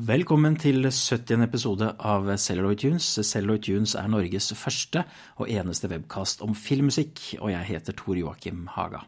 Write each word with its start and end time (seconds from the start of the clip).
Velkommen 0.00 0.54
til 0.56 0.86
70. 0.86 1.42
episode 1.44 1.90
av 2.08 2.28
Celluloid 2.40 2.78
Tunes. 2.80 3.04
Celluloid 3.26 3.66
Tunes 3.66 3.92
er 3.98 4.06
Norges 4.08 4.46
første 4.56 5.02
og 5.36 5.50
eneste 5.50 5.90
webkast 5.90 6.40
om 6.46 6.54
filmmusikk, 6.56 7.20
og 7.42 7.50
jeg 7.52 7.68
heter 7.68 7.96
Tor 7.98 8.16
Joakim 8.16 8.62
Haga. 8.72 9.02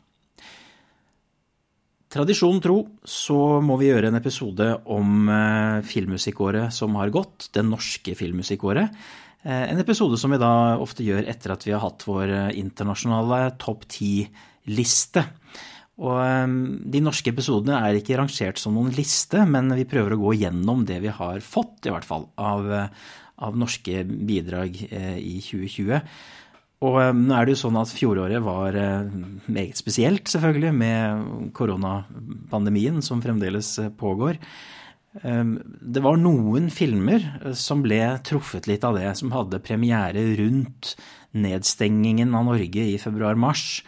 Tradisjonen 2.12 2.60
tro 2.60 2.76
så 3.08 3.38
må 3.64 3.78
vi 3.80 3.88
gjøre 3.88 4.10
en 4.10 4.20
episode 4.20 4.68
om 4.92 5.32
eh, 5.32 5.80
filmmusikkåret 5.88 6.74
som 6.76 6.98
har 7.00 7.14
gått, 7.14 7.48
det 7.56 7.64
norske 7.64 8.12
filmmusikkåret. 8.18 8.92
Eh, 9.46 9.64
en 9.72 9.80
episode 9.80 10.20
som 10.20 10.34
vi 10.34 10.42
da 10.42 10.76
ofte 10.82 11.06
gjør 11.06 11.24
etter 11.24 11.56
at 11.56 11.64
vi 11.64 11.72
har 11.72 11.86
hatt 11.86 12.04
vår 12.04 12.26
eh, 12.28 12.56
internasjonale 12.60 13.46
topp 13.62 13.88
ti-liste. 13.96 15.24
Og 16.00 16.18
ehm, 16.24 16.60
de 16.88 17.02
norske 17.04 17.32
episodene 17.34 17.76
er 17.84 17.98
ikke 17.98 18.16
rangert 18.16 18.60
som 18.60 18.76
noen 18.78 18.94
liste, 18.96 19.44
men 19.44 19.72
vi 19.76 19.88
prøver 19.88 20.16
å 20.16 20.22
gå 20.22 20.36
gjennom 20.40 20.86
det 20.88 21.02
vi 21.04 21.12
har 21.12 21.42
fått, 21.44 21.84
i 21.84 21.92
hvert 21.92 22.06
fall, 22.08 22.30
av, 22.40 22.70
eh, 22.72 23.10
av 23.44 23.58
norske 23.60 24.04
bidrag 24.08 24.78
eh, 24.88 25.18
i 25.20 25.36
2020. 25.44 26.00
Og 26.82 26.98
ehm, 27.02 27.24
nå 27.28 27.36
er 27.36 27.46
det 27.46 27.56
jo 27.56 27.62
sånn 27.66 27.80
at 27.82 27.92
fjoråret 27.92 28.40
var 28.42 28.78
eh, 28.80 29.12
meget 29.52 29.78
spesielt, 29.78 30.24
selvfølgelig, 30.32 30.72
med 30.80 31.52
koronapandemien 31.58 33.04
som 33.04 33.20
fremdeles 33.22 33.76
pågår. 34.00 34.40
Ehm, 35.20 35.58
det 35.76 36.00
var 36.02 36.16
noen 36.16 36.72
filmer 36.72 37.52
som 37.52 37.84
ble 37.84 38.00
truffet 38.24 38.64
litt 38.70 38.88
av 38.88 38.96
det, 38.96 39.10
som 39.20 39.36
hadde 39.36 39.60
premiere 39.60 40.24
rundt 40.40 40.96
nedstengingen 41.36 42.32
av 42.32 42.48
Norge 42.48 42.94
i 42.94 42.96
februar-mars. 43.00 43.82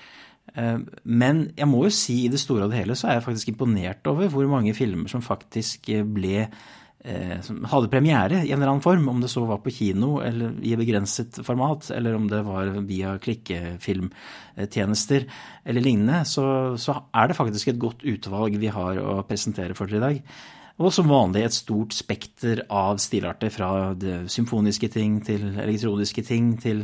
Eh, 0.54 0.78
men 1.04 1.44
jeg 1.58 1.70
må 1.70 1.84
jo 1.86 1.92
si 1.94 2.24
i 2.24 2.32
det 2.32 2.42
store 2.42 2.66
og 2.66 2.72
det 2.72 2.84
hele 2.84 2.96
så 2.98 3.10
er 3.10 3.18
jeg 3.18 3.26
faktisk 3.26 3.50
imponert 3.50 4.06
over 4.10 4.30
hvor 4.30 4.46
mange 4.50 4.74
filmer 4.76 5.10
som 5.10 5.24
faktisk 5.24 5.88
eh, 5.90 6.06
ble 6.06 6.44
eh, 6.44 7.38
som 7.42 7.64
hadde 7.72 7.90
premiere 7.90 8.44
i 8.44 8.52
en 8.52 8.60
eller 8.60 8.76
annen 8.76 8.84
form, 8.84 9.08
om 9.10 9.22
det 9.22 9.32
så 9.32 9.42
var 9.48 9.64
på 9.64 9.74
kino 9.74 10.20
eller 10.22 10.54
i 10.62 10.76
begrenset 10.78 11.40
format, 11.46 11.90
eller 11.96 12.14
om 12.14 12.28
det 12.30 12.44
var 12.46 12.70
via 12.86 13.16
klikkefilmtjenester 13.22 15.26
eller 15.66 15.84
lignende, 15.84 16.22
så, 16.28 16.44
så 16.78 17.00
er 17.10 17.30
det 17.30 17.40
faktisk 17.40 17.72
et 17.72 17.82
godt 17.82 18.06
utvalg 18.06 18.60
vi 18.62 18.70
har 18.72 19.02
å 19.02 19.24
presentere 19.26 19.74
for 19.74 19.90
dere 19.90 19.98
i 19.98 20.06
dag. 20.06 20.36
Og 20.82 20.90
som 20.90 21.06
vanlig 21.06 21.44
et 21.46 21.54
stort 21.54 21.94
spekter 21.94 22.64
av 22.66 22.98
stilarter, 23.02 23.52
fra 23.54 23.92
det 23.94 24.24
symfoniske 24.34 24.90
ting 24.90 25.20
til 25.26 25.52
elektroniske 25.62 26.24
ting 26.26 26.56
til 26.62 26.82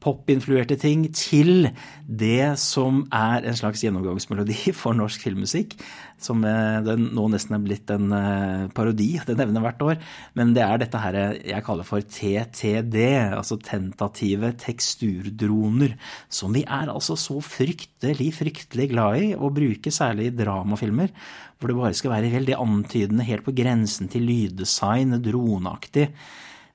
popinfluerte 0.00 0.78
ting 0.80 1.04
til 1.12 1.68
det 2.04 2.56
som 2.60 3.02
er 3.14 3.44
en 3.46 3.56
slags 3.58 3.82
gjennomgangsmelodi 3.84 4.72
for 4.80 4.96
norsk 4.96 5.26
filmmusikk. 5.26 5.76
Som 6.20 6.44
eh, 6.48 6.80
den 6.84 7.10
nå 7.16 7.26
nesten 7.32 7.56
er 7.56 7.64
blitt 7.64 7.92
en 7.92 8.12
eh, 8.16 8.64
parodi, 8.76 9.12
det 9.26 9.36
nevner 9.38 9.64
hvert 9.64 9.84
år. 9.84 10.00
Men 10.38 10.54
det 10.56 10.64
er 10.64 10.80
dette 10.80 11.02
her 11.02 11.20
jeg 11.36 11.66
kaller 11.66 11.88
for 11.88 12.04
TTD, 12.04 12.98
altså 13.36 13.60
tentative 13.64 14.54
teksturdroner. 14.64 15.96
Som 16.32 16.56
vi 16.56 16.64
er 16.64 16.92
altså 16.92 17.16
så 17.20 17.38
fryktelig, 17.44 18.32
fryktelig 18.40 18.90
glad 18.92 19.20
i 19.20 19.32
å 19.36 19.52
bruke, 19.54 19.92
særlig 19.94 20.30
i 20.30 20.36
dramafilmer. 20.42 21.12
Hvor 21.60 21.68
det 21.68 21.76
bare 21.76 21.96
skal 21.96 22.16
være 22.16 22.32
veldig 22.32 22.56
antydende, 22.56 23.28
helt 23.28 23.44
på 23.44 23.56
grensen 23.56 24.08
til 24.08 24.24
lyddesign, 24.28 25.18
droneaktig. 25.20 26.08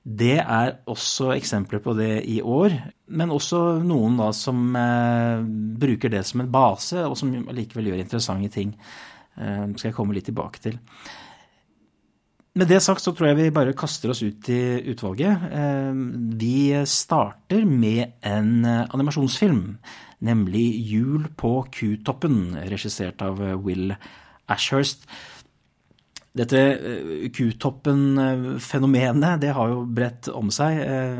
Det 0.06 0.36
er 0.38 0.76
også 0.86 1.32
eksempler 1.34 1.80
på 1.82 1.90
det 1.98 2.20
i 2.30 2.38
år, 2.38 2.76
men 3.18 3.32
også 3.34 3.80
noen 3.82 4.20
da 4.20 4.28
som 4.36 4.68
eh, 4.78 5.42
bruker 5.82 6.12
det 6.12 6.22
som 6.28 6.44
en 6.44 6.50
base, 6.52 7.00
og 7.02 7.16
som 7.18 7.32
likevel 7.50 7.90
gjør 7.90 8.02
interessante 8.04 8.52
ting. 8.54 8.76
Eh, 9.34 9.64
skal 9.74 9.88
jeg 9.88 9.96
komme 9.96 10.14
litt 10.14 10.28
tilbake 10.30 10.62
til. 10.62 10.78
Med 12.56 12.70
det 12.70 12.78
sagt 12.84 13.02
så 13.02 13.12
tror 13.12 13.32
jeg 13.32 13.40
vi 13.40 13.54
bare 13.58 13.74
kaster 13.76 14.14
oss 14.14 14.22
ut 14.22 14.46
i 14.48 14.60
utvalget. 14.94 15.50
Eh, 15.50 15.98
vi 16.38 16.56
starter 16.86 17.66
med 17.66 18.14
en 18.22 18.52
eh, 18.62 18.86
animasjonsfilm, 18.86 19.64
nemlig 20.22 20.68
Jul 20.86 21.26
på 21.34 21.56
Kutoppen, 21.74 22.54
regissert 22.70 23.26
av 23.26 23.42
Will 23.66 23.90
Ashurst. 24.46 25.02
Dette 26.36 26.60
eh, 26.60 27.30
Q-toppen-fenomenet 27.32 29.40
det 29.40 29.54
har 29.56 29.70
jo 29.72 29.86
bredt 29.88 30.28
om 30.36 30.52
seg. 30.52 30.76
Eh, 30.84 31.16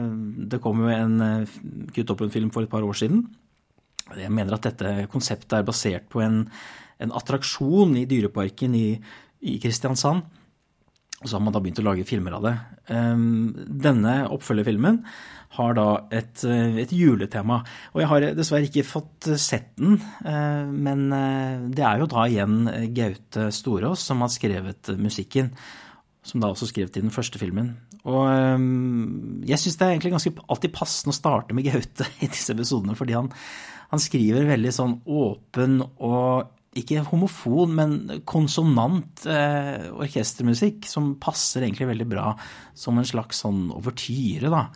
det 0.52 0.60
kom 0.64 0.80
jo 0.84 0.88
en 0.92 1.20
eh, 1.24 1.48
Q-toppen-film 1.96 2.52
for 2.52 2.60
et 2.66 2.72
par 2.72 2.84
år 2.84 2.96
siden. 3.00 3.24
Jeg 4.16 4.30
mener 4.30 4.54
at 4.54 4.62
dette 4.68 5.06
konseptet 5.10 5.52
er 5.58 5.64
basert 5.66 6.04
på 6.12 6.20
en, 6.22 6.44
en 7.02 7.12
attraksjon 7.16 7.96
i 7.98 8.04
Dyreparken 8.08 8.74
i, 8.78 8.88
i 9.40 9.58
Kristiansand. 9.62 10.22
Og 11.22 11.30
så 11.30 11.38
har 11.38 11.44
man 11.46 11.54
da 11.54 11.62
begynt 11.64 11.80
å 11.80 11.86
lage 11.86 12.04
filmer 12.04 12.34
av 12.36 12.44
det. 12.44 12.52
Denne 13.86 14.18
oppfølgerfilmen 14.34 14.98
har 15.56 15.76
da 15.76 15.86
et, 16.12 16.42
eh, 16.44 16.78
et, 16.82 16.92
juletema. 16.92 17.62
Og 17.94 18.02
jeg 18.02 18.10
har 18.10 18.28
dessverre 18.36 18.68
ikke 18.68 18.86
fått 18.86 19.28
sett 19.40 19.74
den, 19.80 20.00
eh, 20.24 20.66
men 20.66 21.12
eh, 21.12 21.66
det 21.72 21.84
er 21.86 22.02
jo 22.02 22.10
da 22.10 22.26
igjen 22.26 22.66
Gaute 22.96 23.50
Storås 23.54 24.04
som 24.04 24.24
har 24.24 24.32
skrevet 24.32 24.92
musikken. 24.98 25.52
Som 26.26 26.42
da 26.42 26.50
også 26.50 26.66
skrev 26.66 26.90
til 26.90 27.04
den 27.04 27.14
første 27.14 27.38
filmen. 27.38 27.76
Og 28.06 28.26
jeg 29.46 29.58
syns 29.62 29.76
det 29.78 29.84
er 29.86 29.92
egentlig 29.92 30.10
ganske 30.14 30.32
alltid 30.50 30.72
passende 30.74 31.14
å 31.14 31.16
starte 31.16 31.54
med 31.54 31.66
Gaute 31.66 32.06
i 32.24 32.26
disse 32.26 32.50
episodene, 32.54 32.96
fordi 32.98 33.14
han, 33.14 33.30
han 33.92 34.02
skriver 34.02 34.48
veldig 34.50 34.72
sånn 34.74 34.96
åpen 35.06 35.80
og 35.86 36.50
ikke 36.80 37.04
homofon, 37.08 37.72
men 37.78 38.20
konsonant 38.28 39.26
eh, 39.30 39.88
orkestermusikk 39.94 40.86
som 40.90 41.14
passer 41.22 41.66
egentlig 41.66 41.90
veldig 41.92 42.08
bra 42.10 42.30
som 42.76 42.98
en 42.98 43.08
slags 43.08 43.42
sånn 43.44 43.68
overtyre, 43.74 44.52
da. 44.52 44.66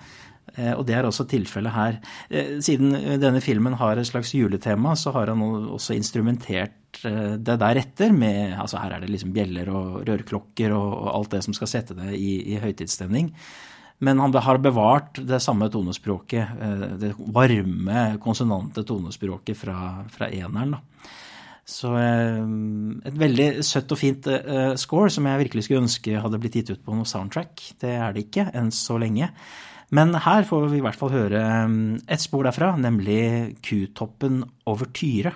Eh, 0.56 0.72
og 0.74 0.84
det 0.88 0.96
er 0.96 1.06
også 1.06 1.26
tilfellet 1.30 1.74
her. 1.74 1.98
Eh, 2.28 2.58
siden 2.64 2.94
denne 3.22 3.42
filmen 3.44 3.76
har 3.80 3.98
et 3.98 4.08
slags 4.08 4.32
juletema, 4.34 4.96
så 4.98 5.12
har 5.14 5.30
han 5.32 5.42
også 5.42 5.94
instrumentert 5.96 7.02
eh, 7.06 7.36
det 7.38 7.58
deretter 7.60 8.14
med 8.14 8.56
Altså 8.58 8.80
her 8.82 8.96
er 8.96 9.04
det 9.04 9.12
liksom 9.12 9.34
bjeller 9.36 9.70
og 9.72 10.00
rørklokker 10.08 10.74
og 10.76 11.10
alt 11.14 11.34
det 11.36 11.44
som 11.46 11.56
skal 11.56 11.70
sette 11.70 11.98
det 11.98 12.14
i, 12.18 12.54
i 12.54 12.60
høytidsstemning. 12.62 13.32
Men 14.00 14.20
han 14.22 14.32
har 14.32 14.58
bevart 14.64 15.20
det 15.28 15.42
samme 15.44 15.66
tonespråket, 15.68 16.54
det 16.96 17.10
varme, 17.36 18.04
konsonante 18.24 18.80
tonespråket 18.88 19.58
fra, 19.60 19.76
fra 20.08 20.30
eneren. 20.32 20.72
da. 20.72 21.10
Så 21.70 21.94
et 21.94 23.18
veldig 23.20 23.48
søtt 23.62 23.92
og 23.94 24.00
fint 24.00 24.26
score 24.80 25.10
som 25.14 25.28
jeg 25.28 25.42
virkelig 25.44 25.62
skulle 25.66 25.84
ønske 25.84 26.18
hadde 26.18 26.40
blitt 26.42 26.56
gitt 26.58 26.72
ut 26.74 26.82
på 26.82 26.96
noe 26.98 27.06
soundtrack. 27.06 27.62
Det 27.78 27.92
er 27.94 28.16
det 28.16 28.24
ikke 28.26 28.48
enn 28.58 28.72
så 28.74 28.98
lenge. 28.98 29.30
Men 29.94 30.14
her 30.14 30.46
får 30.46 30.68
vi 30.70 30.78
i 30.78 30.84
hvert 30.84 30.98
fall 30.98 31.10
høre 31.12 31.40
um, 31.66 31.96
et 32.06 32.22
spor 32.22 32.46
derfra, 32.46 32.72
nemlig 32.78 33.56
Kutoppen 33.66 34.44
over 34.70 34.90
Tyre. 34.94 35.34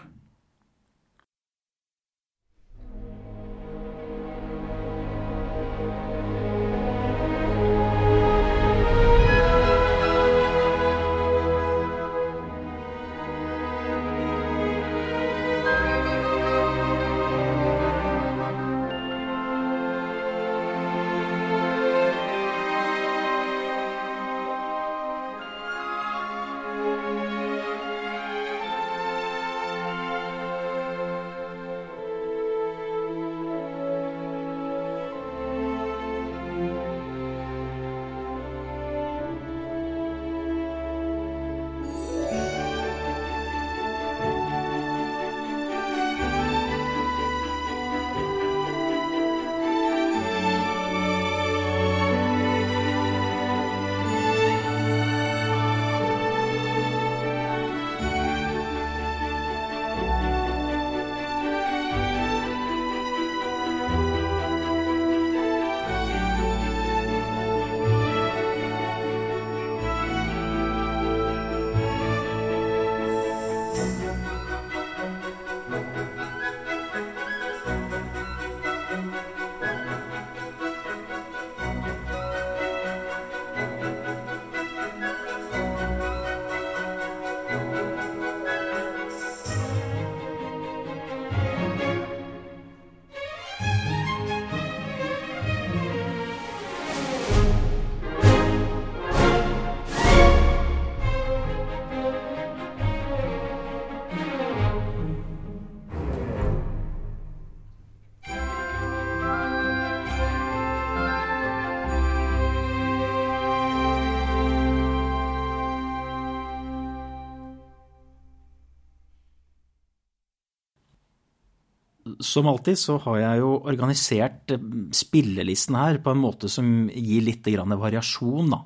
Som 122.24 122.48
alltid 122.50 122.80
så 122.80 122.96
har 123.04 123.20
jeg 123.20 123.42
jo 123.42 123.52
organisert 123.68 124.56
spillelisten 124.96 125.76
her 125.78 126.00
på 126.02 126.14
en 126.14 126.22
måte 126.24 126.48
som 126.52 126.88
gir 126.88 127.22
litt 127.26 127.46
variasjon, 127.46 128.50
da. 128.56 128.64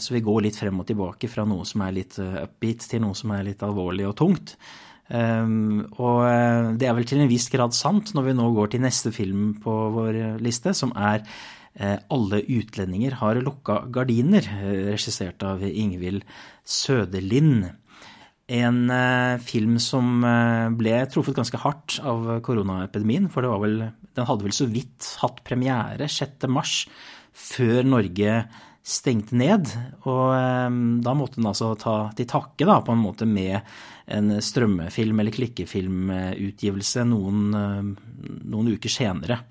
Så 0.00 0.12
vi 0.12 0.20
går 0.20 0.42
litt 0.44 0.58
frem 0.60 0.80
og 0.82 0.88
tilbake 0.88 1.30
fra 1.32 1.46
noe 1.48 1.64
som 1.68 1.80
er 1.86 1.94
litt 1.96 2.18
upbeat 2.20 2.88
til 2.90 3.00
noe 3.04 3.16
som 3.16 3.30
er 3.32 3.46
litt 3.46 3.62
alvorlig 3.64 4.04
og 4.08 4.16
tungt. 4.18 4.56
Og 5.08 6.18
det 6.76 6.88
er 6.88 6.96
vel 6.98 7.06
til 7.08 7.22
en 7.22 7.30
viss 7.30 7.48
grad 7.48 7.72
sant 7.72 8.12
når 8.12 8.26
vi 8.26 8.34
nå 8.36 8.50
går 8.52 8.74
til 8.74 8.84
neste 8.84 9.12
film 9.16 9.54
på 9.62 9.76
vår 9.94 10.40
liste, 10.44 10.74
som 10.76 10.92
er 10.92 11.24
Alle 12.10 12.42
utlendinger 12.42 13.14
har 13.20 13.38
lukka 13.38 13.84
gardiner, 13.94 14.42
regissert 14.90 15.44
av 15.46 15.62
Ingvild 15.62 16.24
Søderlind. 16.66 17.68
En 18.48 18.88
eh, 18.90 19.36
film 19.44 19.76
som 19.82 20.22
eh, 20.24 20.70
ble 20.72 21.02
truffet 21.12 21.36
ganske 21.36 21.60
hardt 21.60 21.98
av 22.00 22.30
koronaepidemien. 22.46 23.28
For 23.32 23.44
vel, 23.60 23.82
den 24.16 24.28
hadde 24.28 24.46
vel 24.46 24.56
så 24.56 24.68
vidt 24.70 25.10
hatt 25.20 25.42
premiere 25.44 26.08
6. 26.08 26.48
mars, 26.48 26.80
før 27.36 27.84
Norge 27.84 28.40
stengte 28.88 29.36
ned. 29.36 29.68
Og 30.08 30.24
eh, 30.32 30.78
da 31.04 31.14
måtte 31.18 31.42
den 31.42 31.50
altså 31.50 31.74
ta 31.76 31.98
til 32.16 32.30
takke 32.30 32.64
da, 32.68 32.80
på 32.80 32.96
en 32.96 33.04
måte 33.04 33.28
med 33.28 33.60
en 34.08 34.38
strømmefilm- 34.40 35.20
eller 35.20 35.36
klikkefilmutgivelse 35.36 37.04
noen, 37.04 37.50
noen 37.52 38.72
uker 38.72 38.88
senere. 38.88 39.42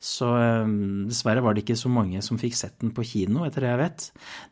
Så 0.00 0.30
ehm, 0.32 1.08
dessverre 1.10 1.42
var 1.44 1.54
det 1.54 1.66
ikke 1.66 1.76
så 1.76 1.90
mange 1.92 2.22
som 2.24 2.40
fikk 2.40 2.56
sett 2.56 2.78
den 2.80 2.94
på 2.96 3.04
kino, 3.04 3.44
etter 3.44 3.66
det 3.66 3.72
jeg 3.74 3.80
vet. 3.82 4.06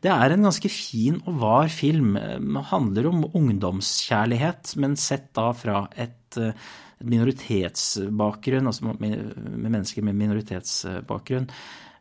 Det 0.05 0.11
er 0.13 0.35
en 0.35 0.45
ganske 0.45 0.69
fin 0.69 1.17
og 1.23 1.41
var 1.41 1.73
film. 1.73 2.13
Den 2.13 2.61
handler 2.69 3.09
om 3.09 3.25
ungdomskjærlighet, 3.33 4.75
men 4.77 4.93
sett 4.99 5.31
da 5.37 5.49
fra 5.57 5.87
et 5.97 6.37
eh, 6.37 6.69
minoritetsbakgrunn, 7.01 8.69
altså 8.69 8.93
med 9.01 9.17
mennesker 9.65 10.05
med 10.05 10.19
minoritetsbakgrunn. 10.21 11.49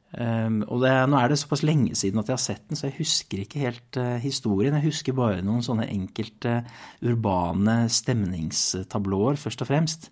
Um, 0.09 0.63
og 0.73 0.81
det, 0.81 0.91
nå 1.13 1.19
er 1.21 1.29
det 1.29 1.37
såpass 1.37 1.61
lenge 1.69 1.93
siden 1.99 2.21
at 2.23 2.31
jeg 2.31 2.39
har 2.39 2.41
sett 2.41 2.63
den, 2.71 2.79
så 2.81 2.87
jeg 2.89 2.97
husker 2.97 3.43
ikke 3.43 3.61
helt 3.61 3.99
uh, 4.01 4.17
historien. 4.23 4.77
Jeg 4.79 4.89
husker 4.89 5.17
bare 5.17 5.43
noen 5.45 5.65
sånne 5.65 5.85
enkelte 5.93 6.63
urbane 7.05 7.83
stemningstablåer, 7.93 9.37
først 9.41 9.65
og 9.65 9.69
fremst. 9.69 10.09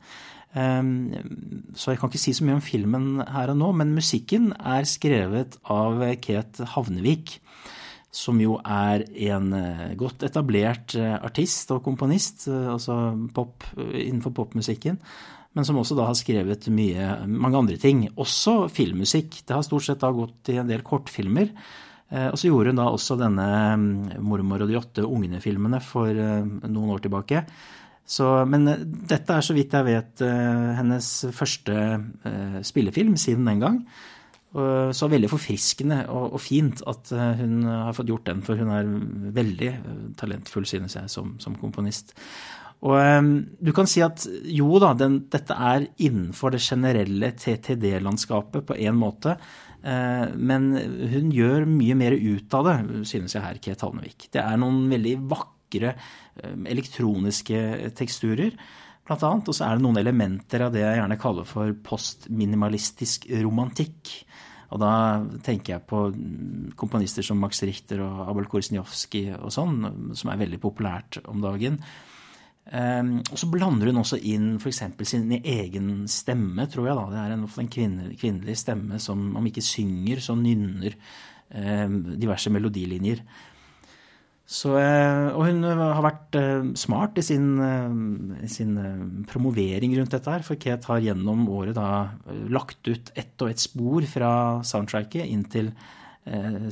Ehm, 0.56 1.72
så 1.76 1.92
jeg 1.92 2.00
kan 2.00 2.10
ikke 2.10 2.22
si 2.22 2.34
så 2.36 2.46
mye 2.46 2.56
om 2.56 2.64
filmen 2.64 3.08
her 3.28 3.52
og 3.52 3.58
nå, 3.60 3.72
men 3.76 3.96
musikken 3.96 4.52
er 4.56 4.88
skrevet 4.88 5.58
av 5.72 6.00
Kate 6.24 6.68
Havnevik. 6.72 7.36
Som 8.16 8.40
jo 8.40 8.54
er 8.64 9.04
en 9.28 9.50
eh, 9.52 9.88
godt 10.00 10.24
etablert 10.24 10.94
eh, 10.96 11.18
artist 11.20 11.74
og 11.74 11.82
komponist, 11.84 12.46
eh, 12.48 12.68
altså 12.72 13.12
pop, 13.36 13.66
innenfor 13.76 14.32
popmusikken. 14.38 14.96
Men 15.56 15.66
som 15.68 15.76
også 15.80 15.96
da 15.98 16.06
har 16.08 16.16
skrevet 16.16 16.68
mye, 16.72 17.10
mange 17.28 17.60
andre 17.60 17.76
ting. 17.80 18.06
Også 18.16 18.70
filmmusikk. 18.72 19.42
Det 19.44 19.56
har 19.56 19.64
stort 19.64 19.84
sett 19.84 20.00
da 20.00 20.12
gått 20.12 20.52
i 20.52 20.56
en 20.60 20.68
del 20.68 20.84
kortfilmer. 20.84 21.48
Og 22.06 22.36
så 22.38 22.50
gjorde 22.50 22.70
hun 22.70 22.78
da 22.78 22.84
også 22.92 23.16
denne 23.18 23.46
mm, 23.80 24.20
'Mormor 24.22 24.62
og 24.62 24.68
de 24.68 24.76
åtte 24.78 25.02
ungene'-filmene 25.02 25.80
for 25.82 26.12
noen 26.12 26.92
år 26.92 27.00
tilbake. 27.02 27.40
Så, 28.06 28.26
men 28.46 28.68
eh, 28.70 28.84
dette 29.10 29.34
er 29.34 29.44
så 29.44 29.54
vidt 29.56 29.74
jeg 29.74 29.88
vet 29.88 30.22
eh, 30.24 30.66
hennes 30.78 31.08
første 31.34 31.74
eh, 31.76 32.60
spillefilm 32.66 33.16
siden 33.20 33.48
den 33.50 33.64
gang. 33.64 33.80
Så 34.56 35.10
veldig 35.12 35.28
forfriskende 35.28 35.98
og, 36.08 36.38
fint 36.40 36.78
at 36.88 37.10
hun 37.36 37.66
har 37.66 37.92
fått 37.92 38.08
gjort 38.08 38.30
den, 38.30 38.38
for 38.46 38.56
hun 38.56 38.70
er 38.72 38.86
veldig 39.36 39.68
talentfull, 40.16 40.64
synes 40.64 40.94
jeg, 40.96 41.10
som, 41.12 41.34
som 41.42 41.58
komponist. 41.60 42.14
Og 42.80 42.96
du 43.60 43.72
kan 43.76 43.90
si 43.90 44.00
at 44.06 44.24
jo 44.48 44.78
da, 44.80 44.94
den, 44.96 45.18
dette 45.28 45.52
er 45.52 45.84
innenfor 46.00 46.54
det 46.54 46.62
generelle 46.64 47.34
TTD-landskapet 47.36 48.64
på 48.70 48.78
én 48.80 48.96
måte. 48.96 49.34
Men 49.84 50.70
hun 51.12 51.28
gjør 51.36 51.68
mye 51.68 51.98
mer 52.00 52.16
ut 52.16 52.56
av 52.56 52.70
det, 52.70 52.78
synes 53.12 53.36
jeg 53.36 53.44
her, 53.44 53.60
Ket 53.60 53.84
Halnevik. 53.84 54.30
Det 54.32 54.40
er 54.40 54.56
noen 54.62 54.86
veldig 54.94 55.18
vakre 55.34 55.98
elektroniske 56.44 57.92
teksturer. 57.96 58.56
Blant 59.06 59.22
annet, 59.22 59.48
og 59.48 59.54
så 59.54 59.68
er 59.68 59.76
det 59.76 59.84
noen 59.84 60.00
elementer 60.00 60.64
av 60.66 60.74
det 60.74 60.82
jeg 60.82 60.98
gjerne 60.98 61.20
kaller 61.22 61.46
for 61.46 61.70
postminimalistisk 61.86 63.28
romantikk. 63.44 64.10
Og 64.74 64.82
da 64.82 64.92
tenker 65.46 65.76
jeg 65.76 65.86
på 65.86 66.00
komponister 66.78 67.22
som 67.26 67.38
Max 67.38 67.62
Richter 67.62 68.02
og 68.02 68.24
Abel 68.26 68.48
Korsnjovskij 68.50 69.36
og 69.38 69.54
sånn, 69.54 69.78
som 70.18 70.32
er 70.32 70.42
veldig 70.42 70.58
populært 70.62 71.20
om 71.30 71.44
dagen. 71.44 71.78
Um, 72.66 73.20
og 73.30 73.38
så 73.38 73.46
blander 73.46 73.92
hun 73.92 74.00
også 74.00 74.18
inn 74.26 74.56
f.eks. 74.58 74.80
sin 75.06 75.30
egen 75.38 75.90
stemme, 76.10 76.66
tror 76.66 76.88
jeg. 76.88 76.98
da. 76.98 77.04
Det 77.12 77.20
er 77.22 77.34
en, 77.36 77.44
en 77.46 77.68
kvinne, 77.70 78.08
kvinnelig 78.18 78.56
stemme 78.58 78.98
som 79.02 79.28
om 79.38 79.46
ikke 79.46 79.62
synger, 79.62 80.22
så 80.24 80.34
nynner 80.34 80.96
um, 81.54 82.00
diverse 82.18 82.50
melodilinjer. 82.50 83.22
Så, 84.46 84.76
eh, 84.78 85.34
og 85.34 85.42
hun 85.48 85.64
eh, 85.66 85.80
har 85.80 86.04
vært 86.04 86.36
eh, 86.38 86.68
smart 86.78 87.18
i 87.18 87.24
sin, 87.26 87.48
sin, 88.46 88.76
promovering 89.26 89.96
rundt 89.98 90.14
dette 90.14 90.30
her. 90.30 90.46
For 90.46 90.58
Kate 90.62 90.86
har 90.86 91.02
gjennom 91.02 91.48
året 91.50 91.74
da 91.74 92.14
lagt 92.54 92.86
ut 92.86 93.10
ett 93.18 93.42
og 93.42 93.50
ett 93.50 93.62
spor 93.62 94.06
fra 94.06 94.32
soundtracket 94.66 95.26
inntil 95.26 95.74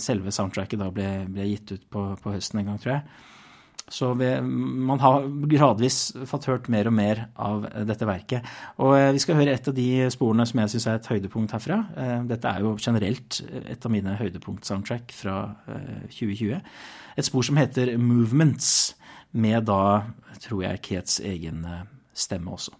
selve 0.03 0.33
soundtracket 0.35 0.81
da 0.81 0.89
ble, 0.91 1.09
ble 1.31 1.45
gitt 1.47 1.71
ut 1.77 1.83
på, 1.87 2.01
på, 2.19 2.31
høsten 2.35 2.59
en 2.59 2.73
gang, 2.73 2.79
tror 2.83 2.97
jeg. 2.97 3.05
Så 3.93 4.15
vi, 4.17 4.31
man 4.41 5.03
har 5.03 5.27
gradvis 5.51 5.99
fått 6.31 6.49
hørt 6.49 6.71
mer 6.73 6.89
og 6.89 6.95
mer 6.97 7.27
av 7.37 7.67
dette 7.85 8.09
verket. 8.09 8.47
Og 8.81 8.97
vi 9.13 9.21
skal 9.21 9.37
høre 9.37 9.53
et 9.53 9.69
av 9.69 9.77
de 9.77 9.89
sporene 10.15 10.47
som 10.49 10.63
jeg 10.63 10.73
syns 10.73 10.87
er 10.89 10.99
et 10.99 11.11
høydepunkt 11.13 11.53
herfra. 11.53 11.83
Dette 12.25 12.49
er 12.49 12.65
jo 12.65 12.75
generelt 12.81 13.43
et 13.61 13.85
av 13.85 13.93
mine 13.93 14.17
høydepunkt-soundtrack 14.19 15.13
fra 15.13 15.39
2020 16.09 16.63
et 17.17 17.27
spor 17.27 17.43
som 17.47 17.59
heter 17.59 17.97
Movements, 17.99 18.95
med 19.35 19.67
da, 19.67 20.05
tror 20.43 20.63
jeg, 20.63 20.83
Kates 20.83 21.21
egen 21.25 21.65
eh, 21.67 21.87
stemme 22.15 22.55
også. 22.55 22.75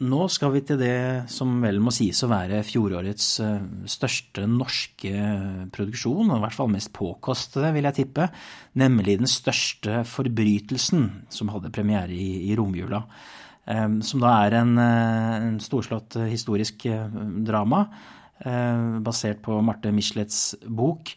Nå 0.00 0.20
skal 0.32 0.54
vi 0.54 0.62
til 0.64 0.78
det 0.80 1.30
som 1.32 1.58
vel 1.60 1.80
må 1.82 1.92
sies 1.92 2.22
å 2.24 2.30
være 2.30 2.62
fjorårets 2.64 3.26
eh, 3.44 3.64
største 3.90 4.46
norske 4.48 5.24
produksjon, 5.74 6.30
og 6.30 6.38
i 6.38 6.44
hvert 6.44 6.56
fall 6.56 6.70
mest 6.72 6.92
påkostede, 6.96 7.72
vil 7.76 7.88
jeg 7.90 7.98
tippe, 7.98 8.30
nemlig 8.80 9.18
den 9.20 9.30
største 9.30 10.02
forbrytelsen, 10.08 11.04
som 11.32 11.52
hadde 11.52 11.72
premiere 11.74 12.16
i, 12.16 12.46
i 12.48 12.56
romjula. 12.56 13.02
Eh, 13.68 13.98
som 14.06 14.24
da 14.24 14.32
er 14.46 14.56
en, 14.62 14.72
eh, 14.80 15.36
en 15.50 15.60
storslått 15.62 16.20
historisk 16.30 16.88
drama 17.46 17.84
basert 18.40 19.42
på 19.44 19.52
Marte 19.60 19.90
Michelets 19.92 20.54
bok 20.64 21.10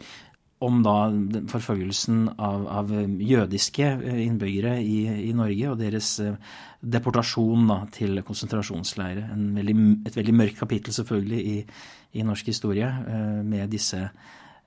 om 0.63 0.81
da 0.85 0.97
forfølgelsen 1.51 2.27
av, 2.37 2.65
av 2.71 2.91
jødiske 3.19 3.89
innbyggere 4.23 4.77
i, 4.81 4.99
i, 5.29 5.31
Norge 5.35 5.71
og 5.71 5.79
deres 5.81 6.15
deportasjon 6.83 7.67
da, 7.69 7.79
til 7.93 8.21
konsentrasjonsleire. 8.25 9.27
Et 9.33 10.17
veldig 10.17 10.35
mørkt 10.35 10.59
kapittel 10.59 10.95
selvfølgelig 10.95 11.41
i, 11.53 11.57
i 12.19 12.25
norsk 12.25 12.51
historie, 12.51 12.87
eh, 12.87 13.39
med 13.45 13.71
disse 13.73 14.01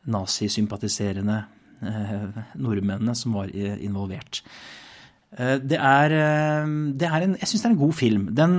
nazisympatiserende 0.07 1.39
eh, 1.83 2.43
nordmennene 2.55 3.15
som 3.19 3.37
var 3.37 3.53
involvert. 3.53 4.43
Eh, 5.37 5.57
det 5.61 5.77
er, 5.77 6.15
det 6.97 7.09
er 7.09 7.27
en, 7.27 7.35
jeg 7.37 7.51
syns 7.51 7.65
det 7.65 7.69
er 7.69 7.75
en 7.75 7.83
god 7.83 7.97
film. 7.97 8.29
Den 8.37 8.55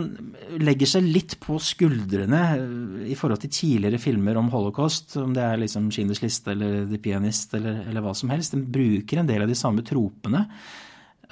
legger 0.61 0.91
seg 0.91 1.07
litt 1.07 1.37
på 1.43 1.57
skuldrene 1.61 2.41
i 3.09 3.17
forhold 3.17 3.41
til 3.43 3.53
tidligere 3.53 4.01
filmer 4.01 4.37
om 4.39 4.51
holocaust, 4.53 5.15
om 5.21 5.33
det 5.35 5.45
er 5.45 5.61
liksom 5.63 5.89
Schindlers 5.93 6.21
liste 6.23 6.53
eller 6.53 6.83
The 6.89 7.01
Pianist 7.01 7.55
eller, 7.57 7.81
eller 7.87 8.05
hva 8.05 8.13
som 8.17 8.33
helst. 8.33 8.53
Den 8.53 8.67
bruker 8.73 9.21
en 9.21 9.29
del 9.29 9.45
av 9.45 9.49
de 9.49 9.57
samme 9.57 9.85
tropene. 9.87 10.45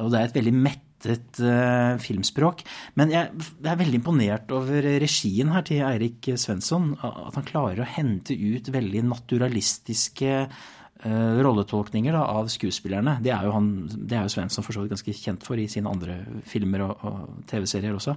Og 0.01 0.09
det 0.11 0.19
er 0.19 0.27
et 0.27 0.39
veldig 0.41 0.55
mettet 0.59 1.39
uh, 1.39 1.95
filmspråk. 2.01 2.65
Men 2.99 3.13
jeg, 3.13 3.29
jeg, 3.37 3.69
er 3.71 3.79
veldig 3.79 3.99
imponert 4.01 4.49
over 4.55 4.89
regien 4.99 5.53
her 5.53 5.63
til 5.67 5.85
Eirik 5.87 6.33
Svensson. 6.41 6.95
At 6.99 7.37
han 7.37 7.47
klarer 7.47 7.83
å 7.85 7.91
hente 7.95 8.35
ut 8.35 8.73
veldig 8.73 9.05
naturalistiske 9.07 10.33
uh, 10.49 10.65
rolletolkninger 11.05 12.15
da, 12.15 12.25
av 12.39 12.49
skuespillerne. 12.51 13.19
Det 13.23 13.33
er 13.33 13.45
jo, 13.45 13.53
han, 13.55 13.71
det 13.93 14.17
er 14.17 14.25
jo 14.25 14.33
Svensson 14.33 14.65
for 14.65 14.75
så 14.75 14.83
vidt 14.83 14.95
ganske 14.95 15.15
kjent 15.15 15.45
for 15.45 15.61
i 15.61 15.67
sine 15.71 15.91
andre 15.91 16.19
filmer 16.49 16.85
og, 16.87 17.03
og 17.05 17.41
TV-serier 17.49 17.95
også. 17.95 18.15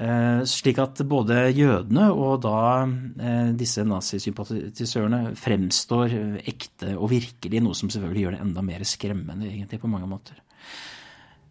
Uh, 0.00 0.46
slik 0.48 0.78
at 0.80 1.02
både 1.04 1.50
jødene 1.50 2.06
og 2.14 2.38
da 2.44 2.86
uh, 2.86 3.50
disse 3.58 3.82
nazisympatisørene 3.84 5.34
fremstår 5.36 6.14
ekte 6.48 6.94
og 6.94 7.10
virkelig, 7.12 7.60
noe 7.60 7.76
som 7.76 7.90
selvfølgelig 7.92 8.22
gjør 8.24 8.36
det 8.38 8.44
enda 8.46 8.64
mer 8.64 8.86
skremmende 8.88 9.50
egentlig 9.50 9.82
på 9.82 9.90
mange 9.90 10.08
måter. 10.08 10.38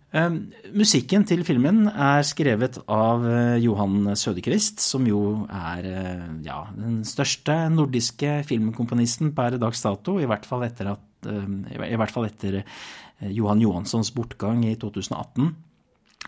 Ehm, 0.09 0.47
musikken 0.73 1.21
til 1.29 1.43
filmen 1.45 1.83
er 1.85 2.23
skrevet 2.25 2.79
av 2.89 3.25
eh, 3.29 3.59
Johan 3.61 4.15
Sødekrist, 4.17 4.81
som 4.81 5.05
jo 5.05 5.45
er 5.53 5.85
eh, 5.85 6.23
ja, 6.47 6.63
den 6.73 7.03
største 7.05 7.67
nordiske 7.69 8.39
filmkomponisten 8.49 9.35
per 9.37 9.59
dags 9.61 9.85
dato, 9.85 10.17
i 10.17 10.25
hvert 10.29 10.49
fall 10.49 10.65
etter, 10.65 10.95
at, 10.95 11.29
ehm, 11.29 11.61
hvert 11.77 12.15
fall 12.15 12.25
etter 12.25 12.63
eh, 12.63 13.29
Johan 13.37 13.61
Johanssons 13.61 14.09
bortgang 14.17 14.65
i 14.65 14.73
2018. 14.81 15.53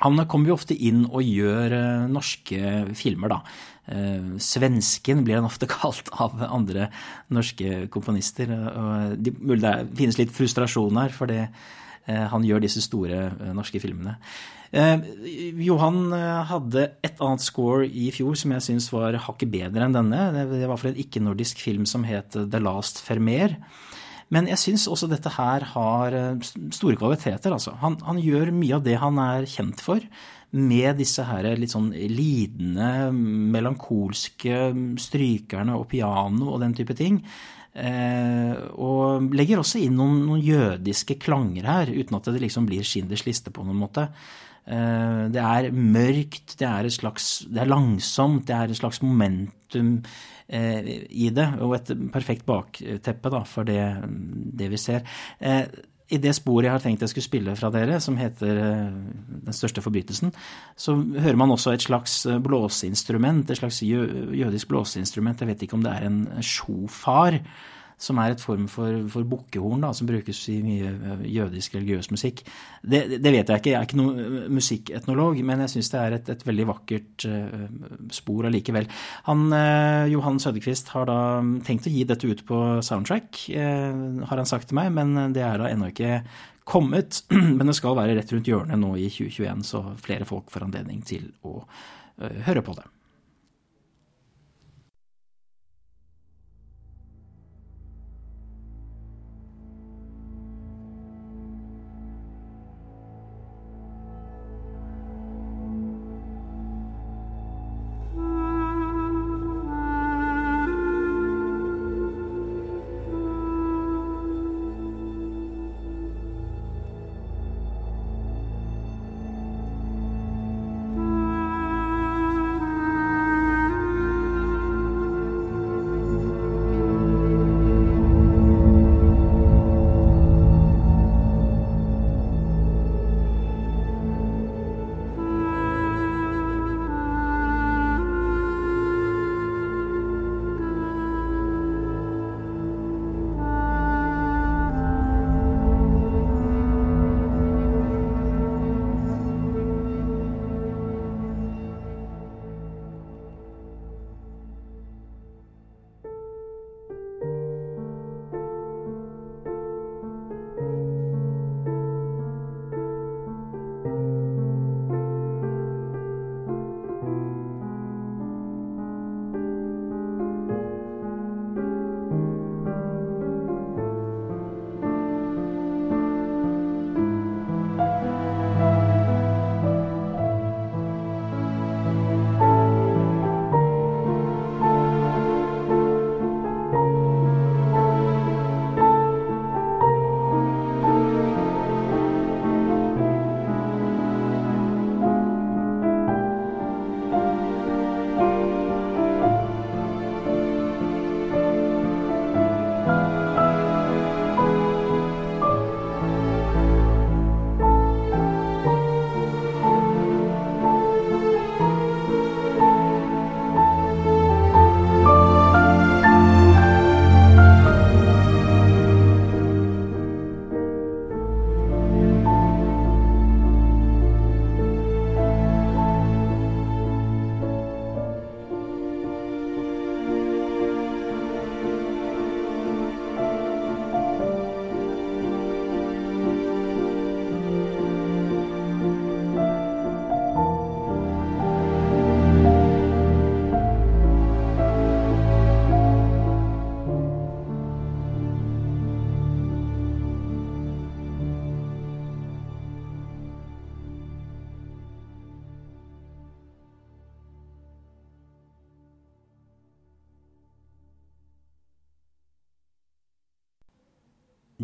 Han 0.05 0.25
kommer 0.29 0.51
jo 0.51 0.59
ofte 0.59 0.77
inn 0.77 1.03
og 1.09 1.25
gjør 1.25 1.73
norske 2.09 2.69
filmer, 2.95 3.33
da. 3.33 3.41
Svensken 4.39 5.25
blir 5.25 5.35
han 5.35 5.45
ofte 5.49 5.67
kalt 5.73 6.07
av 6.15 6.39
andre 6.47 6.87
norske 7.33 7.89
komponister. 7.91 8.53
Det, 9.19 9.35
finnes 9.99 10.17
litt 10.21 10.31
frustrasjon 10.33 11.01
her, 11.01 11.11
for 11.13 11.29
det 11.29 11.49
han 12.07 12.45
gjør 12.45 12.63
disse 12.63 12.83
store 12.85 13.27
eh, 13.29 13.53
norske 13.55 13.81
filmene. 13.83 14.17
Eh, 14.71 15.03
Johan 15.65 16.13
hadde 16.49 16.87
et 17.03 17.21
annet 17.21 17.43
score 17.43 17.85
i 17.85 18.09
fjor 18.15 18.37
som 18.39 18.55
jeg 18.55 18.65
syns 18.69 18.89
var 18.93 19.19
hakket 19.27 19.51
bedre 19.53 19.87
enn 19.87 19.95
denne. 19.95 20.29
Det 20.53 20.65
var 20.65 20.79
for 20.81 20.91
en 20.91 21.01
ikke-nordisk 21.03 21.61
film 21.61 21.87
som 21.89 22.07
het 22.07 22.37
The 22.39 22.61
Last 22.63 23.03
Fermer. 23.05 23.57
Men 24.31 24.47
jeg 24.47 24.61
syns 24.61 24.87
også 24.87 25.09
dette 25.11 25.33
her 25.35 25.65
har 25.73 26.15
store 26.71 26.95
kvaliteter. 26.95 27.51
Altså. 27.51 27.75
Han, 27.81 27.97
han, 28.07 28.21
gjør 28.23 28.53
mye 28.55 28.77
av 28.77 28.85
det 28.85 28.95
han 29.01 29.19
er 29.19 29.49
kjent 29.49 29.83
for, 29.83 29.99
med 30.51 30.99
disse 30.99 31.23
her 31.27 31.47
litt 31.59 31.71
sånn 31.71 31.89
lidende, 31.91 33.11
melankolske 33.11 34.71
strykerne 34.99 35.75
og 35.79 35.89
piano 35.91 36.53
og 36.53 36.61
den 36.63 36.75
type 36.79 36.95
ting. 36.95 37.19
Eh, 37.71 38.55
og 38.83 39.31
legger 39.31 39.61
også 39.61 39.79
inn 39.79 39.95
noen, 39.95 40.17
noen, 40.27 40.41
jødiske 40.43 41.15
klanger 41.23 41.69
her, 41.69 41.91
uten 41.91 42.17
at 42.17 42.27
det 42.27 42.43
liksom 42.43 42.67
blir 42.67 42.83
Schinders 42.87 43.23
liste 43.27 43.53
på 43.53 43.63
noen 43.63 43.79
måte. 43.79 44.09
Eh, 44.65 45.29
det 45.31 45.41
er 45.43 45.69
mørkt, 45.71 46.57
det 46.59 46.67
er, 46.67 46.89
slags, 46.91 47.31
det 47.47 47.63
er 47.63 47.71
langsomt, 47.71 48.43
det 48.49 48.57
er 48.57 48.73
et 48.73 48.81
slags 48.81 48.99
momentum 49.05 49.93
eh, 50.51 50.91
i 51.07 51.29
det, 51.31 51.47
og 51.63 51.77
et 51.79 51.93
perfekt 52.11 52.45
bakteppe 52.49 53.31
da, 53.33 53.45
for 53.47 53.67
det, 53.67 53.81
det 54.59 54.71
vi 54.73 54.81
ser 54.81 55.07
i 56.11 56.19
det 56.21 56.33
sporet 56.35 56.67
jeg 56.67 56.75
har 56.75 56.83
tenkt 56.83 57.03
jeg 57.05 57.13
skulle 57.13 57.27
spille 57.27 57.55
fra 57.59 57.71
dere, 57.73 57.99
som 58.03 58.17
heter 58.19 58.61
eh, 58.61 58.93
Den 59.47 59.55
største 59.55 59.83
forbrytelsen, 59.83 60.33
så 60.75 60.95
hører 60.99 61.39
man 61.39 61.53
også 61.55 61.73
et 61.73 61.85
slags 61.85 62.25
eh, 62.25 62.39
blåseinstrument, 62.43 63.49
et 63.49 63.61
slags 63.61 63.81
jødisk 63.83 64.67
blåseinstrument. 64.71 65.41
Jeg 65.41 65.53
vet 65.53 65.67
ikke 65.67 65.79
om 65.79 65.85
det 65.85 65.93
er 65.95 66.09
en 66.09 66.25
sjofar 66.43 67.39
som 68.01 68.19
er 68.21 68.33
et 68.33 68.41
form 68.41 68.65
for, 68.71 69.03
for 69.13 69.27
bukkehorn 69.29 69.85
som 69.95 70.09
brukes 70.09 70.39
i 70.51 70.57
mye 70.65 70.89
eh, 70.91 71.23
jødisk 71.35 71.75
religiøs 71.77 72.09
musikk. 72.13 72.43
Det, 72.81 73.03
det, 73.21 73.33
vet 73.33 73.49
jeg 73.49 73.61
ikke, 73.61 73.71
jeg 73.71 73.77
er 73.77 73.87
ikke 73.87 73.99
noen 73.99 74.21
eh, 74.21 74.47
musikketnolog, 74.51 75.41
men 75.45 75.63
jeg 75.65 75.73
syns 75.75 75.91
det 75.93 76.01
er 76.01 76.17
et, 76.17 76.31
et, 76.33 76.45
veldig 76.51 76.67
vakkert 76.71 77.25
uh, 77.29 77.65
spor 78.13 78.47
allikevel. 78.49 78.87
Han, 79.27 79.43
Johan 80.09 80.39
Sødekvist 80.41 80.89
har 80.95 81.05
da 81.09 81.17
tenkt 81.65 81.87
å 81.87 81.93
gi 81.93 82.05
dette 82.09 82.27
ut 82.27 82.41
på 82.47 82.61
soundtrack, 82.85 83.43
har 83.51 84.41
han 84.41 84.49
sagt 84.49 84.71
til 84.71 84.79
meg, 84.79 84.89
men 84.95 85.33
det 85.35 85.43
er 85.45 85.61
da 85.61 85.69
ennå 85.69 85.91
ikke 85.91 86.23
kommet. 86.67 87.21
Men 87.57 87.69
det 87.69 87.75
skal 87.77 87.97
være 87.97 88.15
rett 88.17 88.31
rundt 88.33 88.49
hjørnet 88.49 88.79
nå 88.81 88.93
i 88.97 89.09
2021, 89.11 89.63
så 89.67 89.83
flere 90.01 90.27
folk 90.29 90.51
får 90.53 90.67
anledning 90.67 91.01
til 91.05 91.29
å 91.47 91.59
høre 92.47 92.63
på 92.65 92.75
det. 92.77 92.85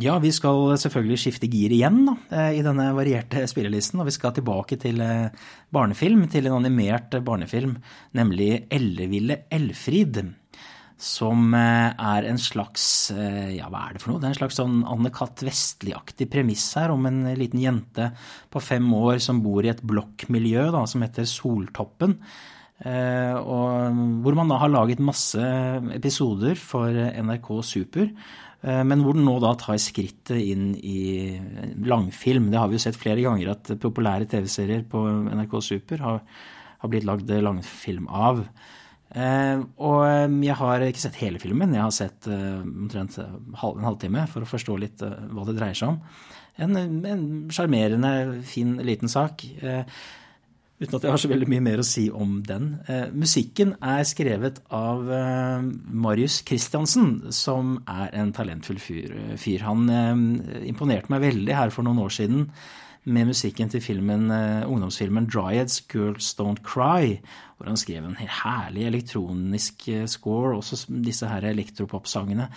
Ja, 0.08 0.18
vi 0.24 0.32
skal 0.32 0.78
selvfølgelig 0.80 1.20
skifte 1.20 1.50
gir 1.52 1.74
igjen 1.76 2.06
da, 2.08 2.16
i 2.56 2.64
denne 2.64 2.90
varierte 2.96 3.44
spillelisten. 3.50 4.00
Og 4.00 4.08
vi 4.08 4.16
skal 4.16 4.32
tilbake 4.38 4.78
til 4.80 5.02
barnefilm, 5.74 6.26
til 6.32 6.48
en 6.48 6.58
animert 6.62 7.18
barnefilm, 7.28 7.76
nemlig 8.16 8.52
Elleville 8.72 9.42
Elfrid 9.52 10.22
som 10.98 11.54
eh, 11.54 11.94
er 11.94 12.26
en 12.26 12.40
slags 12.42 12.84
eh, 13.14 13.54
Ja, 13.54 13.70
hva 13.70 13.86
er 13.86 13.96
det 13.96 14.02
for 14.02 14.12
noe? 14.12 14.22
Det 14.22 14.28
er 14.28 14.34
en 14.34 14.40
slags 14.40 14.58
sånn 14.58 14.82
Anne-Cath. 14.90 15.46
Vestli-aktig 15.46 16.28
premiss 16.34 16.66
her 16.80 16.92
om 16.94 17.06
en 17.10 17.22
liten 17.38 17.62
jente 17.62 18.10
på 18.54 18.62
fem 18.64 18.88
år 18.98 19.22
som 19.24 19.44
bor 19.46 19.66
i 19.66 19.72
et 19.72 19.84
blokkmiljø 19.86 20.68
da, 20.74 20.84
som 20.90 21.06
heter 21.06 21.30
Soltoppen. 21.30 22.18
Eh, 22.82 23.38
og 23.38 24.02
hvor 24.26 24.38
man 24.38 24.50
da 24.50 24.60
har 24.62 24.74
laget 24.74 25.02
masse 25.02 25.42
episoder 25.94 26.58
for 26.58 26.90
NRK 26.90 27.54
Super. 27.66 28.10
Men 28.66 29.04
hvor 29.06 29.14
den 29.14 29.28
nå 29.28 29.36
da 29.44 29.52
tar 29.60 29.78
skrittet 29.80 30.40
inn 30.42 30.72
i 30.82 31.38
langfilm. 31.86 32.48
Det 32.50 32.58
har 32.58 32.72
vi 32.72 32.80
jo 32.80 32.82
sett 32.82 32.98
flere 32.98 33.22
ganger 33.22 33.52
at 33.54 33.70
populære 33.84 34.26
TV-serier 34.32 34.82
på 34.90 35.04
NRK 35.30 35.54
Super 35.62 36.02
har, 36.02 36.18
har 36.82 36.92
blitt 36.92 37.06
lagd 37.08 37.30
langfilm 37.46 38.10
av. 38.10 38.42
Uh, 39.14 39.62
og 39.80 40.02
eh, 40.04 40.26
jeg 40.44 40.58
har 40.60 40.84
ikke 40.84 41.00
sett 41.06 41.22
hele 41.22 41.40
filmen, 41.40 41.72
jeg 41.78 41.86
har 41.86 41.94
sett 41.96 42.28
omtrent 42.28 43.16
en 43.22 43.86
halvtime 43.88 44.26
for 44.34 44.44
å 44.44 44.50
forstå 44.50 44.76
litt 44.82 45.06
hva 45.06 45.46
det 45.48 45.56
dreier 45.56 45.78
seg 45.78 45.94
om. 45.94 46.02
En 46.58 47.48
sjarmerende, 47.54 48.12
fin 48.50 48.76
liten 48.82 49.12
sak. 49.12 49.46
Uten 50.80 50.96
at 50.98 51.06
jeg 51.06 51.14
har 51.14 51.22
så 51.22 51.30
veldig 51.32 51.50
mye 51.50 51.64
mer 51.66 51.82
å 51.82 51.86
si 51.88 52.08
om 52.14 52.38
den. 52.46 52.76
musikken 53.18 53.76
er 53.82 54.04
skrevet 54.06 54.60
av 54.74 55.08
Marius 55.90 56.44
Christiansen, 56.46 57.32
som 57.34 57.80
er 57.90 58.14
en 58.22 58.34
talentfull 58.36 58.78
fyr. 58.78 59.16
fyr. 59.42 59.66
Han 59.66 59.90
imponerte 60.62 61.10
meg 61.10 61.26
veldig 61.26 61.56
her 61.58 61.74
for 61.74 61.88
noen 61.88 62.04
år 62.06 62.14
siden 62.14 62.46
med 63.08 63.30
musikken 63.30 63.70
til 63.72 63.82
filmen, 63.82 64.30
ungdomsfilmen 64.68 65.30
'Dryads 65.32 65.82
Girls 65.90 66.36
Don't 66.38 66.62
Cry', 66.62 67.22
hvor 67.58 67.68
han 67.72 67.78
skrev 67.78 68.06
en 68.06 68.18
herlig 68.20 68.86
elektronisk 68.86 69.88
eh, 69.90 70.06
score, 70.06 70.58
også 70.58 70.86
disse 71.04 71.28
her 71.28 71.46
elektropop-sangene. 71.50 72.50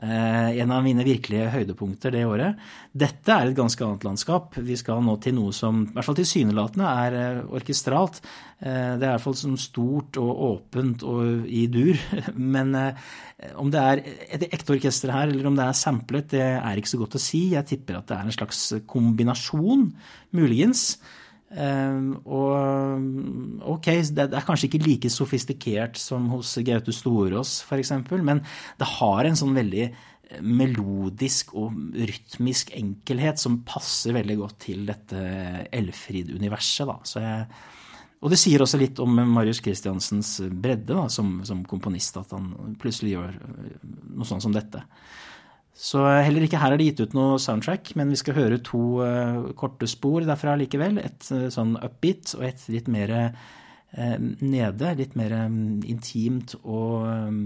Eh, 0.00 0.58
en 0.62 0.70
av 0.72 0.80
mine 0.82 1.04
virkelige 1.04 1.50
høydepunkter 1.52 2.14
det 2.14 2.22
året. 2.24 2.60
Dette 2.96 3.34
er 3.34 3.50
et 3.50 3.58
ganske 3.58 3.84
annet 3.84 4.06
landskap. 4.06 4.56
Vi 4.56 4.76
skal 4.80 5.02
nå 5.04 5.18
til 5.22 5.36
noe 5.36 5.52
som 5.54 5.82
i 5.84 5.92
hvert 5.92 6.08
fall 6.08 6.18
tilsynelatende 6.18 6.94
er 7.04 7.18
eh, 7.18 7.42
orkestralt. 7.60 8.22
Det 8.62 8.70
er 8.70 8.94
i 8.94 9.10
hvert 9.10 9.24
fall 9.24 9.34
som 9.34 9.56
stort 9.58 10.16
og 10.22 10.42
åpent 10.46 11.02
og 11.02 11.48
i 11.50 11.64
dur. 11.66 11.98
Men 12.54 12.76
om 13.58 13.72
det 13.74 13.80
er 13.82 14.02
et 14.38 14.44
ekte 14.54 14.76
orkester 14.76 15.10
her, 15.10 15.32
eller 15.32 15.48
om 15.50 15.56
det 15.58 15.64
er 15.66 15.74
samplet, 15.74 16.28
det 16.30 16.44
er 16.46 16.78
ikke 16.78 16.92
så 16.92 17.00
godt 17.00 17.16
å 17.18 17.22
si. 17.24 17.40
Jeg 17.56 17.66
tipper 17.72 17.98
at 17.98 18.06
det 18.06 18.20
er 18.20 18.28
en 18.28 18.36
slags 18.36 18.60
kombinasjon, 18.86 19.88
muligens. 20.38 20.92
Ehm, 21.52 22.14
og 22.24 23.66
ok, 23.74 23.88
det 24.16 24.24
er 24.30 24.46
kanskje 24.46 24.70
ikke 24.70 24.86
like 24.86 25.10
sofistikert 25.12 26.00
som 26.00 26.30
hos 26.32 26.54
Gaute 26.64 26.94
Storås 26.96 27.58
f.eks., 27.66 27.92
men 28.24 28.40
det 28.80 28.88
har 28.96 29.28
en 29.28 29.36
sånn 29.36 29.52
veldig 29.56 29.84
eh, 29.84 30.40
melodisk 30.40 31.52
og 31.60 31.76
rytmisk 31.92 32.72
enkelhet 32.78 33.42
som 33.42 33.60
passer 33.68 34.16
veldig 34.16 34.38
godt 34.40 34.58
til 34.68 34.86
dette 34.88 35.26
Elfrid-universet. 35.68 36.88
Og 38.22 38.30
det 38.30 38.38
sier 38.38 38.62
også 38.62 38.80
litt 38.80 39.02
om 39.02 39.18
Marius 39.34 39.60
Christiansens 39.60 40.38
bredde 40.46 40.94
da, 40.94 41.08
som, 41.12 41.40
som 41.44 41.64
komponist, 41.68 42.16
at 42.16 42.32
han 42.32 42.78
plutselig 42.80 43.18
gjør 43.18 43.36
eh, 43.36 43.76
noe 44.16 44.28
sånt 44.28 44.46
som 44.46 44.56
dette. 44.56 44.86
Så 45.72 46.02
heller 46.04 46.44
ikke 46.44 46.60
her 46.60 46.74
er 46.74 46.80
det 46.80 46.90
gitt 46.90 47.00
ut 47.00 47.14
noe 47.16 47.40
soundtrack, 47.40 47.94
men 47.98 48.12
vi 48.12 48.18
skal 48.20 48.36
høre 48.36 48.60
to 48.64 49.00
uh, 49.00 49.50
korte 49.58 49.88
spor 49.90 50.24
derfra 50.28 50.54
likevel. 50.60 51.00
Et 51.00 51.28
uh, 51.32 51.48
sånn 51.52 51.74
upbeat 51.80 52.34
og 52.36 52.44
et 52.50 52.64
litt 52.72 52.90
mer 52.92 53.12
uh, 53.16 53.30
nede, 54.44 54.92
litt 55.00 55.16
mer 55.18 55.34
um, 55.46 55.80
intimt 55.88 56.56
og 56.62 57.08
um, 57.08 57.42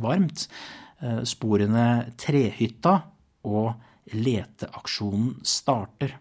varmt. 0.00 0.48
sporene 1.28 2.14
Trehytta 2.16 2.94
og 3.44 4.14
Leteaksjonen 4.14 5.42
starter. 5.44 6.14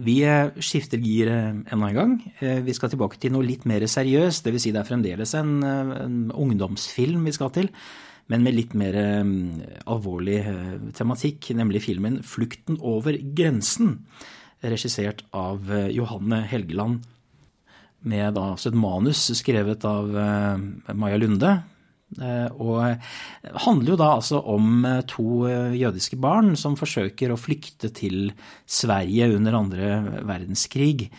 Vi 0.00 0.18
skifter 0.62 1.00
gir 1.02 1.28
enda 1.30 1.88
en 1.88 1.96
gang. 1.96 2.12
Vi 2.40 2.74
skal 2.76 2.92
tilbake 2.92 3.18
til 3.20 3.34
noe 3.34 3.46
litt 3.46 3.66
mer 3.68 3.84
seriøst. 3.84 4.46
Dvs. 4.46 4.64
Si 4.64 4.72
det 4.72 4.80
er 4.80 4.88
fremdeles 4.88 5.34
en, 5.38 5.58
en 5.64 6.18
ungdomsfilm 6.32 7.26
vi 7.28 7.34
skal 7.36 7.52
til, 7.54 7.68
men 8.30 8.44
med 8.46 8.56
litt 8.56 8.76
mer 8.78 8.96
alvorlig 9.90 10.38
tematikk, 10.96 11.50
nemlig 11.58 11.82
filmen 11.84 12.20
'Flukten 12.22 12.78
over 12.80 13.18
grensen', 13.18 13.98
regissert 14.62 15.24
av 15.32 15.68
Johanne 15.90 16.42
Helgeland 16.48 17.02
med 18.00 18.34
da, 18.36 18.54
et 18.54 18.76
manus 18.76 19.26
skrevet 19.36 19.84
av 19.84 20.08
Maja 20.94 21.20
Lunde. 21.20 21.58
Uh, 22.18 22.48
og 22.58 23.60
handler 23.66 23.92
jo 23.92 23.98
da 24.00 24.08
altså 24.16 24.40
om 24.50 24.82
uh, 24.82 25.02
to 25.06 25.46
jødiske 25.78 26.18
barn 26.18 26.56
som 26.58 26.74
forsøker 26.78 27.30
å 27.30 27.38
flykte 27.38 27.92
til 27.94 28.32
Sverige 28.66 29.30
under 29.36 29.60
andre 29.60 29.92
verdenskrig. 30.26 31.10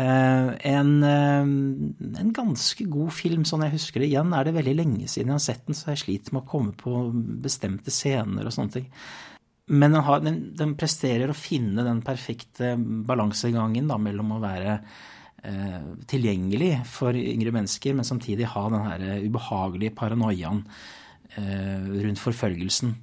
En, 0.00 0.90
en, 1.02 2.28
ganske 2.32 2.84
god 2.88 3.10
film, 3.12 3.42
sånn 3.44 3.64
jeg 3.66 3.74
husker 3.74 4.00
det. 4.00 4.06
Igjen 4.12 4.30
er 4.32 4.46
det 4.46 4.54
veldig 4.54 4.74
lenge 4.78 5.08
siden 5.10 5.32
jeg 5.32 5.34
har 5.34 5.42
sett 5.44 5.64
den, 5.66 5.76
så 5.76 5.90
jeg 5.90 6.00
sliter 6.04 6.36
med 6.36 6.44
å 6.44 6.48
komme 6.48 6.72
på 6.78 7.02
bestemte 7.42 7.92
scener 7.92 8.46
og 8.46 8.54
sånne 8.54 8.76
ting. 8.78 8.86
Men 9.74 9.96
den, 9.98 10.04
har, 10.06 10.22
den, 10.22 10.38
den 10.56 10.76
presterer 10.78 11.34
å 11.34 11.36
finne 11.36 11.84
den 11.84 12.00
perfekte 12.06 12.76
balansegangen 12.78 13.90
mellom 14.06 14.36
å 14.38 14.40
være 14.46 14.78
Eh, 14.78 15.19
tilgjengelig 16.10 16.82
for 16.90 17.16
yngre 17.16 17.52
mennesker, 17.54 17.94
men 17.96 18.04
samtidig 18.04 18.48
ha 18.52 18.64
den 18.68 18.86
her 18.86 19.04
ubehagelige 19.24 19.94
paranoiaen 19.96 20.64
eh, 21.36 21.86
rundt 22.04 22.20
forfølgelsen. 22.20 22.94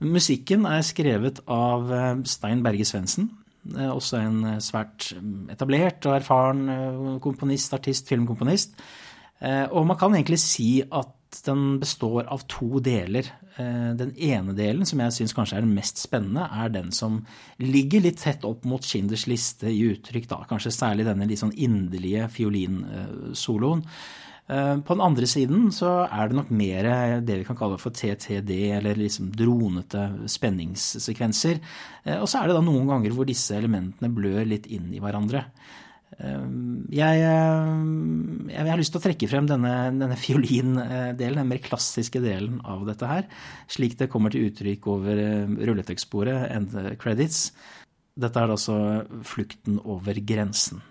Musikken 0.00 0.66
er 0.68 0.84
skrevet 0.84 1.40
av 1.48 1.92
eh, 1.92 2.24
Stein 2.28 2.64
Berge 2.66 2.88
Svendsen. 2.88 3.30
Også 3.70 4.16
en 4.16 4.56
svært 4.64 5.10
etablert 5.52 6.06
og 6.08 6.14
erfaren 6.16 7.18
komponist, 7.20 7.74
artist, 7.76 8.06
filmkomponist. 8.08 8.72
Og 9.76 9.84
man 9.84 9.98
kan 10.00 10.14
egentlig 10.16 10.38
si 10.40 10.78
at 10.80 11.19
den 11.46 11.78
består 11.80 12.26
av 12.26 12.44
to 12.50 12.80
deler. 12.82 13.26
Eh, 13.56 13.90
den 13.98 14.12
ene 14.18 14.54
delen, 14.56 14.86
som 14.88 15.02
jeg 15.02 15.16
syns 15.16 15.34
kanskje 15.36 15.58
er 15.58 15.66
den 15.66 15.76
mest 15.76 16.00
spennende, 16.02 16.46
er 16.50 16.72
den 16.74 16.90
som 16.94 17.20
ligger 17.62 18.02
litt 18.04 18.20
tett 18.22 18.46
opp 18.48 18.66
mot 18.68 18.84
Schinders 18.84 19.26
liste 19.30 19.70
i 19.70 19.82
uttrykk, 19.92 20.28
da. 20.30 20.42
Kanskje 20.50 20.74
særlig 20.74 21.06
denne 21.08 21.28
litt 21.30 21.42
sånn 21.42 21.54
inderlige 21.54 22.28
fiolinsoloen. 22.34 23.84
Eh, 24.50 24.76
på 24.82 24.96
den 24.96 25.04
andre 25.04 25.28
siden 25.30 25.68
så 25.74 25.92
er 26.08 26.30
det 26.30 26.38
nok 26.40 26.50
mer 26.50 26.88
det 27.22 27.36
vi 27.42 27.46
kan 27.46 27.58
kalle 27.58 27.78
for 27.78 27.94
TTD, 27.94 28.54
eller 28.80 28.98
liksom 28.98 29.30
dronete 29.36 30.08
spenningssekvenser. 30.30 31.60
Eh, 32.04 32.18
og 32.18 32.26
så 32.30 32.40
er 32.40 32.50
det 32.50 32.58
da 32.58 32.64
noen 32.66 32.90
ganger 32.90 33.14
hvor 33.14 33.28
disse 33.28 33.54
elementene 33.54 34.10
blør 34.14 34.42
litt 34.50 34.66
inn 34.66 34.90
i 34.94 35.02
hverandre. 35.02 35.46
Ehm, 36.18 36.86
jeg, 36.90 37.22
ehm, 37.22 38.50
jeg, 38.50 38.66
har 38.66 38.80
lyst 38.80 38.94
til 38.94 39.00
å 39.00 39.04
trekke 39.04 39.28
frem 39.30 39.46
denne, 39.50 39.74
denne 39.94 40.18
fiolindelen, 40.18 41.16
den 41.18 41.40
mer 41.48 41.62
klassiske 41.62 42.22
delen 42.24 42.58
av 42.66 42.82
dette 42.88 43.06
her, 43.06 43.28
slik 43.70 43.96
det 44.00 44.10
kommer 44.10 44.34
til 44.34 44.50
uttrykk 44.50 44.90
over 44.90 45.22
rulletekstbordet, 45.70 46.38
end 46.50 46.74
credits. 47.00 47.50
Dette 48.20 48.42
er 48.42 48.52
altså 48.52 48.76
flukten 49.24 49.78
over 49.86 50.18
grensen. 50.26 50.82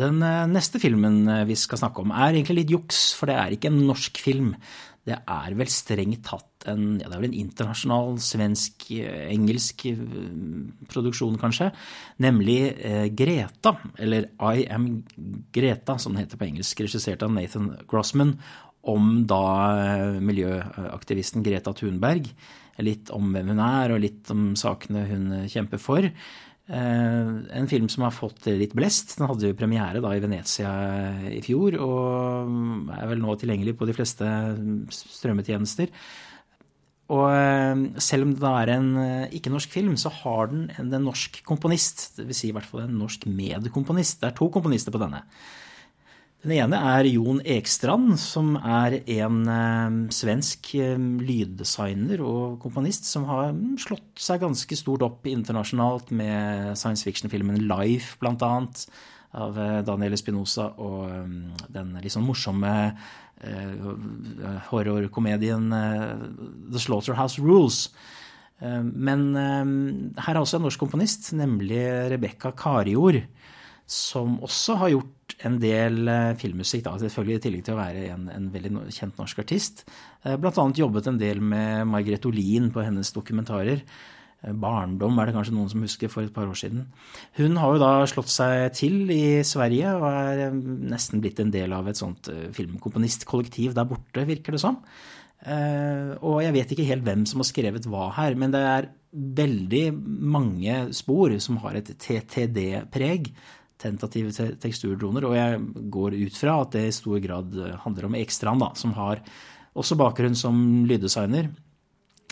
Den 0.00 0.22
eh, 0.24 0.46
neste 0.50 0.80
filmen 0.80 1.24
eh, 1.28 1.46
vi 1.48 1.56
skal 1.58 1.80
snakke 1.82 2.04
om, 2.04 2.14
er 2.14 2.32
egentlig 2.32 2.62
litt 2.62 2.76
juks, 2.76 3.10
for 3.18 3.30
det 3.30 3.36
er 3.36 3.56
ikke 3.56 3.70
en 3.72 3.82
norsk 3.88 4.20
film. 4.22 4.54
Det 5.06 5.16
er 5.16 5.56
vel 5.56 5.70
strengt 5.72 6.22
tatt 6.28 6.66
en, 6.68 6.98
ja, 7.00 7.08
en 7.16 7.36
internasjonal, 7.36 8.18
svensk, 8.22 8.86
eh, 8.96 9.26
engelsk 9.32 9.86
produksjon, 10.92 11.38
kanskje. 11.40 11.70
Nemlig 12.24 12.60
Greta, 13.16 13.76
eller 14.00 14.30
I 14.40 14.66
Am 14.72 14.90
Greta, 15.52 15.98
som 15.98 16.14
den 16.14 16.24
heter 16.24 16.40
på 16.40 16.48
engelsk, 16.48 16.84
regissert 16.84 17.24
av 17.26 17.32
Nathan 17.34 17.72
Grossman, 17.90 18.36
om 18.90 19.26
da 19.28 20.20
miljøaktivisten 20.24 21.44
Greta 21.44 21.74
Thunberg. 21.76 22.30
Litt 22.80 23.10
om 23.12 23.26
hvem 23.34 23.50
hun 23.52 23.58
er, 23.60 23.92
og 23.92 24.00
litt 24.00 24.30
om 24.32 24.54
sakene 24.56 25.02
hun 25.10 25.26
kjemper 25.52 25.82
for. 25.82 26.06
En 26.70 27.66
film 27.70 27.88
som 27.90 28.04
har 28.06 28.14
fått 28.14 28.46
litt 28.54 28.74
blest. 28.78 29.16
Den 29.18 29.26
hadde 29.26 29.50
jo 29.50 29.58
premiere 29.58 30.02
da 30.02 30.12
i 30.14 30.22
Venezia 30.22 30.70
i 31.26 31.40
fjor, 31.42 31.74
og 31.82 32.92
er 32.94 33.08
vel 33.10 33.22
nå 33.22 33.34
tilgjengelig 33.40 33.74
på 33.80 33.88
de 33.88 33.96
fleste 33.96 34.28
strømmetjenester. 34.94 35.90
Og 37.10 37.96
selv 37.98 38.28
om 38.28 38.34
det 38.36 38.44
da 38.44 38.52
er 38.60 38.70
en 38.76 38.90
ikke-norsk 39.34 39.72
film, 39.74 39.96
så 39.98 40.12
har 40.20 40.52
den 40.52 40.68
en, 40.76 40.92
en 40.94 41.08
norsk 41.08 41.40
komponist. 41.48 42.20
Dvs. 42.20 42.38
Si 42.38 42.52
i 42.52 42.54
hvert 42.54 42.68
fall 42.70 42.84
en 42.84 43.00
norsk 43.00 43.26
medkomponist. 43.26 44.20
Det 44.22 44.30
er 44.30 44.38
to 44.38 44.46
komponister 44.54 44.94
på 44.94 45.02
denne. 45.02 45.24
Den 46.40 46.54
ene 46.56 46.78
er 46.94 47.04
Jon 47.04 47.42
Ekstrand, 47.44 48.14
som 48.16 48.54
er 48.56 48.94
en 49.18 49.42
eh, 49.44 49.96
svensk 50.16 50.70
eh, 50.78 50.96
lyddesigner 50.96 52.22
og 52.24 52.54
komponist 52.62 53.04
som 53.04 53.26
har 53.28 53.52
slått 53.82 54.22
seg 54.24 54.40
ganske 54.46 54.78
stort 54.78 55.04
opp 55.04 55.28
internasjonalt 55.28 56.08
med 56.16 56.78
science 56.80 57.04
fiction-filmen 57.04 57.60
Life, 57.68 58.16
blant 58.24 58.40
annet, 58.46 58.86
av 59.36 59.60
eh, 59.60 59.82
Daniel 59.84 60.16
Espinosa, 60.16 60.70
og 60.80 61.12
den 61.68 61.92
litt 62.00 62.16
sånn 62.16 62.28
morsomme 62.28 62.72
horrorkomedien 64.68 65.70
The 65.72 66.80
Slaughterhouse 66.82 67.40
Rules. 67.40 67.86
Men 68.60 69.22
her 69.32 70.34
er 70.34 70.40
også 70.42 70.58
en 70.58 70.66
norsk 70.66 70.82
komponist, 70.82 71.30
nemlig 71.32 71.80
Rebekka 72.12 72.52
Karjord, 72.52 73.22
som 73.90 74.36
også 74.46 74.76
har 74.84 74.92
gjort 74.92 75.34
en 75.46 75.56
del 75.62 76.06
eh, 76.10 76.36
filmmusikk, 76.38 76.84
da, 76.86 76.94
selvfølgelig 77.00 77.40
i 77.40 77.42
tillegg 77.46 77.66
til 77.66 77.74
å 77.74 77.80
være 77.80 78.06
en, 78.14 78.28
en 78.30 78.46
veldig 78.52 78.86
kjent 78.94 79.18
norsk 79.18 79.42
artist. 79.42 79.82
Bl.a. 80.22 80.38
blant 80.38 80.60
annet 80.62 80.80
jobbet 80.82 81.10
en 81.10 81.18
del 81.18 81.42
med 81.42 81.88
Margrethe 81.90 82.30
Olin 82.30 82.68
på 82.70 82.84
hennes 82.86 83.10
dokumentarer. 83.16 83.82
Eh, 84.44 84.54
Barndom 84.54 85.18
er 85.18 85.30
det 85.30 85.34
kanskje 85.34 85.56
noen 85.56 85.72
som 85.72 85.82
husker 85.82 86.12
for 86.12 86.22
et 86.22 86.34
par 86.36 86.46
år 86.46 86.60
siden. 86.62 86.86
Hun 87.40 87.58
har 87.58 87.74
jo 87.74 87.82
da 87.82 87.90
slått 88.10 88.30
seg 88.30 88.68
til 88.78 89.10
i 89.10 89.40
Sverige 89.46 89.96
og 89.98 90.06
er 90.10 90.54
nesten 90.54 91.24
blitt 91.24 91.42
en 91.42 91.50
del 91.54 91.74
av 91.74 91.90
et 91.90 91.98
sånt 91.98 92.30
filmkomponistkollektiv 92.54 93.74
der 93.74 93.90
borte, 93.90 94.28
virker 94.28 94.54
det 94.54 94.62
som. 94.62 94.78
Og 95.40 96.42
jeg 96.44 96.52
vet 96.52 96.72
ikke 96.74 96.84
helt 96.84 97.06
hvem 97.06 97.22
som 97.24 97.40
har 97.40 97.48
skrevet 97.48 97.86
hva 97.88 98.10
her, 98.12 98.34
men 98.36 98.52
det 98.52 98.60
er 98.60 98.90
veldig 99.10 99.86
mange 99.96 100.82
spor 100.92 101.32
som 101.40 101.56
har 101.64 101.78
et 101.80 101.88
TTD-preg 101.96 103.32
tentative 103.80 104.50
teksturdroner. 104.60 105.26
Og 105.28 105.38
jeg 105.38 105.88
går 105.96 106.18
ut 106.20 106.36
fra 106.36 106.60
at 106.64 106.76
det 106.76 106.86
i 106.88 106.94
stor 106.94 107.18
grad 107.24 107.56
handler 107.86 108.10
om 108.10 108.18
Ekstrand, 108.20 108.62
da, 108.62 108.70
som 108.78 108.94
har 108.98 109.24
også 109.78 109.98
bakgrunn 109.98 110.36
som 110.38 110.60
lyddesigner. 110.88 111.50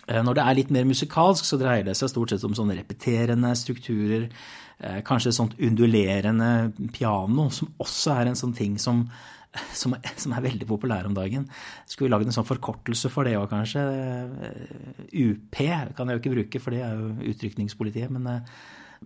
Eh, 0.08 0.22
når 0.24 0.38
det 0.38 0.44
er 0.44 0.58
litt 0.58 0.70
mer 0.74 0.86
musikalsk, 0.88 1.46
så 1.46 1.58
dreier 1.60 1.86
det 1.86 1.96
seg 1.98 2.12
stort 2.12 2.32
sett 2.32 2.44
om 2.48 2.56
sånne 2.56 2.78
repeterende 2.78 3.52
strukturer. 3.58 4.28
Eh, 4.78 5.00
kanskje 5.06 5.32
et 5.32 5.38
sånt 5.38 5.58
undulerende 5.58 6.70
piano, 6.94 7.48
som 7.54 7.74
også 7.82 8.14
er 8.16 8.30
en 8.30 8.38
sånn 8.38 8.54
ting 8.56 8.78
som, 8.80 9.04
som, 9.80 9.96
som 10.16 10.34
er 10.36 10.46
veldig 10.48 10.68
populær 10.70 11.08
om 11.08 11.16
dagen. 11.16 11.46
Skulle 11.86 12.08
vi 12.08 12.14
lagd 12.16 12.30
en 12.30 12.38
sånn 12.38 12.48
forkortelse 12.48 13.12
for 13.12 13.28
det 13.28 13.36
òg, 13.40 13.50
kanskje? 13.52 13.84
Eh, 13.84 14.74
UP 15.28 15.60
kan 15.60 16.08
jeg 16.08 16.16
jo 16.16 16.24
ikke 16.24 16.36
bruke, 16.36 16.64
for 16.64 16.76
det 16.76 16.84
er 16.86 16.98
jo 16.98 17.32
utrykningspolitiet. 17.34 18.12
men 18.14 18.44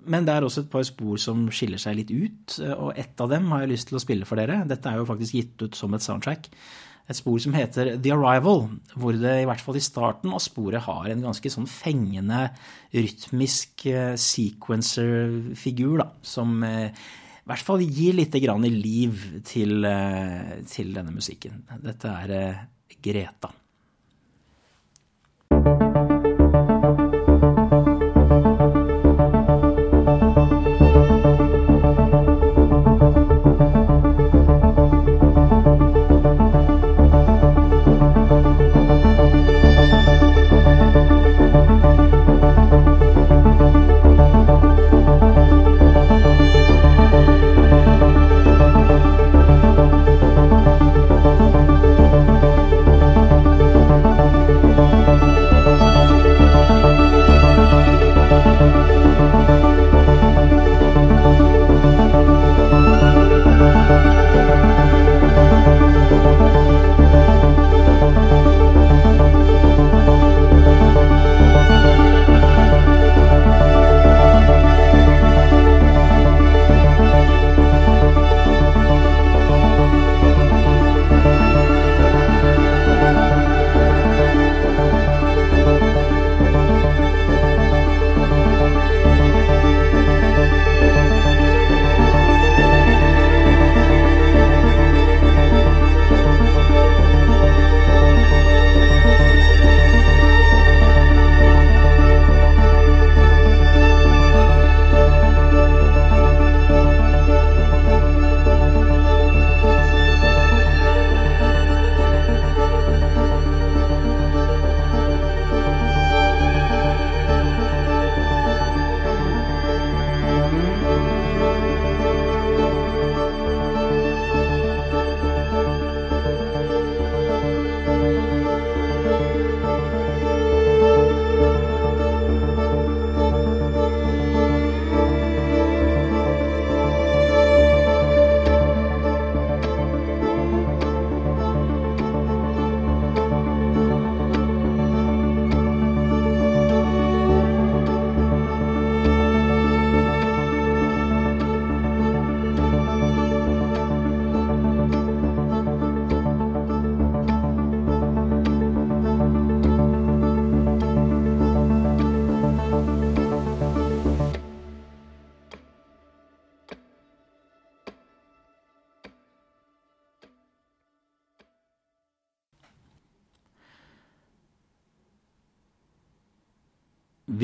men 0.05 0.27
det 0.27 0.35
er 0.35 0.47
også 0.47 0.65
et 0.65 0.71
par 0.73 0.85
spor 0.89 1.21
som 1.21 1.45
skiller 1.55 1.81
seg 1.81 1.99
litt 1.99 2.11
ut, 2.11 2.57
og 2.77 2.97
ett 2.99 3.21
av 3.21 3.31
dem 3.33 3.51
har 3.53 3.65
jeg 3.65 3.73
lyst 3.75 3.91
til 3.91 3.99
å 3.99 4.03
spille 4.03 4.29
for 4.29 4.41
dere. 4.41 4.63
Dette 4.69 4.91
er 4.91 5.01
jo 5.01 5.09
faktisk 5.09 5.37
gitt 5.37 5.65
ut 5.65 5.79
som 5.79 5.95
et 5.95 6.05
soundtrack. 6.05 6.49
Et 7.11 7.19
spor 7.19 7.39
som 7.43 7.55
heter 7.57 7.97
The 8.01 8.13
Arrival, 8.15 8.69
hvor 8.95 9.17
det 9.19 9.35
i 9.43 9.47
hvert 9.49 9.63
fall 9.63 9.79
i 9.79 9.85
starten 9.85 10.33
av 10.33 10.43
sporet 10.43 10.85
har 10.87 11.09
en 11.11 11.25
ganske 11.27 11.51
sånn 11.51 11.67
fengende 11.71 12.45
rytmisk 12.95 13.87
eh, 13.91 14.15
sequencer-figur, 14.21 15.97
da, 16.05 16.09
som 16.23 16.63
eh, 16.67 16.95
i 17.43 17.51
hvert 17.51 17.67
fall 17.67 17.83
gir 17.83 18.15
litt 18.21 18.39
grann 18.45 18.65
liv 18.65 19.27
til, 19.49 19.83
eh, 19.89 20.61
til 20.71 20.95
denne 20.95 21.15
musikken. 21.15 21.65
Dette 21.83 22.15
er 22.23 22.37
Greta. 23.03 23.51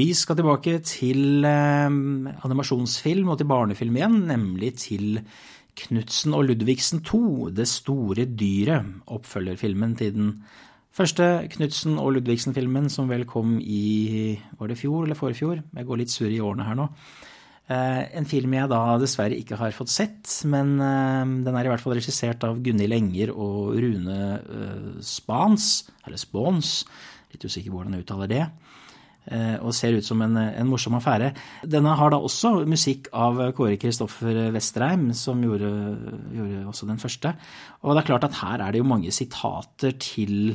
Vi 0.08 0.14
skal 0.16 0.38
tilbake 0.38 0.78
til 0.88 1.44
eh, 1.44 1.88
animasjonsfilm 2.46 3.28
og 3.28 3.40
til 3.40 3.48
barnefilm 3.50 3.96
igjen, 3.98 4.14
nemlig 4.30 4.70
til 4.80 5.18
Knutsen 5.76 6.36
og 6.36 6.46
Ludvigsen 6.48 7.02
2, 7.04 7.50
Det 7.52 7.66
store 7.68 8.24
dyret, 8.24 8.86
oppfølgerfilmen 9.04 9.96
til 9.98 10.14
den 10.14 10.30
første 10.96 11.26
Knutsen 11.52 11.98
og 12.00 12.14
Ludvigsen-filmen, 12.14 12.88
som 12.88 13.10
vel 13.10 13.26
kom 13.28 13.58
i 13.60 14.38
Var 14.58 14.70
det 14.70 14.78
fjor 14.80 15.04
eller 15.04 15.18
forfjor? 15.18 15.60
Jeg 15.76 15.86
går 15.90 16.00
litt 16.00 16.14
sur 16.14 16.30
i 16.30 16.40
årene 16.40 16.64
her 16.64 16.78
nå. 16.78 16.88
Eh, 17.68 18.02
en 18.16 18.30
film 18.32 18.56
jeg 18.56 18.72
da 18.72 18.80
dessverre 19.02 19.36
ikke 19.36 19.60
har 19.60 19.76
fått 19.76 19.92
sett, 19.92 20.38
men 20.48 20.78
eh, 20.80 21.36
den 21.44 21.52
er 21.52 21.68
i 21.68 21.74
hvert 21.74 21.84
fall 21.84 21.98
regissert 21.98 22.48
av 22.48 22.62
Gunhild 22.64 22.96
Enger 22.96 23.34
og 23.34 23.76
Rune 23.76 25.02
Spans, 25.04 25.90
eller 26.06 26.16
Spons, 26.16 26.78
litt 27.28 27.44
usikker 27.44 27.68
på 27.68 27.82
hvordan 27.82 27.98
jeg 27.98 28.08
uttaler 28.08 28.32
det. 28.32 28.46
Eh, 29.28 29.56
og 29.60 29.74
ser 29.76 29.98
ut 29.98 30.06
som 30.06 30.22
en, 30.24 30.36
en, 30.38 30.68
morsom 30.68 30.96
affære. 30.96 31.34
Denne 31.68 31.92
har 32.00 32.12
da 32.14 32.20
også 32.24 32.62
musikk 32.68 33.10
av 33.12 33.40
Kåre 33.56 33.76
Kristoffer 33.80 34.46
Westreim, 34.54 35.10
som 35.12 35.42
gjorde, 35.44 35.68
gjorde, 36.32 36.64
også 36.70 36.88
den 36.88 37.02
første. 37.02 37.34
Og 37.84 37.92
det 37.92 38.02
er 38.02 38.08
klart 38.08 38.24
at 38.28 38.38
her 38.40 38.64
er 38.64 38.72
det 38.72 38.80
jo 38.80 38.88
mange 38.88 39.12
sitater 39.12 39.98
til 40.00 40.54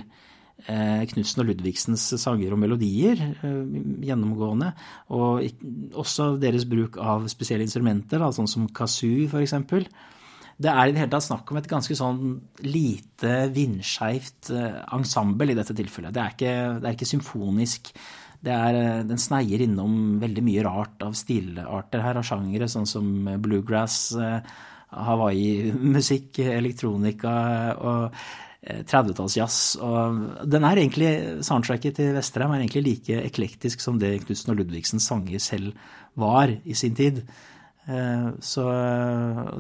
eh, 0.66 1.04
Knutsen 1.12 1.44
og 1.44 1.52
Ludvigsens 1.52 2.08
sanger 2.24 2.56
og 2.56 2.64
melodier 2.64 3.22
eh, 3.22 3.78
gjennomgående. 4.08 4.72
Og 5.14 5.46
også 6.02 6.34
deres 6.42 6.66
bruk 6.70 6.98
av 6.98 7.30
spesielle 7.30 7.68
instrumenter, 7.68 8.24
da, 8.24 8.32
sånn 8.34 8.50
som 8.50 8.66
kazoo 8.74 9.30
f.eks. 9.30 9.54
Det 10.64 10.70
er 10.70 10.88
i 10.90 10.94
det 10.94 11.02
hele 11.02 11.14
tatt 11.14 11.26
snakk 11.26 11.50
om 11.50 11.58
et 11.60 11.70
ganske 11.70 11.96
sånn 11.98 12.36
lite 12.66 13.38
vindskeivt 13.54 14.50
eh, 14.54 14.82
ensemble 14.98 15.54
i 15.54 15.62
dette 15.62 15.78
tilfellet. 15.78 16.14
Det 16.14 16.26
er 16.26 16.36
ikke, 16.36 16.58
det 16.82 16.90
er 16.90 16.98
ikke 16.98 17.14
symfonisk 17.14 17.94
er, 18.52 18.76
eh, 18.76 19.04
den 19.08 19.18
sneier 19.18 19.62
innom 19.64 20.20
veldig 20.20 20.44
mye 20.44 20.64
rart 20.64 21.04
av 21.04 21.14
stilarter 21.14 22.02
her, 22.02 22.18
av 22.18 22.24
sjangere, 22.28 22.68
sånn 22.68 22.88
som 22.88 23.06
bluegrass, 23.40 24.16
hawaiimusikk, 24.94 26.40
elektronika 26.40 27.36
og 27.82 28.14
30-tallsjazz. 28.64 29.78
Eh, 29.78 29.84
og 29.84 30.50
den 30.50 30.68
er 30.68 30.80
egentlig, 30.80 31.12
Soundtracket 31.46 31.98
til 32.00 32.14
Vesterheim 32.16 32.56
er 32.56 32.64
egentlig 32.64 32.86
like 32.88 33.24
eklektisk 33.24 33.84
som 33.84 34.00
det 34.00 34.16
Knutsen 34.26 34.54
og 34.54 34.62
Ludvigsens 34.62 35.08
sanger 35.10 35.42
selv 35.44 35.74
var 36.20 36.52
i 36.52 36.78
sin 36.78 36.96
tid. 36.96 37.24
Eh, 37.84 38.28
så 38.40 38.64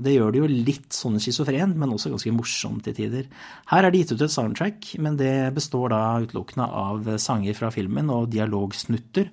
det 0.04 0.14
gjør 0.14 0.32
det 0.32 0.40
jo 0.40 0.52
litt 0.52 0.96
sånn 0.96 1.20
schizofrent, 1.22 1.76
men 1.80 1.92
også 1.92 2.14
ganske 2.14 2.36
morsomt 2.36 2.86
til 2.88 2.96
tider. 2.96 3.28
Her 3.72 3.84
er 3.84 3.92
det 3.92 4.04
gitt 4.04 4.16
ut 4.16 4.24
et 4.24 4.36
soundtrack, 4.36 4.94
men 5.04 5.20
det 5.20 5.36
består 5.56 5.92
da 5.94 6.04
utelukkende 6.24 6.70
av 6.84 7.12
sanger 7.22 7.58
fra 7.58 7.72
filmen 7.74 8.12
og 8.14 8.30
dialogsnutter. 8.34 9.28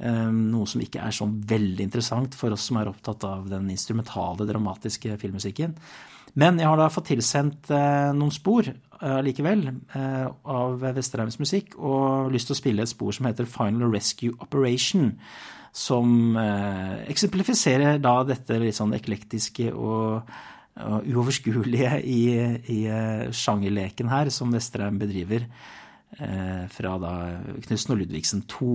Eh, 0.00 0.28
noe 0.30 0.70
som 0.70 0.84
ikke 0.84 1.02
er 1.02 1.16
sånn 1.16 1.40
veldig 1.50 1.88
interessant 1.88 2.38
for 2.38 2.54
oss 2.54 2.68
som 2.70 2.78
er 2.80 2.92
opptatt 2.92 3.26
av 3.26 3.50
den 3.50 3.68
instrumentale, 3.72 4.46
dramatiske 4.48 5.18
filmmusikken. 5.20 5.74
Men 6.38 6.60
jeg 6.62 6.70
har 6.70 6.78
da 6.78 6.86
fått 6.94 7.10
tilsendt 7.10 7.72
eh, 7.74 8.12
noen 8.14 8.34
spor 8.34 8.70
likevel 9.24 9.62
av 9.96 10.82
Vesterheims 10.92 11.38
musikk, 11.40 11.72
og 11.80 12.28
lyst 12.34 12.50
til 12.50 12.52
å 12.52 12.58
spille 12.58 12.84
et 12.84 12.90
spor 12.90 13.14
som 13.16 13.24
heter 13.24 13.48
Final 13.48 13.88
Rescue 13.94 14.34
Operation 14.44 15.14
som 15.72 16.36
eh, 16.36 17.10
eksemplifiserer 17.10 18.00
da 18.02 18.24
dette 18.26 18.58
litt 18.58 18.76
sånn 18.78 18.94
eklektiske 18.96 19.70
og, 19.72 20.30
og 20.82 21.06
uoverskuelige 21.06 22.00
i, 22.02 22.22
i 22.74 22.78
uh, 22.90 23.30
sjangerleken 23.34 24.10
her 24.10 24.30
som 24.34 24.52
Vesterheim 24.54 24.98
bedriver 25.00 25.46
eh, 26.18 26.64
fra 26.74 26.96
da 27.02 27.14
Knutsen 27.66 27.94
og 27.94 28.02
Ludvigsen 28.02 28.46
2. 28.50 28.72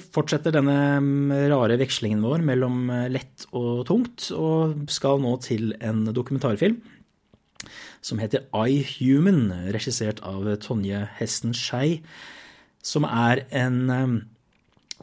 fortsetter 0.00 0.54
denne 0.54 0.76
mm, 1.02 1.32
rare 1.52 1.78
vekslingen 1.80 2.22
vår 2.24 2.44
mellom 2.46 2.90
eh, 2.92 3.08
lett 3.12 3.46
og 3.56 3.86
tungt, 3.88 4.30
og 4.36 4.86
skal 4.92 5.22
nå 5.22 5.36
til 5.44 5.74
en 5.80 6.04
dokumentarfilm 6.10 6.78
som 8.06 8.20
heter 8.22 8.44
I 8.54 8.82
Human, 8.96 9.50
regissert 9.74 10.20
av 10.26 10.46
Tonje 10.62 11.06
Hesten 11.18 11.56
Skei, 11.56 12.00
som 12.86 13.06
er 13.08 13.42
en 13.50 13.78
mm, 13.90 14.16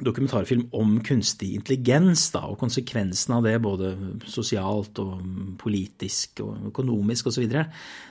dokumentarfilm 0.01 0.71
om 0.73 0.95
kunstig 1.05 1.51
intelligens 1.53 2.25
da, 2.33 2.41
og 2.49 2.57
konsekvensen 2.63 3.35
av 3.35 3.43
det 3.45 3.53
både 3.61 3.91
sosialt 4.25 4.97
og 5.03 5.19
politisk 5.61 6.41
og 6.41 6.69
økonomisk 6.71 7.29
osv. 7.29 7.45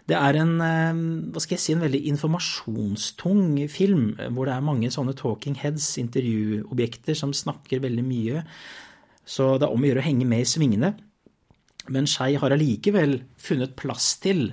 Det 0.07 0.19
er 0.19 0.39
en, 0.39 0.53
eh, 0.63 1.01
hva 1.35 1.43
skal 1.43 1.57
jeg 1.57 1.65
si, 1.65 1.73
en 1.75 1.83
veldig 1.83 2.05
informasjonstung 2.13 3.69
film, 3.69 4.15
hvor 4.31 4.47
det 4.47 4.55
er 4.55 4.69
mange 4.69 4.93
sånne 4.95 5.17
talking 5.19 5.57
heads, 5.59 5.97
intervjuobjekter, 5.99 7.17
som 7.19 7.35
snakker 7.35 7.83
veldig 7.83 8.05
mye. 8.07 8.45
Så 9.27 9.59
det 9.59 9.67
er 9.67 9.75
om 9.75 9.83
å 9.83 9.91
gjøre 9.91 10.03
å 10.03 10.07
henge 10.07 10.27
med 10.27 10.41
i 10.41 10.51
svingene. 10.51 10.95
Men 11.91 12.07
Skei 12.07 12.37
har 12.39 12.55
allikevel 12.55 13.23
funnet 13.43 13.75
plass 13.75 14.15
til 14.23 14.53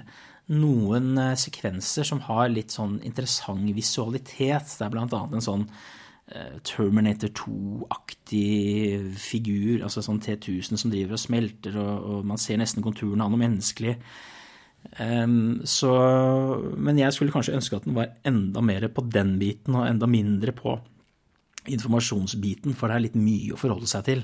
noen 0.49 1.13
eh, 1.17 1.37
sekvenser 1.37 2.07
som 2.07 2.21
har 2.25 2.49
litt 2.49 2.73
sånn 2.73 2.97
interessant 3.05 3.69
visualitet. 3.75 4.65
Det 4.65 4.85
er 4.85 4.93
blant 4.93 5.13
annet 5.13 5.37
en 5.37 5.45
sånn 5.45 5.69
Terminator 6.67 7.31
2-aktig 7.33 9.15
figur, 9.17 9.81
altså 9.85 10.03
sånn 10.05 10.21
T1000 10.21 10.77
som 10.77 10.91
driver 10.93 11.17
og 11.17 11.21
smelter, 11.21 11.77
og, 11.81 12.03
og 12.05 12.27
man 12.29 12.41
ser 12.41 12.59
nesten 12.61 12.85
konturene 12.85 13.25
av 13.25 13.33
noe 13.33 13.41
menneskelig. 13.41 13.95
Um, 14.99 15.61
så, 15.67 15.91
men 16.77 16.99
jeg 17.01 17.15
skulle 17.15 17.33
kanskje 17.33 17.55
ønske 17.57 17.79
at 17.79 17.87
den 17.87 17.97
var 17.97 18.13
enda 18.27 18.61
mer 18.63 18.87
på 18.93 19.03
den 19.11 19.35
biten, 19.41 19.75
og 19.75 19.87
enda 19.87 20.09
mindre 20.09 20.53
på 20.55 20.77
informasjonsbiten, 21.69 22.77
for 22.77 22.89
det 22.89 22.97
er 22.97 23.05
litt 23.07 23.19
mye 23.19 23.53
å 23.53 23.59
forholde 23.59 23.89
seg 23.89 24.05
til. 24.07 24.23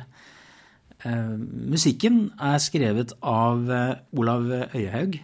Uh, 1.05 1.35
musikken 1.73 2.27
er 2.41 2.61
skrevet 2.63 3.15
av 3.21 3.65
uh, 3.69 3.97
Olav 4.17 4.47
Øyehaug. 4.75 5.19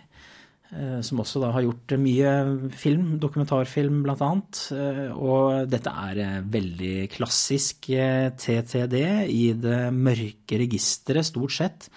Eh, 0.72 1.01
som 1.03 1.19
også 1.19 1.41
da 1.43 1.49
har 1.51 1.65
gjort 1.65 1.93
mye 1.99 2.32
film, 2.80 3.17
dokumentarfilm 3.19 4.05
annet. 4.24 4.61
Eh, 4.72 5.09
og 5.11 5.67
dette 5.72 5.91
er 5.91 6.22
eh, 6.24 6.38
veldig 6.53 6.95
klassisk 7.11 7.89
TTD 7.91 8.97
i 9.28 9.51
det 9.59 9.82
mørke 9.91 10.61
registeret, 10.63 11.28
stort 11.28 11.57
sett. 11.57 11.89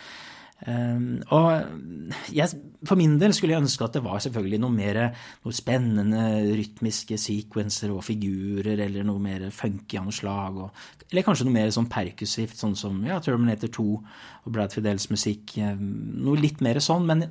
Og 0.65 2.31
jeg, 2.33 2.61
for 2.87 2.97
min 2.97 3.19
del 3.21 3.35
skulle 3.37 3.53
jeg 3.53 3.65
ønske 3.65 3.85
at 3.85 3.97
det 3.99 4.05
var 4.05 4.23
selvfølgelig 4.23 4.61
noe 4.63 4.73
mer 4.73 5.01
noe 5.45 5.57
spennende 5.57 6.23
rytmiske 6.57 7.19
sequencer 7.21 7.93
og 7.93 8.05
figurer, 8.07 8.79
eller 8.87 9.05
noe 9.05 9.21
mer 9.21 9.49
funky 9.53 9.99
anslag. 10.01 10.15
slag. 10.15 10.63
Og, 10.65 11.11
eller 11.11 11.27
kanskje 11.27 11.49
noe 11.49 11.57
mer 11.59 11.75
sånn 11.75 11.91
percussivt 11.91 12.57
sånn 12.57 12.77
som 12.79 13.03
ja, 13.05 13.19
Terminator 13.21 13.73
2 13.75 13.85
og 13.93 14.55
Brad 14.55 14.73
Fidels 14.73 15.11
musikk. 15.13 15.57
Noe 15.59 16.41
litt 16.41 16.65
mer 16.65 16.81
sånn. 16.81 17.05
Men 17.11 17.27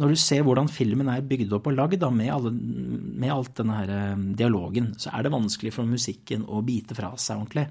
når 0.00 0.14
du 0.14 0.18
ser 0.18 0.42
hvordan 0.46 0.72
filmen 0.72 1.12
er 1.12 1.22
bygd 1.26 1.54
opp 1.54 1.70
og 1.70 1.78
lagd 1.78 2.02
med, 2.10 2.32
alle, 2.32 2.52
med 2.52 3.32
alt 3.34 3.54
denne 3.60 3.78
her 3.82 3.94
dialogen, 4.38 4.94
så 4.98 5.14
er 5.14 5.26
det 5.26 5.34
vanskelig 5.36 5.76
for 5.78 5.86
musikken 5.86 6.48
å 6.48 6.64
bite 6.66 6.96
fra 6.98 7.14
seg 7.20 7.38
ordentlig. 7.38 7.68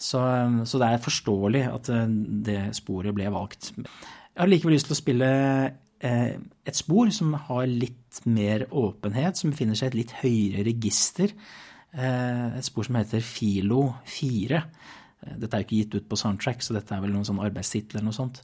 Så, 0.00 0.20
så, 0.64 0.80
det 0.80 0.88
er 0.88 1.02
forståelig 1.04 1.62
at 1.68 1.90
det 2.46 2.60
sporet 2.78 3.12
ble 3.16 3.28
valgt. 3.32 3.74
Jeg 3.76 4.40
har 4.40 4.48
likevel 4.48 4.72
lyst 4.72 4.88
til 4.88 4.96
å 4.96 5.00
spille 5.00 5.28
eh, 6.00 6.38
et 6.40 6.78
spor 6.78 7.10
som 7.12 7.34
har 7.48 7.66
litt 7.68 8.22
mer 8.24 8.64
åpenhet, 8.70 9.36
som 9.36 9.52
befinner 9.52 9.76
seg 9.76 9.90
i 9.90 9.92
et 9.92 9.98
litt 9.98 10.14
høyere 10.22 10.64
register. 10.70 11.34
Eh, 11.92 12.46
et 12.56 12.64
spor 12.64 12.88
som 12.88 12.96
heter 12.96 13.20
Filo 13.26 13.82
4. 14.08 14.62
Eh, 14.62 15.36
dette 15.42 15.52
er 15.52 15.60
jo 15.60 15.68
ikke 15.68 15.80
gitt 15.82 15.98
ut 15.98 16.08
på 16.08 16.20
soundtrack, 16.22 16.64
så 16.64 16.78
dette 16.78 16.96
er 16.96 17.04
vel 17.04 17.12
noen 17.12 17.28
sånn 17.28 17.42
arbeidstittel 17.44 18.00
eller 18.00 18.08
noe 18.08 18.20
sånt. 18.22 18.40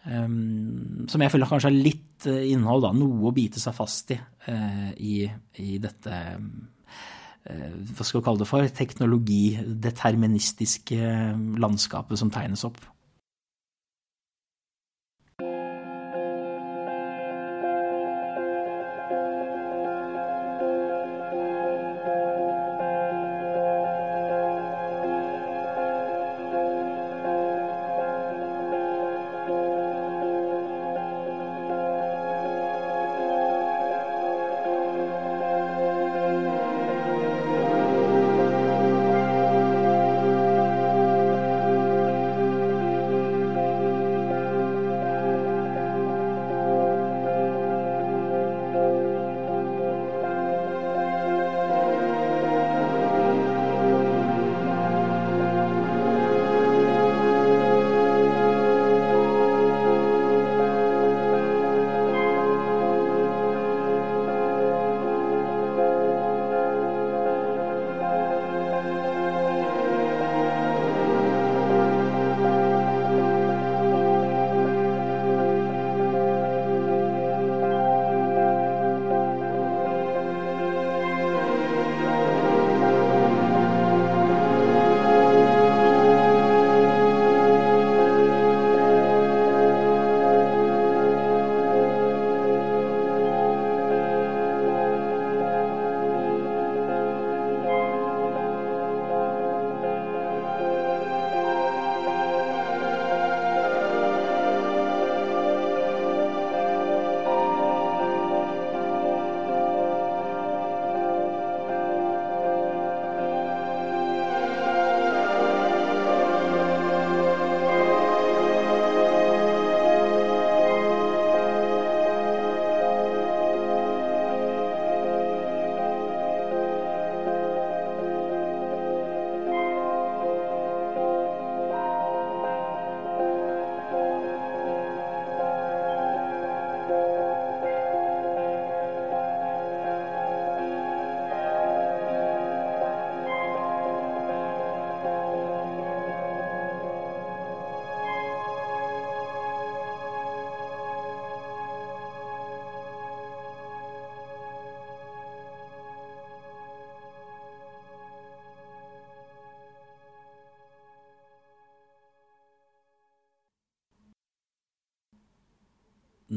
Som 0.00 1.20
jeg 1.20 1.28
føler 1.28 1.48
kanskje 1.48 1.68
har 1.68 1.74
litt 1.76 2.24
innhold, 2.24 2.86
da, 2.86 2.90
noe 2.96 3.28
å 3.28 3.34
bite 3.36 3.60
seg 3.60 3.74
fast 3.76 4.14
i 4.14 4.16
i, 4.96 5.16
i 5.60 5.74
dette 5.76 6.20
hva 7.44 8.04
skal 8.04 8.20
vi 8.20 8.24
kalle 8.26 8.38
det 8.42 8.48
for, 8.50 8.60
teknologideterministiske 8.76 10.98
landskapet 11.62 12.16
som 12.20 12.30
tegnes 12.32 12.64
opp. 12.68 12.80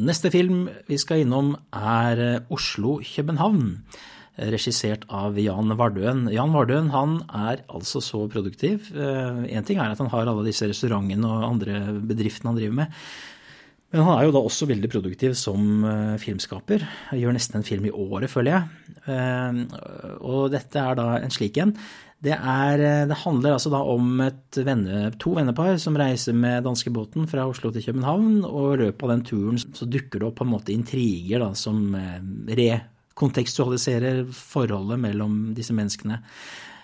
Neste 0.03 0.31
film 0.33 0.65
vi 0.89 0.97
skal 0.99 1.23
innom, 1.23 1.53
er 1.71 2.19
eh, 2.19 2.51
Oslo-København. 2.53 3.79
regissert 4.33 5.03
av 5.13 5.35
Jan 5.37 5.69
Vardøen. 5.77 6.23
Jan 6.33 6.55
Vardøen 6.55 6.87
han 6.89 7.19
er 7.29 7.59
altså 7.69 7.99
så 8.01 8.23
produktiv. 8.27 8.87
Én 8.89 9.61
ting 9.61 9.77
er 9.77 9.93
at 9.93 9.99
han 10.01 10.09
har 10.09 10.25
alle 10.25 10.47
disse 10.47 10.65
restaurantene 10.65 11.29
og 11.29 11.45
andre 11.51 11.93
bedriftene 12.01 12.49
han 12.49 12.57
driver 12.57 12.73
med. 12.79 12.95
Men 13.93 14.07
han 14.07 14.17
er 14.17 14.25
jo 14.25 14.33
da 14.33 14.41
også 14.41 14.65
veldig 14.71 14.89
produktiv 14.89 15.35
som 15.37 15.85
filmskaper. 16.17 16.81
Han 17.11 17.21
gjør 17.21 17.37
nesten 17.37 17.59
en 17.59 17.67
film 17.67 17.85
i 17.85 17.93
året, 17.93 18.33
føler 18.33 18.55
jeg. 18.55 18.92
Og 19.05 20.51
dette 20.53 20.79
er 20.79 20.97
da 20.99 21.05
en 21.19 21.33
slik 21.33 21.57
en. 21.59 21.73
Det, 22.23 22.31
er, 22.37 22.79
det, 23.09 23.17
handler 23.25 23.57
altså 23.57 23.71
da 23.73 23.81
om 23.83 24.21
venne, 24.55 25.09
to 25.19 25.33
vennepar 25.35 25.75
som 25.81 25.97
reiser 25.99 26.37
med 26.37 26.63
danskebåten 26.63 27.27
fra 27.27 27.43
Oslo 27.51 27.71
til 27.75 27.83
København. 27.89 28.45
Og 28.47 28.77
i 28.77 28.81
løpet 28.85 29.03
av 29.03 29.11
den 29.11 29.25
turen 29.27 29.59
så 29.59 29.85
dukker 29.85 30.21
det 30.21 30.29
opp 30.29 30.37
på 30.39 30.47
en 30.47 30.53
måte 30.53 30.71
intriger 30.71 31.43
da, 31.43 31.51
som 31.51 31.97
rekontekstualiserer 32.47 34.23
forholdet 34.31 35.03
mellom 35.03 35.41
disse 35.57 35.75
menneskene. 35.75 36.21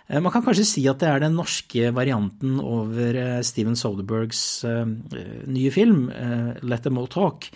Eh, 0.10 0.22
man 0.22 0.34
kan 0.34 0.44
kanskje 0.46 0.68
si 0.68 0.86
at 0.90 1.02
det 1.02 1.10
er 1.10 1.24
den 1.24 1.38
norske 1.38 1.92
varianten 1.96 2.58
over 2.64 3.20
eh, 3.20 3.42
Steven 3.46 3.78
Soderbergs 3.78 4.42
eh, 4.66 4.86
nye 5.48 5.72
film, 5.74 6.10
'Let 6.62 6.84
them 6.84 6.98
all 6.98 7.08
talk', 7.08 7.52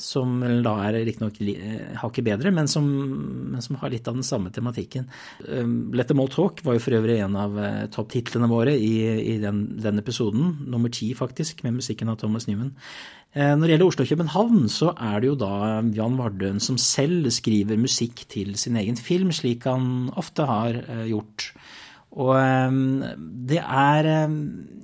som 0.00 0.40
da 0.64 0.72
er 0.86 0.98
riktignok 1.06 1.38
hakket 2.00 2.26
bedre, 2.26 2.52
men 2.54 2.68
som, 2.70 2.86
men 3.52 3.62
som, 3.64 3.78
har 3.80 3.92
litt 3.92 4.08
av 4.08 4.18
den 4.18 4.26
samme 4.26 4.52
tematikken. 4.54 5.06
'Let 5.40 6.08
them 6.08 6.20
all 6.20 6.32
talk' 6.32 6.64
var 6.64 6.76
jo 6.76 6.84
for 6.84 6.96
øvrig 6.98 7.20
en 7.20 7.36
av 7.38 7.56
topptitlene 7.94 8.48
våre 8.50 8.74
i, 8.76 8.94
i 9.34 9.38
den, 9.42 9.64
den, 9.80 10.00
episoden, 10.02 10.56
nummer 10.66 10.92
ti 10.92 11.12
faktisk, 11.14 11.62
med 11.64 11.78
musikken 11.80 12.08
av 12.08 12.20
Thomas 12.20 12.48
Newman. 12.48 12.74
Når 13.34 13.62
det 13.62 13.74
gjelder 13.76 13.86
Oslo 13.86 14.04
og 14.04 14.10
København, 14.10 14.64
så 14.72 14.88
er 14.98 15.20
det 15.22 15.28
jo 15.28 15.36
da 15.38 15.52
Jan 15.94 16.16
Vardøen 16.18 16.58
som 16.58 16.80
selv 16.82 17.28
skriver 17.30 17.78
musikk 17.78 18.24
til 18.32 18.56
sin 18.58 18.78
egen 18.80 18.98
film, 18.98 19.30
slik 19.30 19.68
han 19.70 20.10
ofte 20.18 20.48
har 20.50 20.80
gjort. 21.06 21.52
Og 22.18 22.32
ehm, 22.34 23.02
det 23.46 23.60
er 23.62 24.08
ehm, 24.10 24.38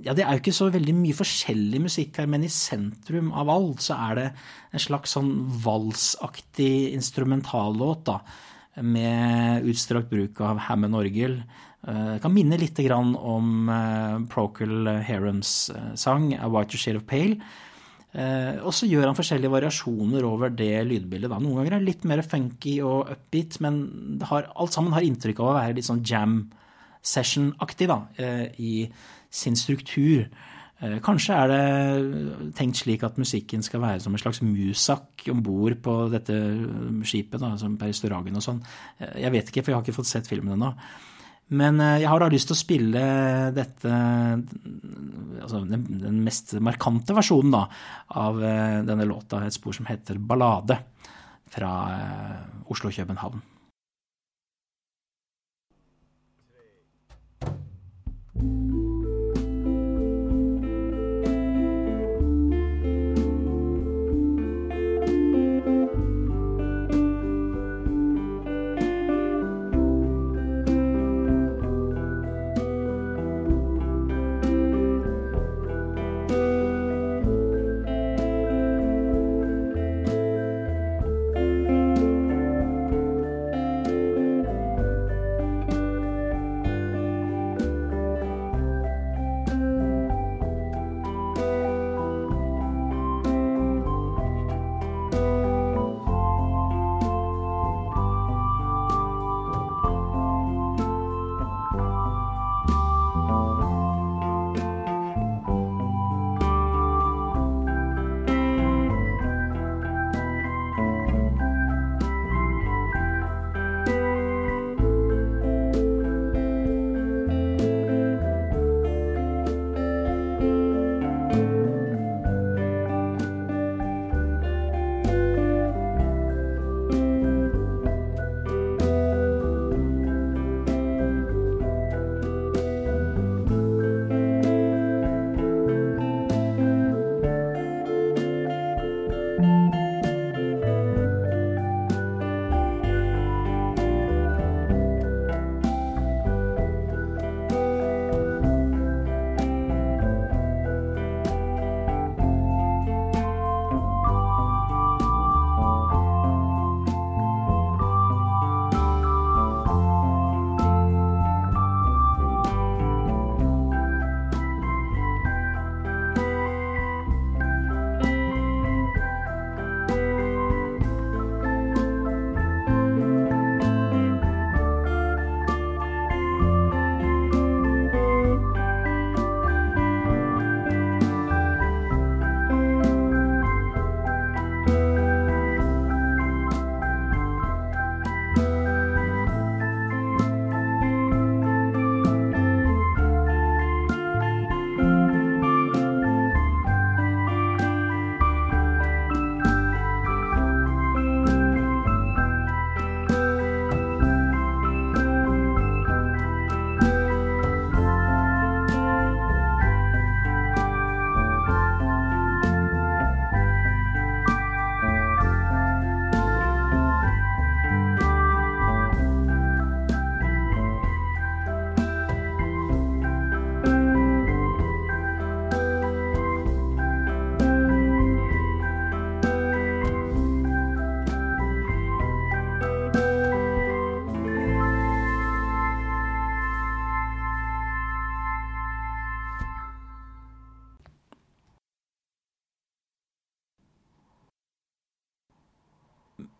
Ja, 0.06 0.14
det 0.14 0.22
er 0.22 0.36
jo 0.36 0.44
ikke 0.44 0.54
så 0.54 0.68
veldig 0.70 0.94
mye 0.94 1.16
forskjellig 1.18 1.80
musikk 1.82 2.20
her, 2.20 2.28
men 2.30 2.44
i 2.46 2.52
sentrum 2.52 3.32
av 3.34 3.50
alt 3.50 3.82
så 3.82 3.96
er 4.10 4.18
det 4.20 4.26
en 4.70 4.82
slags 4.82 5.16
sånn 5.16 5.32
valsaktig 5.64 6.92
instrumentallåt, 6.94 8.04
da. 8.06 8.20
Med 8.86 9.66
utstrakt 9.66 10.10
bruk 10.12 10.38
av 10.44 10.60
Hammond-orgel. 10.68 11.40
Eh, 11.86 12.16
kan 12.22 12.34
minne 12.34 12.58
litt 12.58 12.78
om 12.90 13.70
eh, 13.70 14.18
Procol 14.30 14.90
Harums 15.06 15.70
eh, 15.70 15.94
sang 15.94 16.32
'A 16.34 16.48
Whiter 16.50 16.78
Shade 16.78 17.02
of 17.02 17.06
Pale'. 17.06 17.40
Og 18.64 18.72
så 18.72 18.86
gjør 18.88 19.10
han 19.10 19.16
forskjellige 19.18 19.52
variasjoner 19.52 20.24
over 20.24 20.48
det 20.48 20.86
lydbildet. 20.88 21.28
Da. 21.28 21.36
Noen 21.36 21.58
ganger 21.58 21.74
er 21.76 21.82
det 21.82 21.88
litt 21.90 22.04
mer 22.08 22.22
funky 22.24 22.78
og 22.80 23.10
upbeat, 23.12 23.58
men 23.60 24.22
har, 24.24 24.46
alt 24.56 24.72
sammen 24.72 24.94
har 24.96 25.04
inntrykk 25.04 25.42
av 25.42 25.50
å 25.50 25.56
være 25.58 25.76
litt 25.76 25.84
sånn 25.84 26.00
jam 26.00 26.38
session-aktig 27.06 27.88
eh, 28.18 28.46
i 28.58 28.74
sin 29.30 29.56
struktur. 29.58 30.26
Eh, 30.80 30.98
kanskje 31.04 31.38
er 31.38 31.52
det 31.52 32.52
tenkt 32.58 32.82
slik 32.82 33.04
at 33.06 33.18
musikken 33.20 33.64
skal 33.64 33.82
være 33.84 34.02
som 34.04 34.16
en 34.16 34.20
slags 34.20 34.42
musak 34.44 35.26
om 35.32 35.42
bord 35.44 35.78
på 35.84 35.96
dette 36.12 36.36
skipet, 37.06 37.40
da, 37.40 37.54
som 37.60 37.78
på 37.80 37.90
og 37.90 38.44
sånn. 38.44 38.62
Eh, 38.98 39.20
jeg 39.24 39.34
vet 39.36 39.52
ikke, 39.52 39.62
for 39.62 39.72
jeg 39.72 39.78
har 39.78 39.86
ikke 39.86 40.00
fått 40.00 40.12
sett 40.12 40.30
filmen 40.30 40.56
ennå. 40.58 40.74
Men 41.46 41.78
jeg 41.78 42.08
har 42.10 42.18
da 42.18 42.26
lyst 42.26 42.48
til 42.50 42.56
å 42.56 42.58
spille 42.58 43.00
dette 43.54 43.90
altså 43.94 45.60
den, 45.62 45.84
den, 46.02 46.16
mest 46.26 46.56
markante 46.58 47.14
versjonen 47.14 47.54
da, 47.54 47.60
av 48.18 48.40
denne 48.42 49.06
låta, 49.06 49.44
et 49.46 49.54
spor 49.54 49.76
som 49.78 49.86
heter 49.86 50.18
Ballade, 50.18 50.80
fra 51.54 51.70
Oslo-København. 52.66 53.44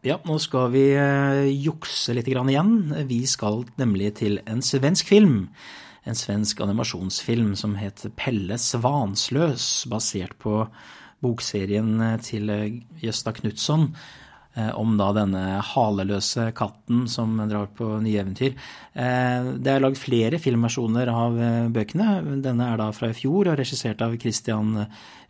Ja, 0.07 0.20
nå 0.22 0.36
skal 0.38 0.68
vi 0.70 0.84
eh, 0.94 1.48
jukse 1.50 2.14
litt 2.14 2.28
igjen. 2.30 2.76
Vi 3.09 3.24
skal 3.26 3.64
nemlig 3.80 4.12
til 4.20 4.38
en 4.46 4.62
svensk 4.62 5.09
film. 5.11 5.48
En 6.07 6.14
svensk 6.14 6.61
animasjonsfilm 6.62 7.57
som 7.59 7.74
het 7.74 8.04
Pelle 8.14 8.54
Svansløs, 8.54 9.88
basert 9.90 10.36
på 10.38 10.61
bokserien 11.24 11.98
til 12.22 12.52
Gjøsta 13.02 13.34
Knutson 13.34 13.90
Eh, 13.90 14.25
om 14.78 14.94
da 14.96 15.11
denne 15.16 15.42
haleløse 15.64 16.48
katten 16.57 17.04
som 17.11 17.34
drar 17.50 17.68
på 17.76 17.88
nye 18.04 18.22
eventyr. 18.22 18.54
Eh, 18.96 19.50
det 19.61 19.72
er 19.72 19.82
lagd 19.84 20.00
flere 20.00 20.40
filmversjoner 20.40 21.11
av 21.12 21.36
eh, 21.36 21.68
bøkene. 21.74 22.40
Denne 22.44 22.70
er 22.72 22.80
da 22.80 22.88
fra 22.96 23.11
i 23.12 23.16
fjor 23.16 23.52
og 23.52 23.59
regissert 23.61 24.00
av 24.04 24.16
Christian 24.22 24.72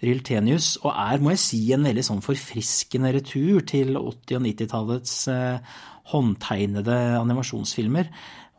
Ryltenius, 0.05 0.77
og 0.85 0.93
er, 0.93 1.23
må 1.25 1.35
jeg 1.35 1.43
si, 1.43 1.61
en 1.75 1.87
veldig 1.89 2.07
sånn 2.07 2.25
forfriskende 2.25 3.15
retur 3.17 3.65
til 3.67 3.97
80- 3.99 4.39
og 4.39 4.47
90-tallets 4.47 5.19
håndtegnede 6.13 6.99
animasjonsfilmer. 7.19 8.13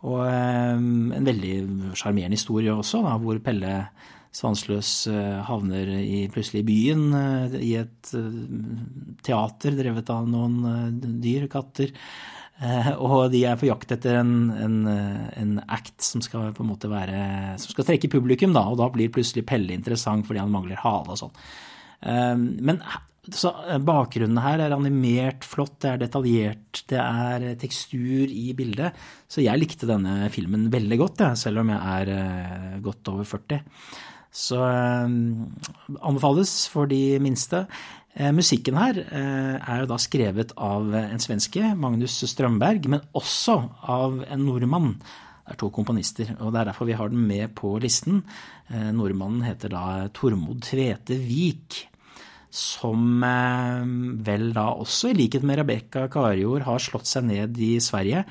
Og 0.08 0.22
en 0.28 1.26
veldig 1.26 1.56
sjarmerende 1.98 2.38
historie 2.38 2.74
også, 2.74 3.02
da, 3.06 3.16
hvor 3.22 3.40
Pelle 3.44 3.80
Svansløs 4.36 4.92
eh, 5.10 5.38
havner 5.48 5.90
i, 5.98 6.26
plutselig 6.34 6.64
i 6.64 6.68
byen, 6.68 7.06
eh, 7.18 7.60
i 7.64 7.74
et 7.80 8.12
eh, 8.18 8.42
teater 9.26 9.78
drevet 9.78 10.12
av 10.14 10.28
noen 10.30 10.98
dyr, 11.24 11.48
katter. 11.52 11.94
Og 12.98 13.28
de 13.30 13.44
er 13.46 13.58
på 13.62 13.68
jakt 13.68 13.92
etter 13.94 14.16
en, 14.18 14.32
en, 14.50 14.78
en, 14.90 15.50
act 15.70 16.02
som 16.02 16.24
skal 16.26 16.56
på 16.58 16.64
en 16.64 16.72
måte 16.72 16.90
være, 16.90 17.20
som 17.62 17.70
skal 17.70 17.86
trekke 17.86 18.10
publikum, 18.10 18.56
da, 18.56 18.64
og 18.66 18.80
da 18.80 18.88
blir 18.90 19.12
plutselig 19.14 19.44
Pelle 19.46 19.76
interessant 19.76 20.26
fordi 20.26 20.42
han 20.42 20.50
mangler 20.50 20.82
hale 20.82 21.14
og 21.14 21.20
sånn. 21.22 21.36
Men 22.02 22.82
så 23.30 23.52
bakgrunnen 23.86 24.42
her 24.42 24.64
er 24.66 24.74
animert 24.74 25.46
flott, 25.46 25.76
det 25.86 25.92
er 25.92 26.02
detaljert, 26.08 26.82
det 26.90 26.98
er 26.98 27.46
tekstur 27.62 28.26
i 28.26 28.48
bildet. 28.58 28.98
Så 29.30 29.46
jeg 29.46 29.62
likte 29.62 29.92
denne 29.94 30.32
filmen 30.34 30.72
veldig 30.74 31.02
godt, 31.04 31.28
selv 31.38 31.62
om 31.62 31.76
jeg 31.76 31.94
er 32.02 32.82
godt 32.82 33.14
over 33.14 33.36
40. 33.38 33.62
Så 34.38 34.60
eh, 34.62 35.08
anbefales 36.06 36.52
for 36.70 36.90
de 36.90 37.18
minste. 37.24 37.64
Eh, 38.18 38.30
musikken 38.36 38.78
her 38.78 39.00
eh, 39.02 39.56
er 39.58 39.82
jo 39.82 39.90
da 39.90 39.98
skrevet 40.02 40.54
av 40.62 40.94
en 41.00 41.24
svenske, 41.24 41.74
Magnus 41.80 42.20
Strømberg, 42.30 42.86
men 42.94 43.06
også 43.18 43.58
av 43.90 44.22
en 44.28 44.46
nordmann. 44.46 44.94
Det 45.48 45.56
er 45.56 45.62
to 45.62 45.72
komponister, 45.74 46.34
og 46.42 46.52
det 46.52 46.62
er 46.62 46.70
derfor 46.70 46.90
vi 46.90 46.98
har 47.00 47.10
den 47.10 47.24
med 47.24 47.54
på 47.56 47.78
listen. 47.80 48.20
Nordmannen 48.68 49.46
heter 49.48 49.72
da 49.72 49.84
Tormod 50.12 50.60
Tvete 50.68 51.16
Vik, 51.24 51.78
som 52.52 53.24
vel 54.28 54.50
da 54.52 54.66
også, 54.74 55.14
i 55.14 55.16
likhet 55.16 55.46
med 55.48 55.62
Rebekka 55.62 56.10
Karjord, 56.12 56.66
har 56.68 56.84
slått 56.84 57.08
seg 57.08 57.30
ned 57.30 57.56
i 57.64 57.78
Sverige 57.80 58.26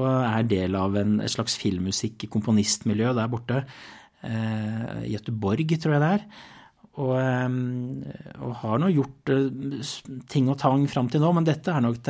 og 0.00 0.08
er 0.08 0.48
del 0.48 0.80
av 0.80 0.96
en, 0.96 1.18
et 1.20 1.34
slags 1.34 1.58
filmmusikk-komponistmiljø 1.60 3.12
der 3.20 3.28
borte 3.28 3.66
eh, 4.26 5.06
Göteborg, 5.12 5.76
tror 5.78 5.96
jeg 5.96 6.04
det 6.04 6.10
er. 6.18 6.26
Og, 7.00 7.14
eh, 7.16 7.52
og, 8.36 8.50
har 8.60 8.80
nå 8.82 8.90
gjort 8.92 9.30
eh, 9.32 9.92
ting 10.28 10.50
og 10.52 10.58
tang 10.60 10.82
fram 10.92 11.08
til 11.08 11.22
nå, 11.24 11.30
men 11.32 11.46
dette 11.46 11.72
er 11.72 11.80
nok 11.80 12.02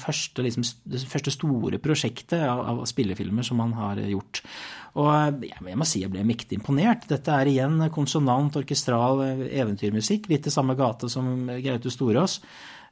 første, 0.00 0.44
liksom, 0.46 0.64
det 0.88 1.02
første 1.04 1.34
store 1.34 1.76
prosjektet 1.84 2.40
av, 2.40 2.62
av, 2.64 2.80
spillefilmer 2.88 3.44
som 3.44 3.60
han 3.60 3.74
har 3.76 4.00
gjort. 4.08 4.40
Og 4.96 5.10
eh, 5.12 5.50
jeg 5.52 5.76
må 5.76 5.88
si 5.88 6.00
jeg 6.00 6.14
ble 6.14 6.24
mektig 6.24 6.56
imponert. 6.56 7.04
Dette 7.10 7.34
er 7.34 7.50
igjen 7.50 7.76
konsonant, 7.92 8.56
orkestral 8.56 9.20
eventyrmusikk, 9.50 10.30
litt 10.32 10.48
i 10.48 10.54
samme 10.54 10.78
gate 10.78 11.12
som 11.12 11.50
Gaute 11.60 11.92
Storås. 11.92 12.40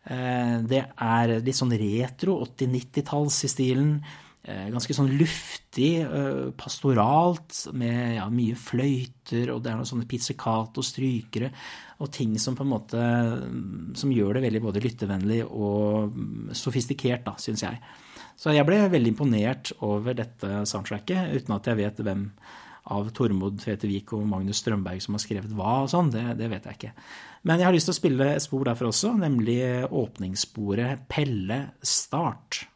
Det 0.04 0.80
er 0.84 1.30
litt 1.40 1.56
sånn 1.56 1.72
retro, 1.80 2.34
80-90-talls 2.44 3.38
i 3.46 3.48
stilen. 3.48 3.94
Eh, 4.44 4.66
ganske 4.68 4.92
sånn 4.92 5.14
luftig, 5.16 6.02
eh, 6.04 6.50
pastoralt, 6.60 7.62
med 7.72 8.18
ja, 8.18 8.26
mye 8.28 8.56
fløyter, 8.60 9.48
og 9.54 9.62
det 9.64 9.70
er 9.70 9.78
noen 9.78 9.88
sånne 9.88 10.08
pizzicato-strykere, 10.10 11.48
og 12.04 12.10
ting 12.12 12.34
som 12.36 12.56
på 12.58 12.66
en 12.66 12.72
måte 12.74 13.00
mm, 13.00 13.94
som 13.96 14.12
gjør 14.12 14.36
det 14.36 14.42
veldig 14.44 14.60
både 14.66 14.82
lyttevennlig 14.84 15.38
og 15.46 16.12
mm, 16.12 16.50
sofistikert, 16.60 17.24
da, 17.24 17.38
syns 17.40 17.64
jeg. 17.64 17.80
Så 18.36 18.52
jeg 18.52 18.68
ble 18.68 18.82
veldig 18.92 19.14
imponert 19.14 19.72
over 19.86 20.12
dette 20.18 20.60
soundtracket, 20.68 21.32
uten 21.38 21.56
at 21.56 21.72
jeg 21.72 21.80
vet 21.80 22.04
hvem 22.04 22.28
av 22.92 23.08
Tormod 23.16 23.56
Tvete 23.62 23.88
og 24.12 24.28
Magnus 24.28 24.60
Strømberg 24.60 25.00
som 25.00 25.16
har 25.16 25.24
skrevet 25.24 25.56
hva 25.56 25.78
og 25.86 25.88
sånn, 25.88 26.12
det, 26.12 26.26
det, 26.36 26.50
vet 26.52 26.68
jeg 26.68 26.76
ikke. 26.76 26.92
Men 27.48 27.62
jeg 27.62 27.70
har 27.70 27.78
lyst 27.78 27.88
til 27.88 27.96
å 27.96 28.00
spille 28.02 28.28
et 28.34 28.44
spor 28.44 28.68
derfor 28.68 28.92
også, 28.92 29.16
nemlig 29.24 29.62
åpningssporet 29.88 31.08
Pelle 31.08 31.62
Start. 31.80 32.66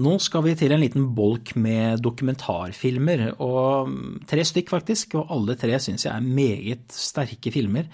Nå 0.00 0.14
skal 0.22 0.46
vi 0.46 0.54
til 0.56 0.72
en 0.72 0.80
liten 0.80 1.10
bolk 1.12 1.50
med 1.60 2.00
dokumentarfilmer, 2.00 3.34
og 3.44 3.90
tre 4.30 4.46
stykk 4.48 4.70
faktisk, 4.72 5.18
og 5.20 5.34
alle 5.34 5.56
tre 5.60 5.76
syns 5.76 6.06
jeg 6.06 6.14
er 6.14 6.24
meget 6.24 6.94
sterke 6.96 7.52
filmer. 7.52 7.90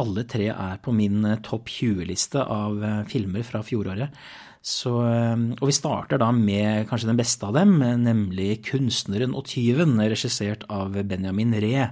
Alle 0.00 0.24
tre 0.24 0.46
er 0.54 0.78
på 0.80 0.94
min 0.96 1.20
topp 1.44 1.68
20-liste 1.68 2.40
av 2.40 2.80
eh, 2.80 3.02
filmer 3.12 3.44
fra 3.44 3.60
fjoråret. 3.66 4.16
Så, 4.64 4.94
eh, 5.04 5.36
og 5.58 5.68
vi 5.68 5.76
starter 5.76 6.22
da 6.22 6.30
med 6.32 6.88
kanskje 6.88 7.12
den 7.12 7.20
beste 7.20 7.44
av 7.44 7.58
dem, 7.60 7.76
nemlig 8.06 8.62
'Kunstneren 8.64 9.36
og 9.36 9.44
tyven', 9.52 10.00
regissert 10.00 10.64
av 10.72 10.96
Benjamin 10.96 11.52
Ree 11.60 11.90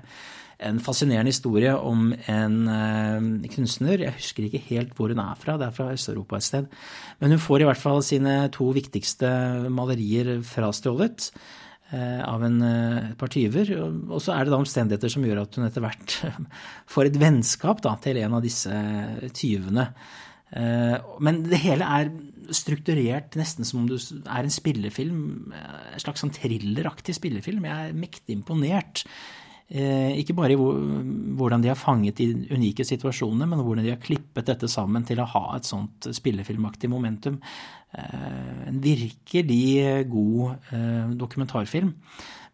en 0.58 0.80
fascinerende 0.82 1.30
historie 1.30 1.70
om 1.70 2.10
en 2.30 2.56
uh, 2.66 3.50
kunstner. 3.52 4.02
Jeg 4.02 4.16
husker 4.16 4.48
ikke 4.48 4.64
helt 4.72 4.96
hvor 4.98 5.12
hun 5.12 5.22
er 5.22 5.38
fra, 5.38 5.54
det 5.60 5.68
er 5.68 5.76
fra 5.76 5.92
Øst-Europa 5.94 6.40
et 6.40 6.48
sted. 6.48 6.68
Men 7.20 7.34
hun 7.34 7.42
får 7.42 7.62
i 7.62 7.68
hvert 7.68 7.80
fall 7.80 8.02
sine 8.06 8.40
to 8.54 8.72
viktigste 8.74 9.30
malerier 9.70 10.40
frastjålet 10.46 11.30
uh, 11.92 12.22
av 12.26 12.46
en, 12.48 12.58
uh, 12.64 12.98
et 13.12 13.18
par 13.20 13.30
tyver. 13.34 13.70
Og 14.10 14.18
så 14.24 14.34
er 14.34 14.44
det 14.44 14.54
da 14.54 14.58
omstendigheter 14.58 15.14
som 15.14 15.26
gjør 15.28 15.44
at 15.44 15.58
hun 15.58 15.68
etter 15.68 15.84
hvert 15.86 16.18
får 16.94 17.12
et 17.12 17.20
vennskap 17.22 17.84
da, 17.86 17.94
til 18.02 18.18
en 18.24 18.38
av 18.40 18.46
disse 18.46 18.82
tyvene. 19.38 19.92
Men 21.20 21.42
det 21.44 21.58
hele 21.60 21.84
er 21.84 22.08
strukturert 22.56 23.34
nesten 23.36 23.66
som 23.68 23.82
om 23.82 23.88
det 23.90 23.98
er 24.00 24.46
en 24.46 24.54
spillefilm. 24.54 25.18
En 25.52 26.00
slags 26.00 26.22
sånn 26.24 26.32
thrilleraktig 26.32 27.12
spillefilm. 27.18 27.66
Jeg 27.68 27.90
er 27.90 27.98
mektig 28.06 28.32
imponert. 28.32 29.02
Eh, 29.68 30.14
ikke 30.16 30.32
bare 30.32 30.54
i 30.54 30.56
hvordan 30.56 31.60
de 31.60 31.68
har 31.68 31.76
fanget 31.76 32.16
de 32.16 32.30
unike 32.56 32.86
situasjonene, 32.88 33.44
men 33.50 33.60
hvordan 33.60 33.84
de 33.84 33.92
har 33.92 34.00
klippet 34.00 34.48
dette 34.48 34.68
sammen 34.70 35.04
til 35.04 35.20
å 35.20 35.28
ha 35.28 35.44
et 35.58 35.68
sånt 35.68 36.08
spillefilmaktig 36.16 36.88
momentum. 36.88 37.36
Eh, 37.92 38.64
en 38.70 38.80
virkelig 38.80 40.08
god 40.08 40.72
eh, 40.72 41.12
dokumentarfilm 41.20 41.92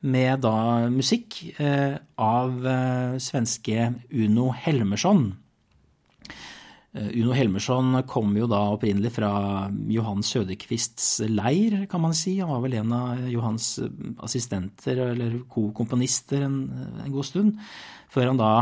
med 0.04 0.42
da 0.44 0.90
musikk 0.92 1.38
av 2.20 2.66
svenske 3.24 3.86
Uno 4.12 4.50
Helmersson. 4.52 5.30
Eh, 6.94 7.10
Uno 7.20 7.34
Helmersson 7.34 8.02
kom 8.06 8.36
jo 8.38 8.46
da 8.50 8.60
opprinnelig 8.76 9.16
fra 9.16 9.32
Johan 9.90 10.22
Sødekvists 10.22 11.24
leir, 11.26 11.80
kan 11.90 12.02
man 12.04 12.14
si. 12.14 12.36
Han 12.38 12.52
var 12.54 12.62
vel 12.62 12.78
en 12.78 12.94
av 12.94 13.28
Johans 13.30 13.78
eh, 13.82 14.10
assistenter 14.22 15.00
eller 15.10 15.40
kokomponister 15.50 16.46
en, 16.46 16.58
en 17.04 17.14
god 17.14 17.26
stund. 17.26 17.56
Før 18.14 18.30
han 18.30 18.38
da 18.38 18.52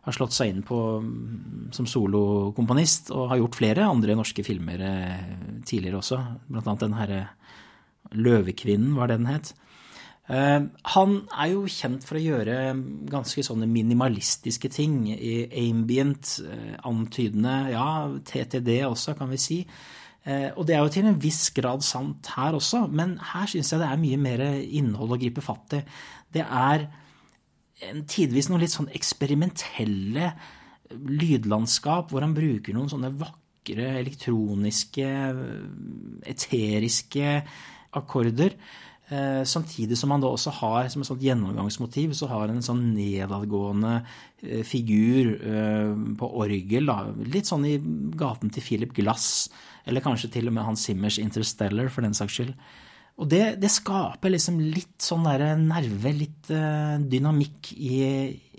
har 0.00 0.16
slått 0.16 0.32
seg 0.36 0.52
inn 0.52 0.62
på, 0.66 0.78
mm, 1.02 1.72
som 1.76 1.88
solokomponist 1.88 3.10
og 3.12 3.28
har 3.32 3.42
gjort 3.42 3.58
flere 3.58 3.88
andre 3.90 4.16
norske 4.16 4.44
filmer 4.46 4.86
eh, 4.86 5.34
tidligere 5.66 6.00
også. 6.00 6.20
Blant 6.46 6.70
annet 6.70 6.86
den 6.86 6.98
herre 7.00 7.20
Løvekvinnen, 8.10 8.94
var 8.96 9.10
det 9.10 9.20
den 9.20 9.30
het. 9.30 9.52
Eh, 10.30 10.60
han 10.94 11.14
er 11.34 11.48
jo 11.50 11.64
kjent 11.66 12.04
for 12.06 12.14
å 12.18 12.22
gjøre 12.22 12.56
ganske 13.10 13.42
sånne 13.42 13.66
minimalistiske 13.70 14.70
ting. 14.70 15.08
Ambient, 15.58 16.36
eh, 16.46 16.76
antydende, 16.86 17.54
ja, 17.72 18.06
TTD 18.24 18.84
også, 18.86 19.16
kan 19.18 19.30
vi 19.30 19.36
si. 19.36 19.66
Eh, 20.24 20.50
og 20.54 20.66
det 20.66 20.76
er 20.76 20.84
jo 20.84 20.92
til 20.92 21.06
en 21.06 21.18
viss 21.18 21.50
grad 21.50 21.82
sant 21.82 22.26
her 22.36 22.52
også, 22.52 22.86
men 22.92 23.16
her 23.18 23.46
syns 23.46 23.72
jeg 23.72 23.80
det 23.80 23.88
er 23.88 23.96
mye 23.96 24.18
mer 24.18 24.40
innhold 24.62 25.16
å 25.16 25.18
gripe 25.18 25.42
fatt 25.42 25.72
i. 25.72 25.82
Det 26.30 26.44
er 26.44 26.88
tidvis 28.06 28.50
noen 28.50 28.60
litt 28.60 28.74
sånn 28.74 28.92
eksperimentelle 28.92 30.34
lydlandskap 30.90 32.10
hvor 32.10 32.20
han 32.20 32.34
bruker 32.36 32.76
noen 32.76 32.90
sånne 32.92 33.10
vakre 33.16 33.96
elektroniske, 34.02 35.08
eteriske 36.28 37.42
akkorder 37.96 38.54
Eh, 39.10 39.44
samtidig 39.44 39.96
som 39.98 40.12
han 40.14 40.22
da 40.22 40.28
også 40.30 40.52
har 40.60 40.88
som 40.92 41.02
et 41.02 41.08
sånt 41.08 41.22
gjennomgangsmotiv 41.24 42.12
så 42.14 42.28
har 42.30 42.44
han 42.44 42.60
en 42.60 42.62
sånn 42.62 42.84
nedadgående 42.94 43.96
eh, 43.98 44.60
figur 44.66 45.32
eh, 45.34 45.94
på 46.20 46.28
orgel. 46.38 46.86
Da. 46.86 47.08
Litt 47.26 47.50
sånn 47.50 47.66
i 47.66 47.74
gaten 48.20 48.52
til 48.54 48.62
Philip 48.62 48.94
Glass, 48.94 49.48
eller 49.82 50.04
kanskje 50.04 50.30
til 50.36 50.46
og 50.46 50.54
med 50.54 50.68
Hans 50.68 50.86
Simmers 50.86 51.18
Interstellar, 51.18 51.90
for 51.90 52.06
den 52.06 52.14
saks 52.14 52.38
skyld. 52.38 52.54
Og 53.20 53.26
det, 53.32 53.42
det 53.60 53.72
skaper 53.74 54.30
liksom 54.30 54.60
litt 54.62 55.02
sånn 55.02 55.26
derre 55.26 55.56
nerve, 55.58 56.12
litt 56.14 56.48
dynamikk 57.10 57.72
i, 57.74 57.98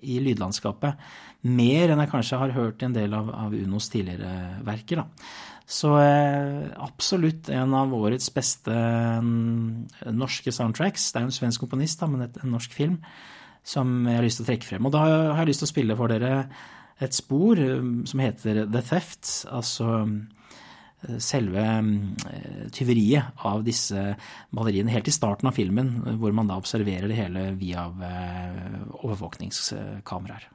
i, 0.04 0.20
lydlandskapet. 0.22 1.00
Mer 1.48 1.94
enn 1.94 2.04
jeg 2.04 2.12
kanskje 2.12 2.42
har 2.44 2.54
hørt 2.54 2.84
i 2.84 2.90
en 2.90 2.94
del 2.94 3.16
av, 3.18 3.32
av 3.48 3.56
Unos 3.56 3.88
tidligere 3.90 4.60
verker. 4.68 5.02
da. 5.02 5.32
Så 5.70 5.94
eh, 6.02 6.72
absolutt 6.84 7.50
en 7.54 7.76
av 7.78 7.94
årets 7.96 8.32
beste 8.34 8.74
mm, 8.74 10.12
norske 10.18 10.52
soundtracks. 10.56 11.12
Det 11.12 11.20
er 11.20 11.28
jo 11.28 11.32
en 11.32 11.38
svensk 11.38 11.64
komponist, 11.64 12.02
da, 12.02 12.10
men 12.12 12.28
en 12.28 12.54
norsk 12.56 12.76
film 12.76 13.00
som 13.64 14.08
jeg 14.10 14.18
har 14.18 14.26
lyst 14.26 14.42
til 14.42 14.48
å 14.48 14.50
trekke 14.52 14.68
frem. 14.68 14.88
Og 14.88 14.94
da 14.96 15.06
har 15.06 15.44
jeg 15.44 15.52
lyst 15.52 15.64
til 15.64 15.70
å 15.70 15.74
spille 15.76 15.98
for 16.00 16.12
dere 16.12 16.32
et 17.02 17.18
spor 17.18 17.60
mm, 17.60 18.06
som 18.10 18.22
heter 18.24 18.64
The 18.68 18.84
Theft. 18.86 19.34
Altså 19.54 19.90
eh, 20.02 21.18
selve 21.22 21.66
mm, 21.88 22.72
tyveriet 22.76 23.46
av 23.48 23.66
disse 23.66 24.16
maleriene 24.58 24.94
helt 24.94 25.10
i 25.10 25.16
starten 25.16 25.50
av 25.50 25.58
filmen, 25.58 25.94
hvor 26.22 26.34
man 26.36 26.50
da 26.52 26.60
observerer 26.62 27.10
det 27.10 27.20
hele 27.22 27.52
via 27.60 27.88
eh, 28.10 28.82
overvåkningskameraer. 29.02 30.50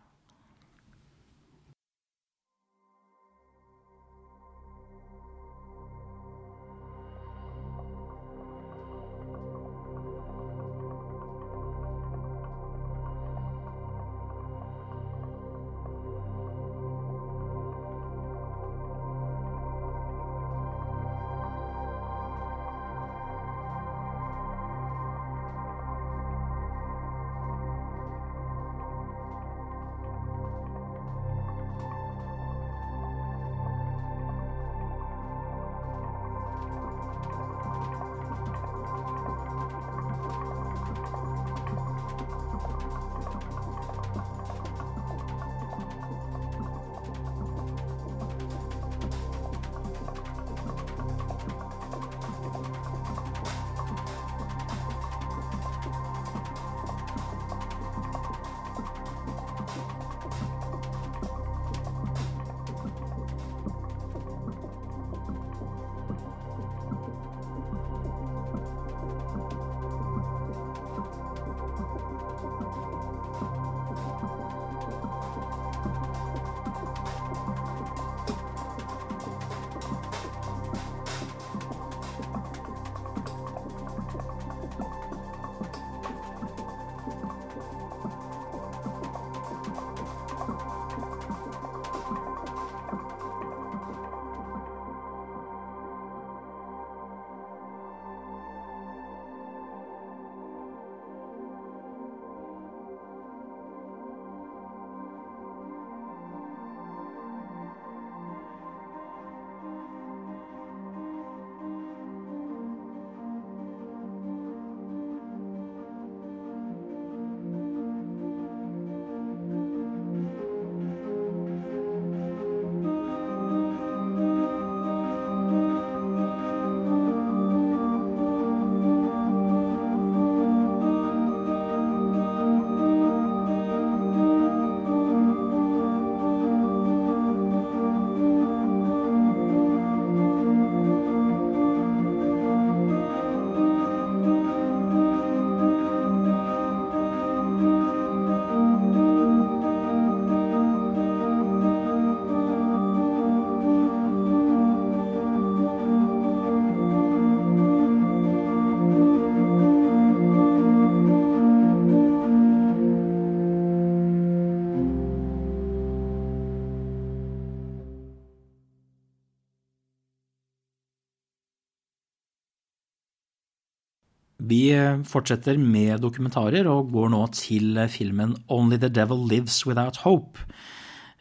Vi 174.46 174.70
fortsetter 175.08 175.58
med 175.58 176.02
dokumentarer 176.04 176.68
og 176.70 176.92
går 176.94 177.10
nå 177.10 177.22
til 177.34 177.78
filmen 177.90 178.36
Only 178.52 178.78
the 178.78 178.90
Devil 178.92 179.24
Lives 179.26 179.58
Without 179.66 180.02
Hope. 180.04 180.42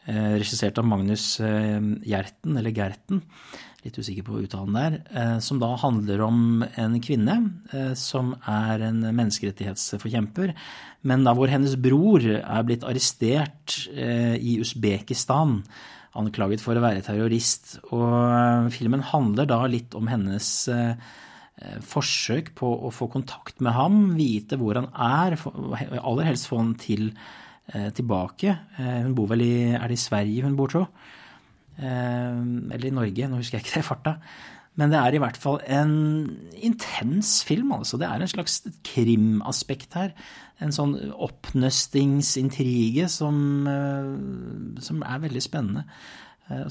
Regissert 0.05 0.77
av 0.77 0.85
Magnus 0.85 1.39
Gjerten, 1.39 2.59
eller 2.59 2.75
Gerten, 2.75 3.23
litt 3.85 3.97
usikker 3.97 4.27
på 4.27 4.43
uttalen 4.43 4.77
der, 4.77 4.99
som 5.41 5.57
da 5.61 5.71
handler 5.81 6.21
om 6.27 6.61
en 6.77 6.99
kvinne 7.01 7.39
som 7.97 8.35
er 8.45 8.85
en 8.91 9.01
menneskerettighetsforkjemper, 9.07 10.53
men 11.09 11.25
da 11.25 11.33
hvor 11.37 11.49
hennes 11.49 11.73
bror 11.81 12.21
er 12.37 12.65
blitt 12.67 12.85
arrestert 12.85 13.79
i 13.89 14.59
Usbekistan, 14.61 15.63
anklaget 16.15 16.61
for 16.61 16.77
å 16.77 16.85
være 16.85 17.01
terrorist. 17.03 17.79
Og 17.89 18.69
filmen 18.73 19.01
handler 19.09 19.49
da 19.49 19.63
litt 19.65 19.97
om 19.97 20.13
hennes 20.13 20.53
Eh, 20.71 20.95
forsøk 21.55 22.51
på 22.57 22.67
å 22.67 22.91
få 22.91 23.07
kontakt 23.11 23.61
med 23.63 23.75
ham, 23.77 23.99
vite 24.17 24.57
hvor 24.59 24.75
han 24.75 24.89
er, 24.91 25.37
aller 26.01 26.27
helst 26.27 26.49
få 26.51 26.59
han 26.59 26.73
til, 26.79 27.13
eh, 27.71 27.91
tilbake. 27.95 28.57
Eh, 28.77 29.03
hun 29.05 29.15
bor 29.15 29.27
vel 29.31 29.41
i 29.41 29.73
Er 29.73 29.87
det 29.87 29.97
i 29.97 30.03
Sverige 30.03 30.43
hun 30.43 30.55
bor, 30.55 30.67
tro? 30.67 30.87
Eller 31.77 32.85
i 32.87 32.89
Norge, 32.89 33.27
nå 33.27 33.35
husker 33.35 33.57
jeg 33.57 33.65
ikke 33.65 33.75
det 33.75 33.83
i 33.83 33.89
farta. 33.89 34.17
Men 34.77 34.91
det 34.91 34.99
er 34.99 35.15
i 35.15 35.19
hvert 35.19 35.37
fall 35.37 35.59
en 35.67 36.37
intens 36.55 37.43
film, 37.43 37.71
altså. 37.71 37.97
Det 37.97 38.07
er 38.07 38.21
en 38.21 38.27
slags 38.27 38.61
krimaspekt 38.83 39.93
her. 39.93 40.13
En 40.59 40.71
sånn 40.71 40.95
oppnøstingsintrige 41.11 43.09
som, 43.11 43.67
som 44.79 45.03
er 45.03 45.19
veldig 45.19 45.43
spennende. 45.43 45.83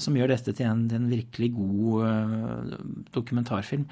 Som 0.01 0.15
gjør 0.17 0.33
dette 0.33 0.53
til 0.55 0.65
en, 0.65 0.89
en 0.89 1.09
virkelig 1.09 1.53
god 1.53 2.77
dokumentarfilm. 3.13 3.85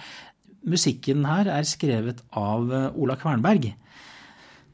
Musikken 0.64 1.26
her 1.28 1.50
er 1.52 1.66
skrevet 1.68 2.22
av 2.40 2.70
eh, 2.72 3.00
Ola 3.00 3.18
Kvernberg, 3.20 3.68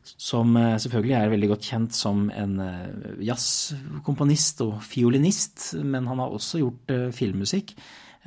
som 0.10 0.54
eh, 0.60 0.76
selvfølgelig 0.82 1.16
er 1.18 1.32
veldig 1.34 1.50
godt 1.50 1.70
kjent 1.72 1.96
som 1.98 2.28
en 2.30 2.60
eh, 2.62 3.16
jazzkomponist 3.26 4.62
og 4.68 4.78
fiolinist, 4.86 5.72
men 5.82 6.10
han 6.10 6.22
har 6.22 6.36
også 6.36 6.62
gjort 6.62 6.94
filmmusikk. 7.16 7.74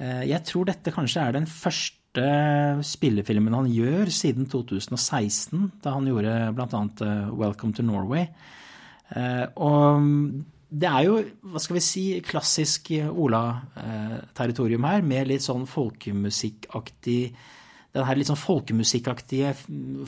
Jeg 0.03 0.41
tror 0.49 0.65
dette 0.67 0.91
kanskje 0.91 1.21
er 1.21 1.35
den 1.37 1.45
første 1.47 2.25
spillefilmen 2.89 3.53
han 3.55 3.69
gjør 3.71 4.09
siden 4.11 4.47
2016, 4.51 5.67
da 5.85 5.93
han 5.95 6.09
gjorde 6.09 6.33
bl.a. 6.57 6.81
Welcome 7.37 7.77
to 7.77 7.85
Norway. 7.85 8.25
Og 9.61 10.09
det 10.73 10.89
er 10.89 11.05
jo, 11.05 11.19
hva 11.53 11.61
skal 11.61 11.77
vi 11.77 11.83
si, 11.85 12.05
klassisk 12.25 12.89
Ola-territorium 12.97 14.87
her, 14.89 15.03
med 15.05 15.29
litt 15.29 15.45
sånn 15.45 15.67
folkemusikkaktig 15.69 17.23
den 17.93 18.07
her 18.09 18.17
litt 18.17 18.31
sånn 18.31 18.41
folkemusikkaktige, 18.41 19.51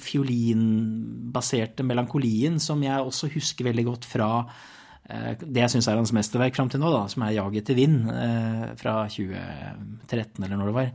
fiolinbaserte 0.01 1.85
melankolien 1.85 2.57
som 2.63 2.81
jeg 2.85 3.05
også 3.05 3.29
husker 3.35 3.69
veldig 3.69 3.85
godt 3.91 4.09
fra 4.09 4.29
eh, 4.41 5.35
det 5.43 5.67
jeg 5.67 5.75
syns 5.75 5.91
er 5.93 6.01
hans 6.01 6.15
mesterverk 6.17 6.57
fram 6.57 6.71
til 6.73 6.81
nå, 6.81 6.89
da, 6.95 7.05
som 7.13 7.27
er 7.27 7.35
'Jaget 7.37 7.69
til 7.69 7.77
vind' 7.83 8.09
eh, 8.09 8.67
fra 8.81 9.05
2013, 9.05 10.45
eller 10.45 10.57
når 10.57 10.67
det 10.71 10.77
var. 10.79 10.89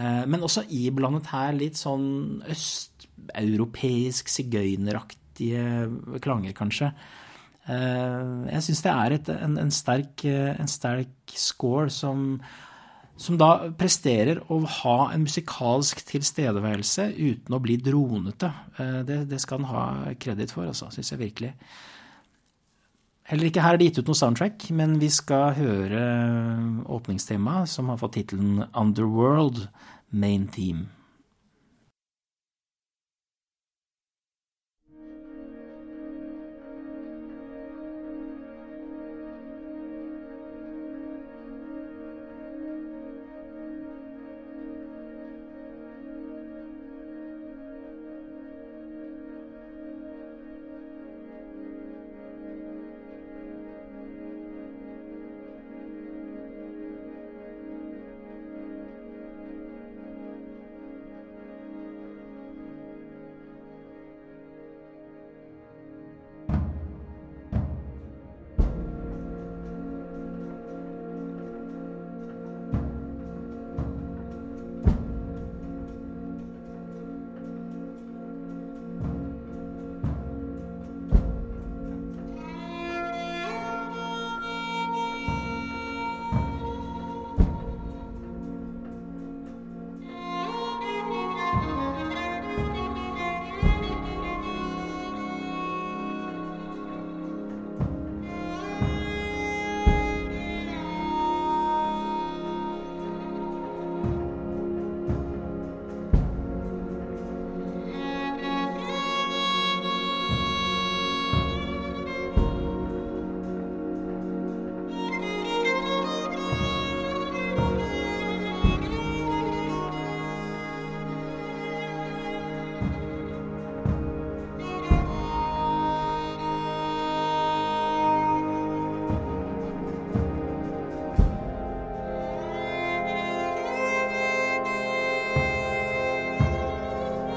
Eh, 0.00 0.24
men 0.24 0.40
også 0.40 0.64
iblandet 0.72 1.28
her 1.34 1.52
litt 1.52 1.76
sånn 1.76 2.40
østeuropeisk, 2.48 4.32
sigøyneraktige 4.32 5.66
klanger, 6.24 6.56
kanskje. 6.56 6.94
Jeg 7.70 8.64
syns 8.66 8.82
det 8.82 8.90
er 8.92 9.14
et, 9.14 9.30
en, 9.30 9.54
en, 9.62 9.70
sterk, 9.70 10.24
en, 10.26 10.70
sterk, 10.70 11.12
score 11.38 11.90
som, 11.94 12.40
som 13.20 13.38
da 13.38 13.70
presterer 13.78 14.40
å 14.50 14.58
ha 14.80 14.96
en 15.14 15.22
musikalsk 15.22 16.02
tilstedeværelse 16.08 17.12
uten 17.14 17.54
å 17.54 17.62
bli 17.62 17.78
dronete. 17.78 18.50
Det, 19.06 19.22
det 19.30 19.40
skal 19.42 19.62
han 19.62 19.70
ha 19.70 20.14
kreditt 20.18 20.54
for, 20.56 20.66
altså, 20.66 20.90
syns 20.94 21.14
jeg 21.14 21.22
virkelig. 21.22 21.54
Heller 23.30 23.46
ikke 23.46 23.62
her 23.62 23.76
er 23.76 23.78
det 23.78 23.90
gitt 23.90 24.00
ut 24.02 24.08
noe 24.10 24.18
soundtrack, 24.18 24.64
men 24.74 24.96
vi 24.98 25.06
skal 25.14 25.52
høre 25.54 26.00
åpningstemaet, 26.90 27.70
som 27.70 27.92
har 27.92 28.00
fått 28.00 28.16
tittelen 28.18 28.64
Underworld 28.74 29.68
Main 30.10 30.48
Theme. 30.50 30.88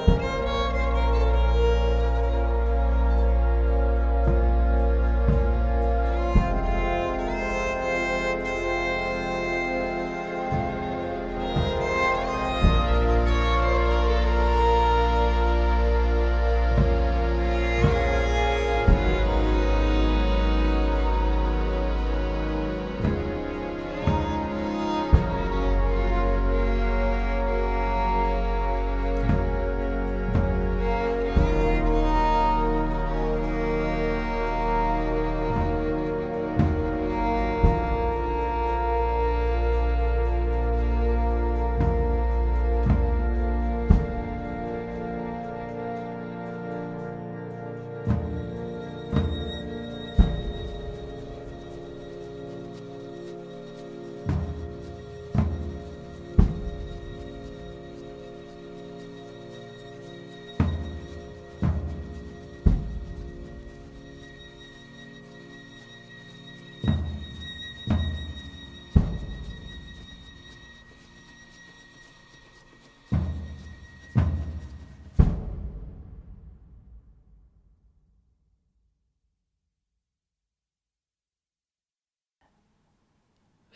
Bye. 0.05 0.42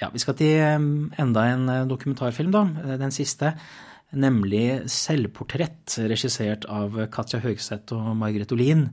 Ja, 0.02 0.10
vi 0.14 0.22
skal 0.22 0.36
til 0.38 0.62
enda 1.18 1.44
en 1.50 1.90
dokumentarfilm, 1.90 2.52
da. 2.54 2.64
Den 2.98 3.12
siste. 3.12 3.54
Nemlig 4.14 4.88
'Selvportrett', 4.88 5.98
regissert 6.08 6.66
av 6.70 7.08
Katja 7.12 7.40
Høgseth 7.40 7.94
og 7.94 8.16
Margrethe 8.16 8.54
Olin. 8.54 8.90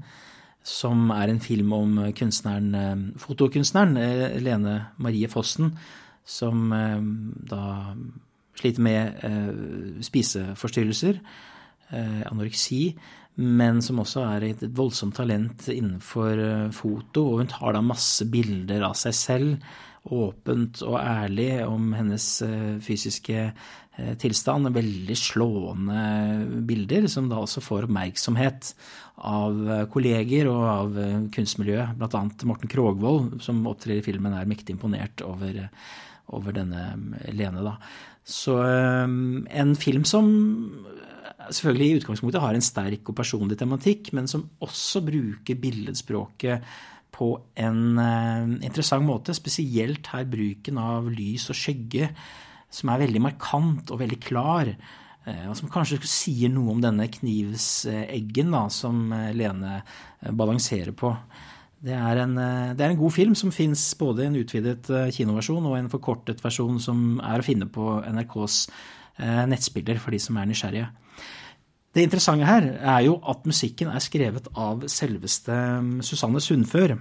Som 0.65 1.11
er 1.11 1.29
en 1.29 1.41
film 1.41 1.73
om 1.73 2.13
kunstneren, 2.17 3.13
fotokunstneren 3.17 3.95
Lene 4.43 4.87
Marie 4.97 5.29
Fossen, 5.29 5.77
som 6.25 6.71
da 6.71 7.95
sliter 8.57 8.81
med 8.81 10.01
spiseforstyrrelser, 10.01 11.21
anoreksi 11.93 12.95
men 13.41 13.81
som 13.83 13.99
også 14.03 14.23
er 14.37 14.47
et 14.47 14.63
voldsomt 14.77 15.17
talent 15.19 15.67
innenfor 15.73 16.39
eh, 16.39 16.69
foto. 16.75 17.27
Og 17.33 17.43
hun 17.43 17.51
tar 17.51 17.75
da 17.75 17.83
masse 17.83 18.27
bilder 18.31 18.85
av 18.87 18.95
seg 18.99 19.17
selv, 19.19 19.57
åpent 20.05 20.83
og 20.85 20.99
ærlig, 21.01 21.65
om 21.65 21.93
hennes 21.97 22.27
eh, 22.45 22.77
fysiske 22.85 23.39
eh, 23.47 24.15
tilstand. 24.21 24.69
Veldig 24.75 25.17
slående 25.17 26.05
bilder, 26.69 27.09
som 27.11 27.31
da 27.31 27.41
også 27.41 27.63
får 27.65 27.89
oppmerksomhet 27.89 28.73
av 29.25 29.61
kolleger 29.93 30.51
og 30.51 30.65
av 30.69 30.97
kunstmiljøet. 31.33 31.95
Blant 32.01 32.17
annet 32.19 32.49
Morten 32.51 32.71
Krogvold, 32.73 33.39
som 33.45 33.63
opptrer 33.71 34.01
i 34.01 34.05
filmen, 34.05 34.35
er 34.35 34.51
mektig 34.51 34.75
imponert 34.75 35.23
over, 35.25 35.63
over 36.35 36.57
denne 36.57 36.91
Lene, 37.31 37.63
da. 37.65 37.79
Så 38.25 38.57
en 38.59 39.75
film 39.77 40.05
som 40.09 40.29
selvfølgelig 41.53 41.87
i 41.87 42.01
utgangspunktet 42.01 42.43
har 42.43 42.57
en 42.57 42.65
sterk 42.65 43.11
og 43.11 43.17
personlig 43.19 43.59
tematikk, 43.61 44.13
men 44.17 44.29
som 44.31 44.47
også 44.65 45.03
bruker 45.05 45.61
billedspråket 45.61 46.65
på 47.15 47.31
en 47.61 47.99
uh, 47.99 48.45
interessant 48.65 49.07
måte. 49.07 49.35
Spesielt 49.37 50.11
her 50.13 50.27
bruken 50.29 50.81
av 50.83 51.09
lys 51.13 51.49
og 51.53 51.59
skygge, 51.59 52.11
som 52.75 52.91
er 52.91 53.05
veldig 53.05 53.23
markant 53.23 53.93
og 53.95 54.01
veldig 54.03 54.21
klar. 54.25 54.73
Uh, 55.25 55.47
og 55.51 55.57
som 55.59 55.71
kanskje 55.73 56.01
sier 56.09 56.53
noe 56.53 56.75
om 56.75 56.83
denne 56.83 57.07
knivseggen 57.13 58.55
da, 58.55 58.67
som 58.73 59.07
uh, 59.15 59.31
Lene 59.37 59.81
balanserer 60.35 60.95
på. 60.97 61.15
Det 61.85 61.93
er, 61.93 62.23
en, 62.23 62.39
det 62.73 62.81
er 62.81 62.95
en 62.95 62.97
god 62.97 63.13
film 63.13 63.35
som 63.37 63.51
fins 63.53 63.83
både 64.01 64.23
i 64.23 64.29
en 64.31 64.39
utvidet 64.41 64.87
kinoversjon 65.13 65.67
og 65.69 65.75
en 65.77 65.91
forkortet 65.93 66.39
versjon 66.41 66.79
som 66.81 67.19
er 67.21 67.43
å 67.43 67.45
finne 67.45 67.69
på 67.69 67.99
NRKs 68.09 68.57
nettspiller 69.51 70.01
for 70.01 70.17
de 70.17 70.21
som 70.25 70.39
er 70.41 70.49
nysgjerrige. 70.49 70.87
Det 71.95 72.03
interessante 72.03 72.47
her 72.49 72.65
er 72.75 73.03
jo 73.07 73.19
at 73.31 73.45
musikken 73.47 73.91
er 73.93 74.03
skrevet 74.03 74.49
av 74.59 74.83
selveste 74.91 75.55
um, 75.79 76.01
Susanne 76.03 76.43
Sundfør. 76.43 76.97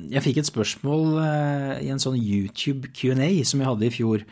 Jeg 0.00 0.24
fikk 0.24 0.40
et 0.40 0.48
spørsmål 0.50 1.04
uh, 1.20 1.74
i 1.78 1.92
en 1.92 2.02
sånn 2.02 2.18
YouTube 2.18 2.90
Q&A 2.96 3.30
som 3.46 3.62
jeg 3.62 3.70
hadde 3.70 3.86
i 3.86 3.92
fjor. 3.94 4.24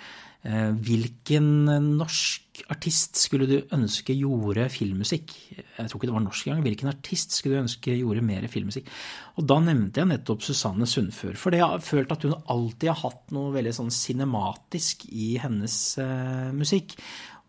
Uh, 0.42 0.74
hvilken 0.82 1.46
norsk 1.94 2.64
artist 2.74 3.20
skulle 3.22 3.46
du 3.46 3.56
ønske 3.74 4.18
gjorde 4.18 4.66
filmmusikk? 4.74 5.36
Jeg 5.54 5.86
tror 5.86 6.00
ikke 6.00 6.10
det 6.10 6.18
var 6.18 6.26
norsk 6.26 6.50
engang. 6.50 6.66
Hvilken 6.66 6.90
artist 6.90 7.38
skulle 7.38 7.60
du 7.60 7.62
ønske 7.68 7.94
gjorde 8.00 8.26
mer 8.26 8.50
filmmusikk? 8.50 8.90
Og 9.38 9.46
da 9.46 9.62
nevnte 9.62 10.02
jeg 10.02 10.10
nettopp 10.10 10.42
Susanne 10.42 10.90
Sundfør. 10.90 11.38
For 11.38 11.54
jeg 11.54 11.62
har 11.62 11.86
følt 11.86 12.18
at 12.18 12.26
hun 12.26 12.34
alltid 12.50 12.90
har 12.90 13.02
hatt 13.04 13.30
noe 13.36 13.54
veldig 13.54 13.78
sånn 13.78 13.94
cinematisk 13.94 15.06
i 15.14 15.36
hennes 15.38 15.80
uh, 16.02 16.50
musikk. 16.50 16.98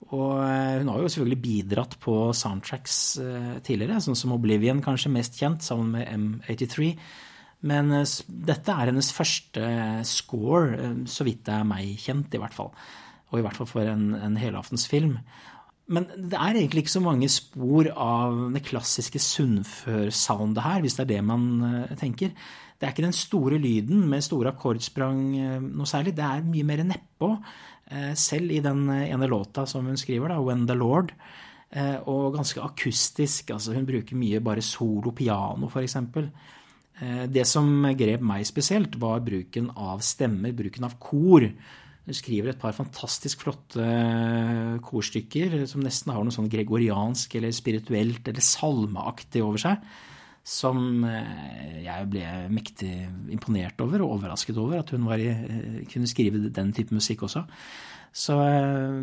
Og 0.07 0.39
eh, 0.41 0.79
hun 0.79 0.89
har 0.89 1.01
jo 1.03 1.09
selvfølgelig 1.11 1.41
bidratt 1.43 1.97
på 2.01 2.13
soundtracks 2.37 2.95
eh, 3.21 3.57
tidligere, 3.65 3.99
sånn 4.01 4.17
som 4.17 4.33
Oblivion 4.33 4.81
kanskje 4.85 5.11
mest 5.13 5.37
kjent, 5.37 5.65
sammen 5.65 5.91
med 5.97 6.07
M83. 6.07 6.93
Men 7.69 7.91
eh, 7.99 8.15
dette 8.49 8.73
er 8.73 8.89
hennes 8.89 9.11
første 9.13 9.67
score, 10.07 10.95
så 11.09 11.27
vidt 11.27 11.43
det 11.49 11.59
er 11.59 11.67
meg 11.67 11.93
kjent, 12.01 12.33
i 12.33 12.41
hvert 12.41 12.55
fall. 12.55 12.71
Og 13.29 13.41
i 13.41 13.45
hvert 13.45 13.59
fall 13.59 13.69
for 13.69 13.91
en, 13.91 14.13
en 14.17 14.39
helaftensfilm. 14.39 15.19
Men 15.89 16.05
det 16.15 16.37
er 16.37 16.55
egentlig 16.55 16.85
ikke 16.85 16.97
så 16.97 17.03
mange 17.03 17.29
spor 17.33 17.89
av 17.93 18.39
det 18.53 18.63
klassiske 18.65 19.21
Sunnfør-soundet 19.25 20.65
her, 20.65 20.83
hvis 20.85 20.97
det 20.97 21.05
er 21.05 21.13
det 21.15 21.23
man 21.25 21.45
tenker. 21.97 22.33
Det 22.77 22.87
er 22.87 22.93
ikke 22.93 23.07
den 23.07 23.17
store 23.17 23.57
lyden 23.61 24.03
med 24.09 24.21
store 24.23 24.53
akkordsprang 24.53 25.23
noe 25.65 25.89
særlig. 25.89 26.13
Det 26.17 26.25
er 26.25 26.45
mye 26.45 26.67
mer 26.69 26.85
nedpå. 26.85 27.31
Eh, 27.89 28.13
selv 28.13 28.53
i 28.53 28.61
den 28.61 28.85
eh, 28.93 29.09
ene 29.09 29.27
låta 29.29 29.65
som 29.65 29.85
hun 29.85 29.97
skriver, 29.97 30.29
da, 30.29 30.39
'When 30.39 30.67
the 30.67 30.75
Lord'. 30.75 31.11
Eh, 31.71 31.97
og 32.07 32.35
ganske 32.35 32.61
akustisk. 32.61 33.51
altså 33.51 33.73
Hun 33.73 33.85
bruker 33.85 34.15
mye 34.15 34.39
bare 34.39 34.61
solo 34.61 35.11
piano, 35.11 35.67
f.eks. 35.67 35.97
Det 37.31 37.47
som 37.47 37.83
grep 37.95 38.19
meg 38.19 38.45
spesielt, 38.45 38.99
var 38.99 39.21
bruken 39.21 39.69
av 39.77 40.01
stemmer, 40.01 40.51
bruken 40.51 40.83
av 40.83 40.97
kor. 40.99 41.39
Hun 42.05 42.13
skriver 42.13 42.49
et 42.49 42.59
par 42.59 42.73
fantastisk 42.73 43.39
flotte 43.39 44.81
korstykker 44.83 45.65
som 45.65 45.79
nesten 45.79 46.11
har 46.11 46.21
noe 46.21 46.33
sånn 46.33 46.49
gregoriansk 46.49 47.35
eller 47.35 47.51
spirituelt 47.51 48.27
eller 48.27 48.41
salmeaktig 48.41 49.41
over 49.41 49.57
seg 49.57 49.77
som 50.45 51.03
eh, 51.05 51.81
jeg 51.85 52.07
ble 52.11 52.25
mektig 52.53 52.93
imponert 53.33 53.79
over 53.83 54.03
og 54.03 54.15
overrasket 54.17 54.57
over 54.57 54.81
at 54.81 54.93
hun 54.95 55.05
i, 55.15 55.29
eh, 55.29 55.77
kunne 55.91 56.09
skrive 56.09 56.49
den 56.49 56.73
type 56.75 56.95
musikk 56.95 57.27
også. 57.27 57.43
Så 58.15 58.37
eh, 58.45 59.01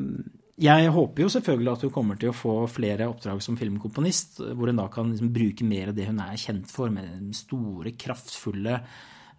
jeg 0.67 0.93
håper 0.93 1.23
jo 1.23 1.33
selvfølgelig 1.33 1.73
at 1.75 1.85
hun 1.85 1.93
kommer 1.93 2.19
til 2.21 2.33
å 2.33 2.37
få 2.37 2.55
flere 2.73 3.11
oppdrag 3.11 3.43
som 3.45 3.59
filmkomponist, 3.61 4.41
hvor 4.57 4.73
hun 4.73 4.81
da 4.81 4.89
kan 4.93 5.13
liksom 5.13 5.35
bruke 5.35 5.69
mer 5.69 5.93
av 5.93 5.99
det 5.99 6.09
hun 6.09 6.23
er 6.25 6.41
kjent 6.41 6.73
for, 6.73 6.91
med 6.93 7.11
den 7.13 7.37
store, 7.37 7.93
kraftfulle 8.01 8.81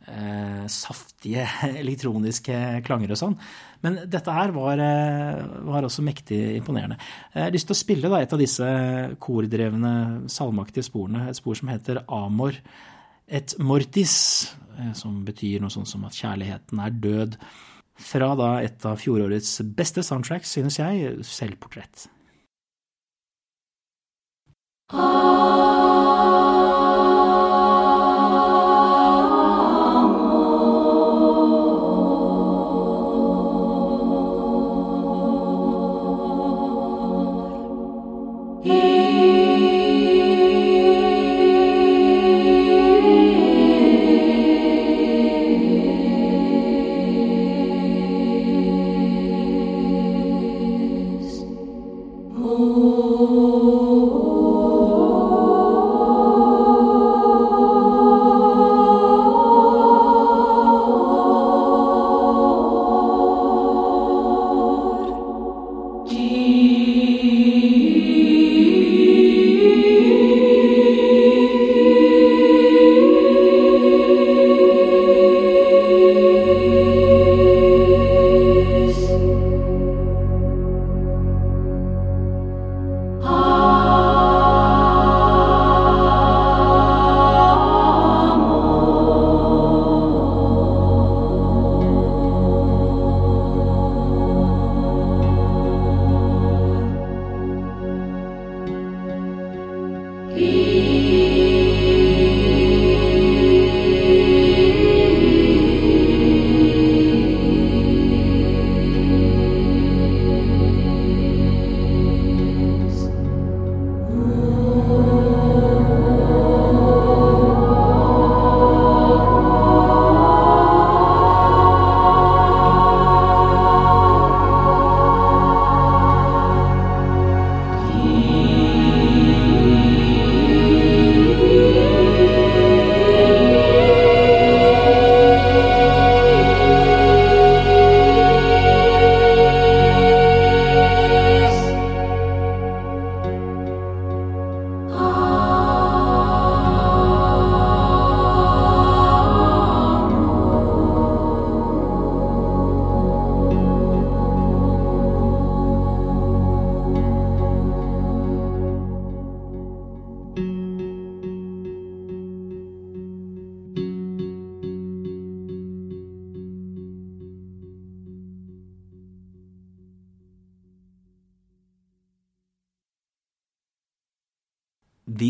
eh, 0.07 0.65
saftige 0.71 1.45
elektroniske 1.83 2.81
klanger 2.87 3.13
og 3.13 3.21
sånn. 3.21 3.37
Men 3.85 3.99
dette 4.09 4.33
her 4.33 4.53
var, 4.55 4.81
eh, 4.81 5.41
var, 5.67 5.85
også 5.85 6.05
mektig 6.05 6.39
imponerende. 6.57 6.97
Jeg 7.33 7.45
har 7.45 7.55
lyst 7.55 7.69
til 7.69 7.77
å 7.77 7.81
spille 7.83 8.11
da, 8.11 8.21
et 8.21 8.33
av 8.33 8.41
disse 8.41 8.67
kordrevne, 9.23 9.95
salmaktige 10.31 10.87
sporene. 10.87 11.27
Et 11.29 11.39
spor 11.39 11.59
som 11.59 11.73
heter 11.73 12.03
Amor 12.07 12.57
et 13.27 13.57
mortis, 13.59 14.55
eh, 14.79 14.93
som 14.93 15.23
betyr 15.25 15.61
noe 15.61 15.73
sånt 15.73 15.89
som 15.89 16.05
at 16.07 16.15
kjærligheten 16.15 16.79
er 16.79 16.99
død. 17.07 17.39
Fra 17.97 18.35
da 18.37 18.51
et 18.61 18.85
av 18.85 18.99
fjorårets 19.01 19.57
beste 19.75 20.03
soundtracks, 20.05 20.53
synes 20.53 20.77
jeg, 20.77 21.17
Selvportrett. 21.25 22.07
Oh 24.93 25.76
You. 100.37 100.86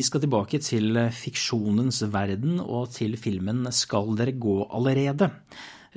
Skal 0.08 0.24
tilbake 0.24 0.62
til 0.64 0.98
fiksjonens 1.14 2.02
verden 2.14 2.62
og 2.64 2.90
til 2.96 3.18
filmen 3.20 3.68
Skal 3.76 4.16
dere 4.18 4.34
gå 4.34 4.62
allerede? 4.72 5.30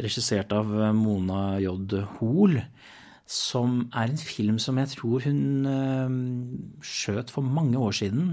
Regissert 0.00 0.52
av 0.56 0.70
Mona 0.96 1.60
J. 1.62 1.74
Hoel 2.18 2.60
som 3.30 3.84
er 3.94 4.10
en 4.10 4.18
film 4.18 4.56
som 4.58 4.78
jeg 4.80 4.90
tror 4.96 5.22
hun 5.22 5.66
øh, 5.70 6.14
skjøt 6.82 7.30
for 7.30 7.46
mange 7.46 7.78
år 7.78 7.94
siden, 7.94 8.24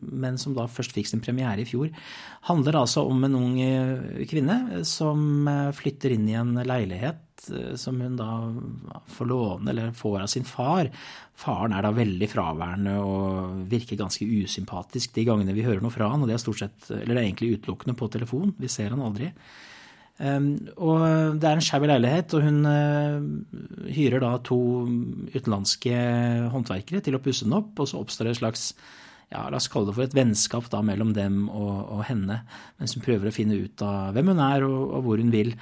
men 0.00 0.38
som 0.40 0.54
da 0.56 0.64
først 0.72 0.94
fikk 0.96 1.10
sin 1.10 1.20
premiere 1.20 1.60
i 1.60 1.68
fjor. 1.68 1.90
Handler 2.48 2.80
altså 2.80 3.04
om 3.04 3.20
en 3.28 3.36
ung 3.36 3.58
eh, 3.60 4.24
kvinne 4.30 4.80
som 4.88 5.48
eh, 5.50 5.68
flytter 5.76 6.16
inn 6.16 6.30
i 6.32 6.38
en 6.40 6.56
leilighet 6.64 7.20
som 7.80 7.98
hun 8.02 8.14
da 8.18 8.28
får 9.14 9.28
låne 9.30 9.72
eller 9.72 9.96
får 9.96 10.20
av 10.22 10.30
sin 10.30 10.46
far. 10.46 10.90
Faren 11.38 11.74
er 11.76 11.84
da 11.86 11.92
veldig 11.96 12.28
fraværende 12.30 12.96
og 13.02 13.66
virker 13.70 14.00
ganske 14.00 14.26
usympatisk 14.26 15.14
de 15.16 15.26
gangene 15.28 15.56
vi 15.56 15.66
hører 15.66 15.82
noe 15.84 15.94
fra 15.94 16.10
han, 16.12 16.22
og 16.22 16.30
det 16.30 16.38
er 16.38 16.62
sett, 16.62 16.88
det 16.88 17.04
er 17.08 17.22
egentlig 17.24 17.56
utelukkende 17.58 17.98
på 17.98 18.10
telefon. 18.12 18.54
Vi 18.60 18.70
ser 18.70 18.94
han 18.94 19.04
aldri. 19.04 19.32
Um, 20.22 20.50
og 20.76 21.00
det 21.40 21.48
er 21.48 21.56
en 21.56 21.64
skjær 21.64 21.82
leilighet, 21.88 22.34
og 22.36 22.44
hun 22.44 22.58
uh, 22.68 23.86
hyrer 23.90 24.22
da 24.22 24.36
to 24.44 24.58
utenlandske 25.32 25.94
håndverkere 26.52 27.00
til 27.02 27.16
å 27.16 27.22
pusse 27.24 27.48
den 27.48 27.56
opp, 27.56 27.72
og 27.80 27.88
så 27.90 28.02
oppstår 28.02 28.28
det 28.28 28.36
et 28.36 28.42
slags 28.42 28.68
ja, 29.32 29.46
la 29.48 29.56
oss 29.56 29.70
kalle 29.72 29.88
det 29.88 29.96
for 29.96 30.04
et 30.04 30.16
vennskap 30.16 30.68
da 30.72 30.82
mellom 30.84 31.14
dem 31.16 31.46
og, 31.48 31.76
og 31.96 32.02
henne, 32.04 32.42
mens 32.80 32.94
hun 32.96 33.04
prøver 33.04 33.30
å 33.30 33.34
finne 33.34 33.56
ut 33.64 33.84
av 33.86 34.12
hvem 34.12 34.32
hun 34.34 34.42
er 34.44 34.66
og, 34.68 34.80
og 34.98 35.06
hvor 35.06 35.22
hun 35.22 35.32
vil. 35.32 35.54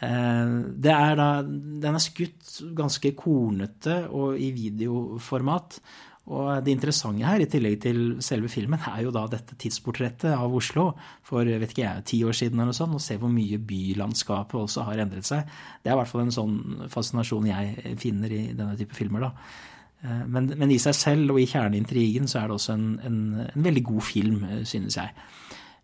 Uh, 0.00 0.72
det 0.80 0.94
er 0.94 1.14
da, 1.20 1.28
den 1.44 1.94
er 1.94 2.02
skutt 2.02 2.56
ganske 2.76 3.14
kornete 3.18 4.04
og 4.10 4.40
i 4.40 4.50
videoformat. 4.56 5.78
Og 6.24 6.64
det 6.64 6.72
interessante 6.72 7.26
her, 7.26 7.42
i 7.44 7.48
tillegg 7.52 7.76
til 7.82 7.98
selve 8.24 8.48
filmen, 8.48 8.80
er 8.88 9.02
jo 9.04 9.12
da 9.12 9.26
dette 9.28 9.58
tidsportrettet 9.60 10.32
av 10.32 10.54
Oslo 10.56 10.86
for 11.26 11.44
vet 11.44 11.68
ikke 11.68 11.84
jeg, 11.84 12.04
ti 12.08 12.22
år 12.24 12.36
siden 12.38 12.56
eller 12.56 12.72
noe 12.72 12.78
sånt, 12.78 12.96
og 12.96 13.04
se 13.04 13.18
hvor 13.20 13.32
mye 13.32 13.60
bylandskapet 13.60 14.56
også 14.62 14.86
har 14.88 15.04
endret 15.04 15.28
seg. 15.28 15.52
Det 15.84 15.92
er 15.92 15.98
i 15.98 16.00
hvert 16.00 16.08
fall 16.08 16.24
en 16.24 16.32
sånn 16.32 16.56
fascinasjon 16.92 17.50
jeg 17.50 17.96
finner 18.00 18.32
i 18.32 18.42
denne 18.56 18.72
type 18.80 18.96
filmer. 18.96 19.28
da. 19.28 19.32
Eh, 20.04 20.24
men, 20.26 20.48
men 20.56 20.72
i 20.72 20.80
seg 20.80 20.96
selv 20.96 21.34
og 21.34 21.40
i 21.40 21.48
kjerneintrigen 21.48 22.28
så 22.30 22.40
er 22.42 22.48
det 22.48 22.58
også 22.58 22.76
en, 22.76 22.88
en, 23.04 23.20
en 23.44 23.68
veldig 23.68 23.84
god 23.92 24.04
film, 24.08 24.44
eh, 24.48 24.62
synes 24.68 24.98
jeg. 25.00 25.12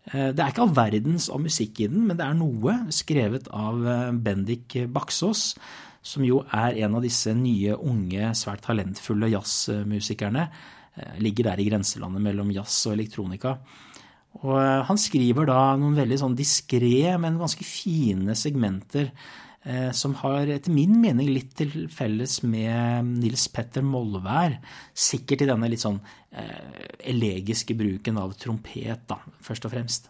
Eh, 0.09 0.31
det 0.33 0.41
er 0.41 0.49
ikke 0.49 0.65
all 0.65 0.75
verdens 0.75 1.29
av 1.29 1.43
musikk 1.43 1.83
i 1.83 1.91
den, 1.91 2.07
men 2.09 2.17
det 2.17 2.25
er 2.25 2.37
noe 2.39 2.79
skrevet 2.95 3.51
av 3.53 3.85
Bendik 4.23 4.79
Baksås 4.89 5.51
som 6.01 6.25
jo 6.25 6.41
er 6.49 6.79
en 6.81 6.97
av 6.97 7.05
disse 7.05 7.33
nye, 7.37 7.75
unge, 7.77 8.31
svært 8.37 8.63
talentfulle 8.65 9.29
jazzmusikerne. 9.35 10.47
Eh, 10.97 11.19
ligger 11.23 11.51
der 11.51 11.61
i 11.61 11.69
grenselandet 11.69 12.23
mellom 12.25 12.49
jazz 12.51 12.81
og 12.89 12.97
elektronika. 12.97 13.55
Og 14.41 14.57
eh, 14.57 14.81
han 14.87 14.99
skriver 14.99 15.47
da 15.47 15.59
noen 15.79 15.95
veldig 15.95 16.17
sånn 16.23 16.35
diskré, 16.35 17.13
men 17.21 17.39
ganske 17.39 17.67
fine 17.67 18.35
segmenter 18.35 19.07
eh, 19.07 19.21
som 19.93 20.15
har 20.17 20.49
etter 20.49 20.73
min 20.73 20.95
mening 20.97 21.27
litt 21.29 21.51
til 21.59 21.83
felles 21.93 22.39
med 22.41 23.05
Nils 23.21 23.43
Petter 23.53 23.83
Molvær. 23.85 24.55
Sikkert 24.97 25.43
i 25.45 25.49
denne 25.51 25.69
litt 25.69 25.83
sånn 25.83 25.99
elegiske 27.05 27.75
bruken 27.77 28.17
av 28.17 28.33
trompet, 28.41 29.03
da, 29.05 29.19
først 29.45 29.67
og 29.69 29.75
fremst. 29.75 30.09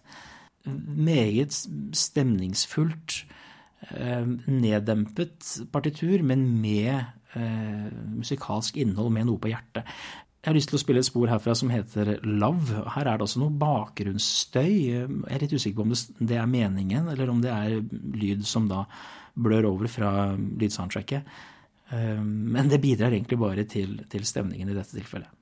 Meget 0.72 1.58
stemningsfullt 2.00 3.20
Eh, 3.90 4.26
neddempet 4.46 5.48
partitur, 5.74 6.22
men 6.24 6.44
med 6.62 6.94
eh, 7.34 7.88
musikalsk 8.14 8.78
innhold, 8.78 9.10
med 9.16 9.26
noe 9.26 9.42
på 9.42 9.50
hjertet. 9.50 9.88
Jeg 10.42 10.50
har 10.50 10.58
lyst 10.58 10.72
til 10.72 10.78
å 10.78 10.82
spille 10.82 11.02
et 11.02 11.08
spor 11.08 11.30
herfra 11.30 11.54
som 11.58 11.70
heter 11.74 12.16
Love. 12.26 12.84
Her 12.96 13.10
er 13.10 13.18
det 13.18 13.26
også 13.26 13.42
noe 13.42 13.54
bakgrunnsstøy. 13.62 14.70
Jeg 14.70 15.10
er 15.30 15.44
litt 15.44 15.54
usikker 15.54 15.82
på 15.82 15.86
om 15.86 15.94
det 16.30 16.38
er 16.38 16.50
meningen, 16.50 17.10
eller 17.14 17.30
om 17.34 17.42
det 17.44 17.52
er 17.54 17.78
lyd 18.22 18.46
som 18.50 18.70
da 18.70 18.86
blør 19.34 19.70
over 19.72 19.92
fra 19.92 20.12
lydsoundtracket. 20.36 21.36
Eh, 21.92 22.24
men 22.24 22.72
det 22.72 22.82
bidrar 22.84 23.14
egentlig 23.14 23.40
bare 23.42 23.68
til, 23.70 24.00
til 24.12 24.26
stemningen 24.28 24.72
i 24.72 24.78
dette 24.78 24.98
tilfellet. 24.98 25.41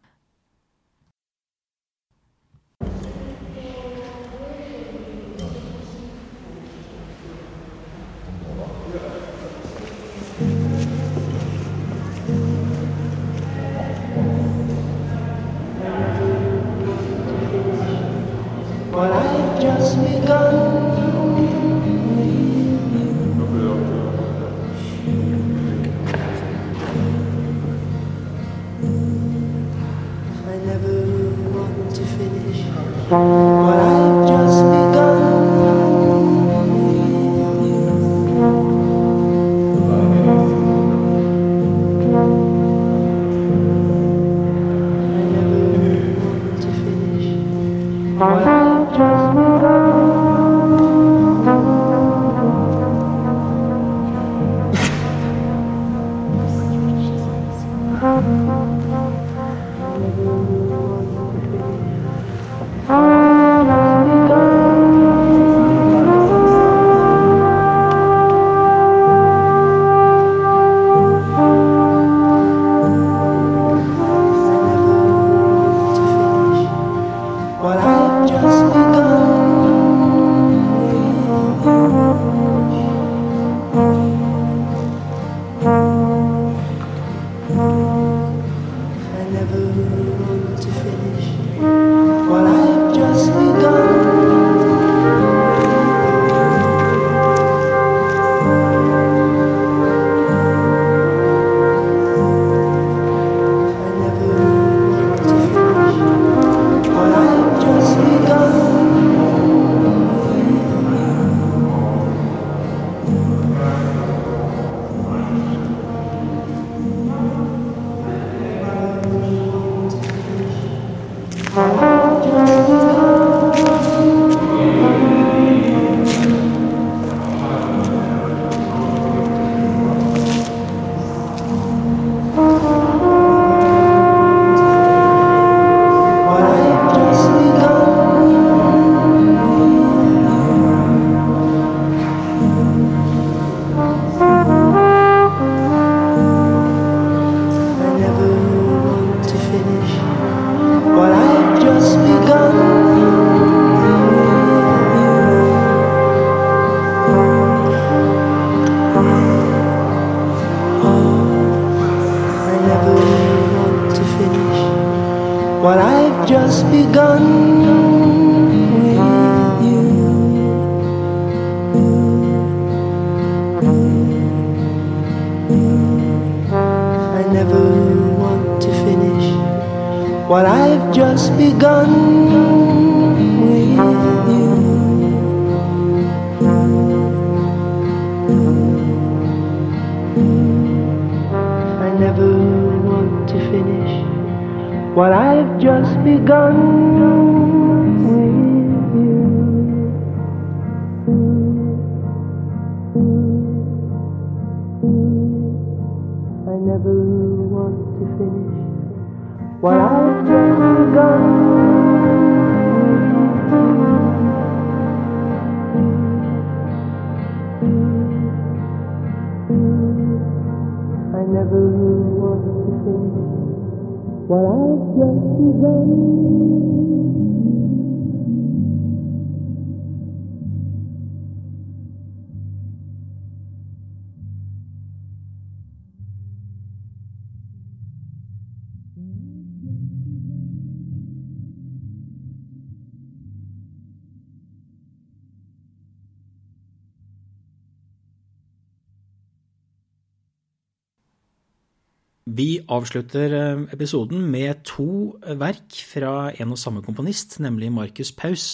Avslutter 252.80 253.34
eh, 253.36 253.60
episoden 253.76 254.24
med 254.32 254.64
to 254.68 255.20
verk 255.40 255.72
fra 255.86 256.32
en 256.34 256.52
og 256.56 256.60
samme 256.62 256.82
komponist, 256.86 257.40
nemlig 257.44 257.72
Marcus 257.76 258.12
Paus. 258.16 258.46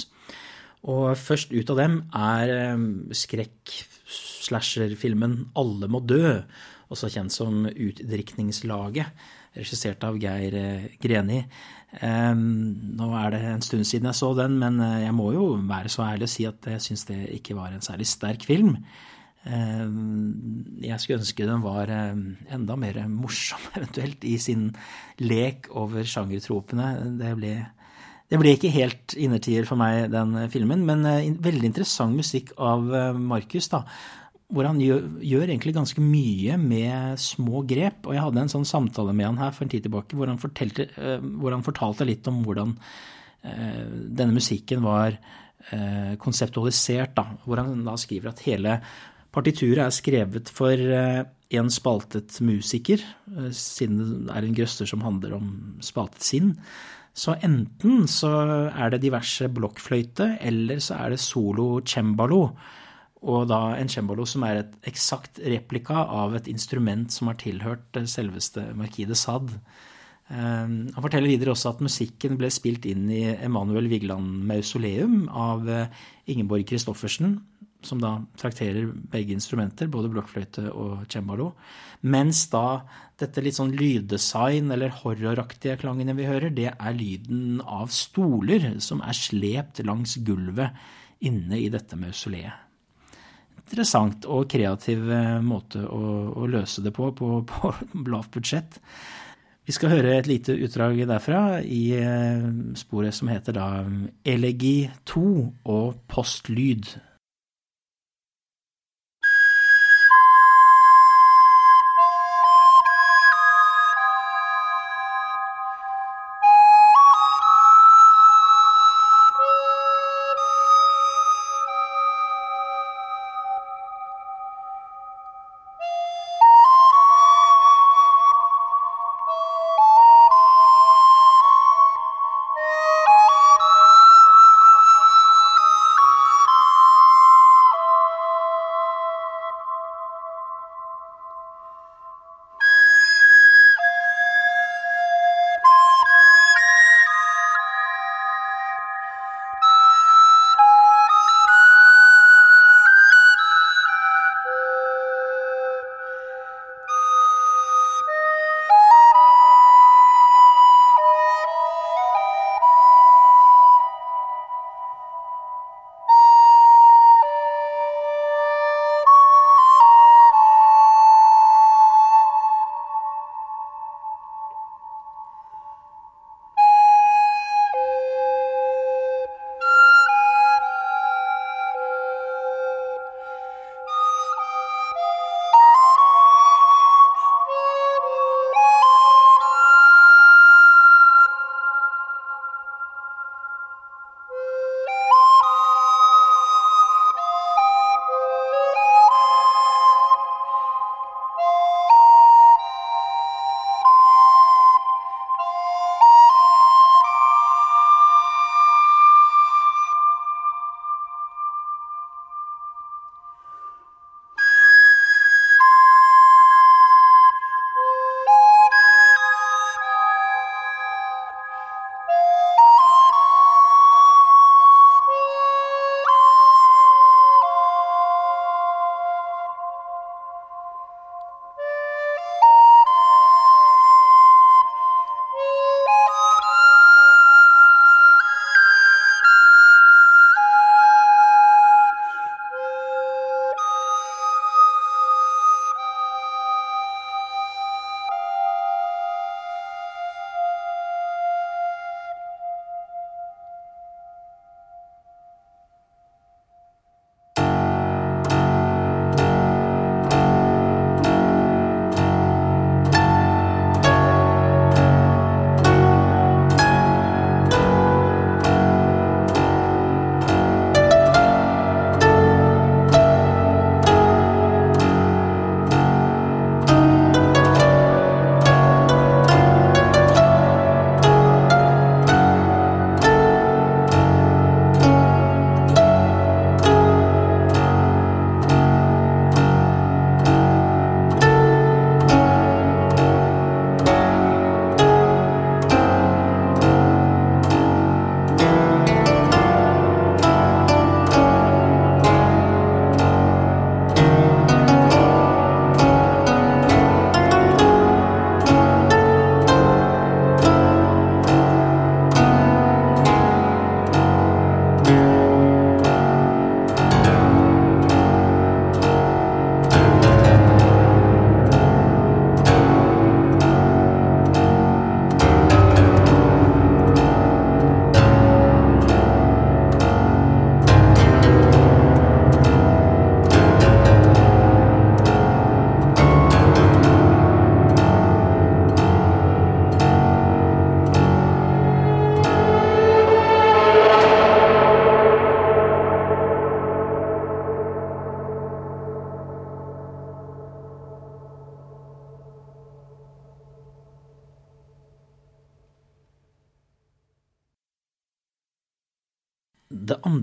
Og 0.86 1.18
først 1.18 1.52
ut 1.54 1.70
av 1.74 1.78
dem 1.80 1.94
er 2.14 2.50
eh, 2.54 2.78
skrekk-slasher-filmen 3.24 5.34
Alle 5.58 5.88
må 5.92 6.00
dø, 6.06 6.42
også 6.94 7.10
kjent 7.14 7.32
som 7.34 7.66
Utdrikningslaget, 7.70 9.08
regissert 9.56 10.04
av 10.06 10.18
Geir 10.22 10.54
eh, 10.60 10.86
Greni. 11.02 11.42
Nå 11.96 13.08
er 13.16 13.30
det 13.32 13.40
en 13.48 13.62
stund 13.64 13.86
siden 13.88 14.08
jeg 14.10 14.20
så 14.20 14.36
den, 14.36 14.60
men 14.60 14.76
jeg 15.00 15.14
må 15.16 15.32
jo 15.32 15.56
være 15.64 15.88
så 15.94 16.04
ærlig 16.04 16.28
å 16.28 16.34
si 16.34 16.44
at 16.50 16.60
jeg 16.68 16.82
syns 16.84 17.08
det 17.08 17.32
ikke 17.38 17.56
var 17.56 17.72
en 17.72 17.86
særlig 17.86 18.08
sterk 18.12 18.44
film. 18.44 18.76
Jeg 19.46 20.98
skulle 21.02 21.22
ønske 21.22 21.46
den 21.46 21.62
var 21.62 21.92
enda 21.94 22.78
mer 22.82 22.98
morsom, 23.12 23.62
eventuelt, 23.78 24.26
i 24.26 24.40
sin 24.42 24.72
lek 25.22 25.70
over 25.78 26.08
sjangertropene. 26.10 26.90
Det 27.20 27.34
ble, 27.38 27.54
det 28.32 28.42
ble 28.42 28.56
ikke 28.58 28.74
helt 28.74 29.16
innertier 29.22 29.70
for 29.70 29.78
meg, 29.78 30.10
den 30.14 30.34
filmen, 30.54 30.86
men 30.88 31.06
veldig 31.46 31.70
interessant 31.70 32.18
musikk 32.18 32.56
av 32.58 32.90
Markus, 33.22 33.70
da. 33.74 33.86
Hvor 34.46 34.68
han 34.70 34.78
gjør, 34.82 35.08
gjør, 35.26 35.48
egentlig 35.50 35.74
ganske 35.74 36.02
mye 36.02 36.58
med 36.62 37.22
små 37.22 37.64
grep. 37.66 38.06
Og 38.06 38.14
jeg 38.14 38.26
hadde 38.26 38.44
en 38.44 38.54
sånn 38.58 38.68
samtale 38.70 39.14
med 39.14 39.32
han 39.32 39.42
her 39.42 39.56
for 39.56 39.66
en 39.66 39.74
tid 39.74 39.88
tilbake 39.88 40.18
hvor 40.18 40.30
han, 40.30 40.42
fortalte, 40.42 40.86
hvor 41.42 41.54
han 41.54 41.66
fortalte 41.66 42.06
litt 42.06 42.30
om 42.30 42.44
hvordan 42.46 42.76
denne 43.46 44.34
musikken 44.34 44.86
var 44.86 45.18
konseptualisert, 46.22 47.16
da. 47.18 47.26
Hvor 47.46 47.62
han 47.62 47.84
da 47.86 47.98
skriver 47.98 48.32
at 48.32 48.46
hele 48.46 48.80
Partituret 49.36 49.84
er 49.84 49.94
skrevet 49.94 50.50
for 50.56 50.80
en 50.80 51.72
spaltet 51.74 52.38
musiker, 52.46 53.02
siden 53.52 54.00
det 54.28 54.32
er 54.34 54.48
en 54.48 54.56
grøster 54.56 54.88
som 54.88 55.04
handler 55.04 55.36
om 55.36 55.50
spaltet 55.84 56.24
sinn. 56.24 56.54
Så 57.16 57.36
enten 57.44 58.08
så 58.12 58.32
er 58.72 58.92
det 58.92 59.02
diverse 59.04 59.50
blokkfløyte, 59.52 60.38
eller 60.44 60.80
så 60.84 60.98
er 61.04 61.14
det 61.14 61.22
solo 61.24 61.82
cembalo. 61.88 62.46
Og 63.26 63.48
da 63.50 63.60
en 63.76 63.92
cembalo 63.92 64.26
som 64.30 64.44
er 64.48 64.62
et 64.62 64.74
eksakt 64.92 65.40
replika 65.44 66.06
av 66.16 66.36
et 66.40 66.48
instrument 66.52 67.12
som 67.12 67.32
har 67.32 67.40
tilhørt 67.42 68.00
selveste 68.12 68.70
Markide 68.76 69.16
Sad. 69.20 69.52
Sade. 69.52 69.62
Han 70.28 71.04
forteller 71.04 71.30
videre 71.30 71.54
også 71.54 71.76
at 71.76 71.82
musikken 71.86 72.38
ble 72.40 72.50
spilt 72.54 72.88
inn 72.90 73.06
i 73.14 73.28
Emanuel 73.46 73.86
Vigeland 73.92 74.46
Mausoleum 74.50 75.28
av 75.30 75.68
Ingeborg 76.26 76.66
Christoffersen, 76.72 77.38
som 77.88 78.02
da 78.02 78.18
trakterer 78.40 78.90
begge 79.12 79.36
instrumenter, 79.36 79.90
både 79.92 80.12
blokkfløyte 80.14 80.68
og 80.74 81.06
cembalo. 81.12 81.52
Mens 82.06 82.46
da 82.52 82.84
dette 83.20 83.44
litt 83.44 83.58
sånn 83.58 83.74
lyddesign 83.78 84.74
eller 84.76 84.94
horroraktige 85.02 85.78
klangene 85.82 86.16
vi 86.18 86.28
hører, 86.28 86.54
det 86.54 86.72
er 86.74 86.98
lyden 86.98 87.62
av 87.64 87.94
stoler 87.96 88.74
som 88.84 89.02
er 89.06 89.18
slept 89.18 89.82
langs 89.86 90.18
gulvet 90.26 90.76
inne 91.26 91.62
i 91.62 91.72
dette 91.74 91.98
mausoleet. 92.00 92.62
Interessant 93.66 94.28
og 94.30 94.46
kreativ 94.52 95.08
måte 95.42 95.82
å, 95.90 96.02
å 96.38 96.50
løse 96.50 96.84
det 96.86 96.94
på, 96.94 97.10
på, 97.18 97.40
på 97.50 97.72
lavt 98.14 98.36
budsjett. 98.36 98.78
Vi 99.66 99.74
skal 99.74 99.96
høre 99.96 100.12
et 100.20 100.28
lite 100.30 100.54
utdrag 100.62 101.00
derfra 101.10 101.58
i 101.66 101.96
sporet 102.78 103.16
som 103.18 103.32
heter 103.32 103.56
da 103.58 103.70
Elegi 104.22 104.92
2 105.10 105.24
og 105.74 105.96
Postlyd. 106.12 106.92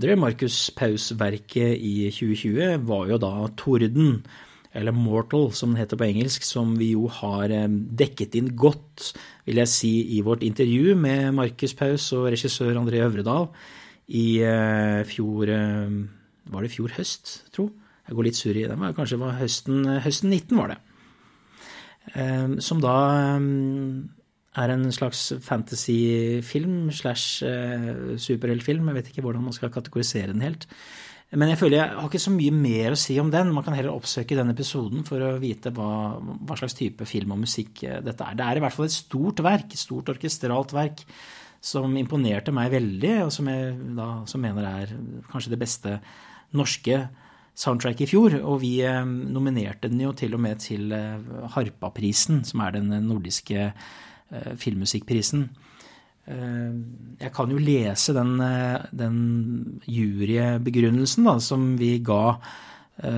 Andre 0.03 0.17
Markus 0.19 0.55
Paus-verket 0.75 1.79
i 1.79 2.09
2020 2.11 2.81
var 2.89 3.05
jo 3.07 3.17
da 3.23 3.29
Torden, 3.55 4.17
eller 4.75 4.91
Mortal 4.91 5.45
som 5.55 5.71
den 5.71 5.79
heter 5.79 5.95
på 5.95 6.09
engelsk, 6.09 6.43
som 6.43 6.73
vi 6.75 6.89
jo 6.91 7.05
har 7.07 7.47
eh, 7.47 7.71
dekket 7.71 8.35
inn 8.35 8.49
godt, 8.51 9.13
vil 9.47 9.61
jeg 9.61 9.71
si, 9.71 9.91
i 10.17 10.19
vårt 10.19 10.43
intervju 10.43 10.97
med 10.99 11.29
Markus 11.37 11.71
Paus 11.79 12.09
og 12.17 12.27
regissør 12.33 12.75
André 12.81 12.99
Øvredal 13.05 13.47
i 14.11 14.41
eh, 14.43 15.07
fjor 15.07 15.53
eh, 15.55 15.95
Var 16.51 16.67
det 16.67 16.73
fjor 16.73 16.91
høst, 16.97 17.31
tro? 17.55 17.69
Jeg 18.03 18.17
går 18.17 18.27
litt 18.27 18.41
sur 18.41 18.51
i 18.51 18.67
det, 18.67 18.75
men 18.75 18.97
kanskje 18.97 19.21
var 19.23 19.39
høsten, 19.39 19.87
høsten 20.03 20.35
19, 20.35 20.59
var 20.59 20.73
det. 20.73 20.81
Som 22.59 22.83
da 22.83 22.97
er 24.59 24.73
en 24.73 24.85
slags 24.93 25.31
fantasyfilm 25.41 26.91
slash 26.93 27.45
uh, 27.45 28.13
superheltfilm. 28.21 28.91
Jeg 28.91 28.99
vet 28.99 29.09
ikke 29.11 29.25
hvordan 29.25 29.47
man 29.47 29.55
skal 29.55 29.73
kategorisere 29.73 30.33
den 30.33 30.45
helt. 30.45 30.67
Men 31.33 31.49
jeg 31.49 31.57
føler 31.57 31.79
jeg 31.79 31.93
har 31.97 32.09
ikke 32.11 32.21
så 32.21 32.33
mye 32.33 32.53
mer 32.53 32.93
å 32.93 32.99
si 32.99 33.15
om 33.17 33.31
den. 33.33 33.49
Man 33.55 33.65
kan 33.65 33.73
heller 33.73 33.95
oppsøke 33.95 34.37
den 34.37 34.53
episoden 34.53 35.01
for 35.07 35.23
å 35.25 35.31
vite 35.41 35.71
hva, 35.73 36.19
hva 36.21 36.57
slags 36.59 36.77
type 36.77 37.07
film 37.09 37.33
og 37.33 37.41
musikk 37.47 37.81
eh, 37.87 38.03
dette 38.05 38.27
er. 38.27 38.37
Det 38.37 38.45
er 38.45 38.59
i 38.59 38.63
hvert 38.63 38.75
fall 38.75 38.85
et 38.85 38.95
stort 38.95 39.41
verk, 39.45 39.73
et 39.73 39.81
stort 39.81 40.13
orkestralt 40.13 40.75
verk, 40.77 41.01
som 41.63 41.97
imponerte 41.97 42.53
meg 42.53 42.69
veldig, 42.75 43.15
og 43.23 43.33
som 43.33 43.49
jeg 43.49 43.73
da 43.97 44.07
som 44.29 44.45
mener 44.45 44.69
er 44.69 44.95
kanskje 45.31 45.55
det 45.55 45.61
beste 45.63 45.97
norske 46.53 47.01
soundtrack 47.57 48.05
i 48.05 48.11
fjor. 48.13 48.37
Og 48.43 48.61
vi 48.61 48.75
eh, 48.85 49.01
nominerte 49.01 49.89
den 49.89 50.05
jo 50.05 50.13
til 50.13 50.37
og 50.37 50.45
med 50.45 50.61
til 50.61 50.93
Harpaprisen, 51.55 52.43
som 52.45 52.61
er 52.61 52.77
den 52.77 52.93
nordiske 53.09 53.71
Eh, 53.71 54.11
filmmusikkprisen. 54.59 55.49
Eh, 56.27 56.73
jeg 57.19 57.31
kan 57.35 57.51
jo 57.51 57.59
lese 57.59 58.13
den, 58.15 58.39
eh, 58.41 58.85
den 58.95 59.81
jurybegrunnelsen 59.87 61.25
da, 61.27 61.39
som 61.39 61.77
vi 61.77 61.97
ga 61.99 62.37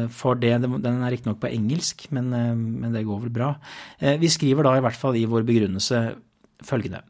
for 0.10 0.36
det. 0.40 0.62
Den 0.62 1.04
er 1.04 1.12
riktignok 1.12 1.42
på 1.42 1.52
engelsk, 1.52 2.06
men, 2.16 2.30
men, 2.32 2.94
det 2.94 3.04
går 3.04 3.20
vel 3.26 3.30
bra. 3.30 3.50
Vi 4.00 4.30
skriver 4.32 4.64
da 4.64 4.78
i 4.78 4.80
hvert 4.80 4.96
fall 4.96 5.18
i 5.20 5.26
vår 5.28 5.44
begrunnelse 5.44 6.16
følgende. 6.64 7.02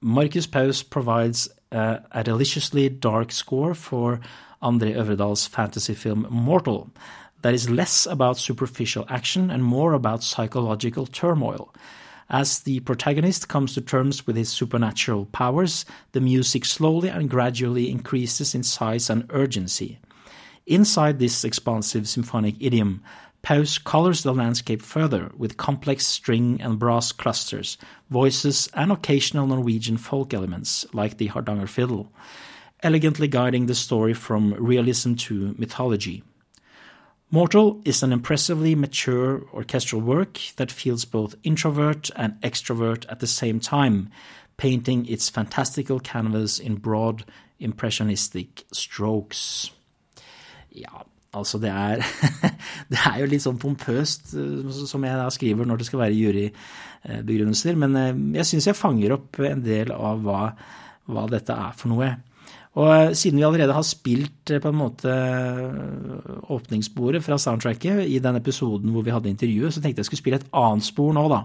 Marcus 0.00 0.46
Paus 0.46 0.84
provides 0.84 1.48
a, 1.72 1.98
a 2.12 2.22
religiously 2.22 2.88
dark 2.88 3.32
score 3.32 3.74
for 3.74 4.20
André 4.62 4.94
Øvredals 4.94 5.48
fantasyfilm 5.48 6.26
Mortal 6.30 6.86
that 7.42 7.54
is 7.54 7.68
less 7.68 8.06
about 8.06 8.38
superficial 8.38 9.04
action 9.08 9.50
and 9.50 9.64
more 9.64 9.94
about 9.94 10.22
psychological 10.22 11.06
turmoil. 11.06 11.74
As 12.30 12.60
the 12.60 12.80
protagonist 12.80 13.48
comes 13.48 13.72
to 13.74 13.80
terms 13.80 14.26
with 14.26 14.36
his 14.36 14.50
supernatural 14.50 15.26
powers, 15.26 15.86
the 16.12 16.20
music 16.20 16.66
slowly 16.66 17.08
and 17.08 17.30
gradually 17.30 17.90
increases 17.90 18.54
in 18.54 18.62
size 18.62 19.08
and 19.08 19.24
urgency. 19.30 19.98
Inside 20.66 21.18
this 21.18 21.42
expansive 21.42 22.06
symphonic 22.06 22.56
idiom, 22.60 23.02
Paus 23.42 23.82
colors 23.82 24.24
the 24.24 24.34
landscape 24.34 24.82
further 24.82 25.30
with 25.38 25.56
complex 25.56 26.06
string 26.06 26.60
and 26.60 26.78
brass 26.78 27.12
clusters, 27.12 27.78
voices, 28.10 28.68
and 28.74 28.92
occasional 28.92 29.46
Norwegian 29.46 29.96
folk 29.96 30.34
elements 30.34 30.84
like 30.92 31.16
the 31.16 31.28
Hardanger 31.28 31.66
fiddle, 31.66 32.12
elegantly 32.82 33.28
guiding 33.28 33.64
the 33.66 33.74
story 33.74 34.12
from 34.12 34.52
realism 34.54 35.14
to 35.14 35.54
mythology. 35.56 36.22
Mortal 37.30 37.82
is 37.84 38.02
an 38.02 38.10
impressively 38.10 38.74
mature 38.74 39.42
orchestral 39.52 40.00
work 40.00 40.40
that 40.56 40.72
feels 40.72 41.04
both 41.04 41.34
introvert 41.42 42.10
and 42.16 42.40
extrovert 42.40 43.04
at 43.10 43.20
the 43.20 43.26
same 43.26 43.60
time, 43.60 44.08
painting 44.56 45.04
its 45.04 45.28
fantastical 45.28 46.00
canvas 46.00 46.58
in 46.58 46.76
broad, 46.76 47.26
impressionistic 47.60 48.64
strokes. 48.72 49.70
Ja, 50.72 51.04
altså 51.34 51.58
det 51.58 51.68
er 51.68 52.00
Det 52.90 52.96
er 53.04 53.20
jo 53.20 53.28
litt 53.28 53.44
sånn 53.44 53.60
pompøst, 53.60 54.32
eh, 54.32 54.72
som 54.88 55.04
jeg 55.04 55.20
da 55.20 55.28
skriver 55.28 55.68
når 55.68 55.82
det 55.82 55.90
skal 55.90 56.00
være 56.06 56.16
jurybegrunnelser, 56.16 57.76
men 57.76 57.96
eh, 58.00 58.22
jeg 58.40 58.48
syns 58.54 58.70
jeg 58.70 58.78
fanger 58.78 59.18
opp 59.18 59.36
en 59.44 59.60
del 59.66 59.92
av 59.92 60.24
hva, 60.24 60.46
hva 61.12 61.28
dette 61.28 61.52
er 61.52 61.76
for 61.76 61.92
noe. 61.92 62.08
Og 62.78 62.88
eh, 62.94 63.14
siden 63.18 63.40
vi 63.40 63.46
allerede 63.46 63.74
har 63.74 63.86
spilt 63.86 64.52
eh, 64.52 64.60
på 64.62 64.70
en 64.70 64.78
måte 64.78 65.10
eh, 65.10 66.52
åpningssporet 66.54 67.24
fra 67.24 67.38
soundtracket 67.40 68.04
i 68.06 68.20
den 68.22 68.38
episoden 68.38 68.92
hvor 68.94 69.06
vi 69.06 69.14
hadde 69.14 69.30
intervjuet, 69.32 69.74
så 69.74 69.82
tenkte 69.82 70.04
jeg 70.04 70.10
skulle 70.10 70.22
spille 70.22 70.40
et 70.42 70.52
annet 70.56 70.86
spor 70.86 71.10
nå, 71.16 71.26
da. 71.32 71.42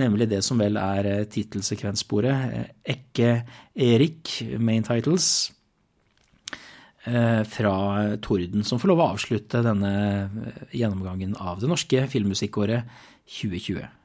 Nemlig 0.00 0.28
det 0.30 0.42
som 0.46 0.60
vel 0.60 0.76
er 0.78 1.24
tittelsekvenssporet. 1.32 2.76
Ekke 2.86 3.32
Erik, 3.74 4.36
main 4.62 4.86
titles, 4.86 5.50
fra 7.00 7.72
Torden, 8.22 8.62
som 8.62 8.78
får 8.78 8.90
lov 8.92 9.00
å 9.00 9.06
avslutte 9.16 9.64
denne 9.64 9.90
gjennomgangen 10.76 11.32
av 11.40 11.58
det 11.58 11.70
norske 11.72 12.04
filmmusikkåret 12.12 12.92
2020. 13.40 13.99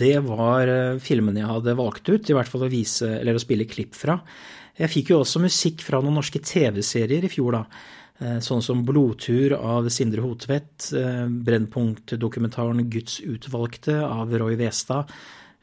det 0.00 0.16
var 0.26 0.70
eh, 0.70 0.98
filmene 1.02 1.42
jeg 1.42 1.50
hadde 1.50 1.76
valgt 1.78 2.08
ut, 2.10 2.30
i 2.30 2.36
hvert 2.36 2.50
fall 2.50 2.66
å 2.66 2.72
vise, 2.72 3.08
eller 3.20 3.36
å 3.36 3.42
spille 3.42 3.68
klipp 3.68 3.96
fra. 3.98 4.18
Jeg 4.80 4.92
fikk 4.92 5.12
jo 5.12 5.20
også 5.20 5.42
musikk 5.42 5.84
fra 5.84 6.00
noen 6.02 6.16
norske 6.18 6.40
TV-serier 6.42 7.26
i 7.26 7.32
fjor, 7.32 7.58
da. 7.58 7.64
Eh, 8.20 8.38
sånn 8.44 8.64
som 8.64 8.82
Blodtur 8.86 9.54
av 9.58 9.88
Sindre 9.92 10.24
Hotvedt, 10.24 10.90
eh, 10.96 11.26
Brennpunkt-dokumentaren 11.28 12.88
Guds 12.92 13.20
utvalgte 13.20 14.00
av 14.06 14.32
Roy 14.32 14.58
Westad, 14.60 15.12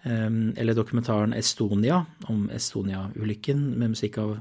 eller 0.08 0.72
dokumentaren 0.78 1.34
Estonia, 1.36 1.98
om 2.32 2.46
Estonia-ulykken, 2.54 3.60
med 3.76 3.92
musikk 3.92 4.20
av 4.22 4.38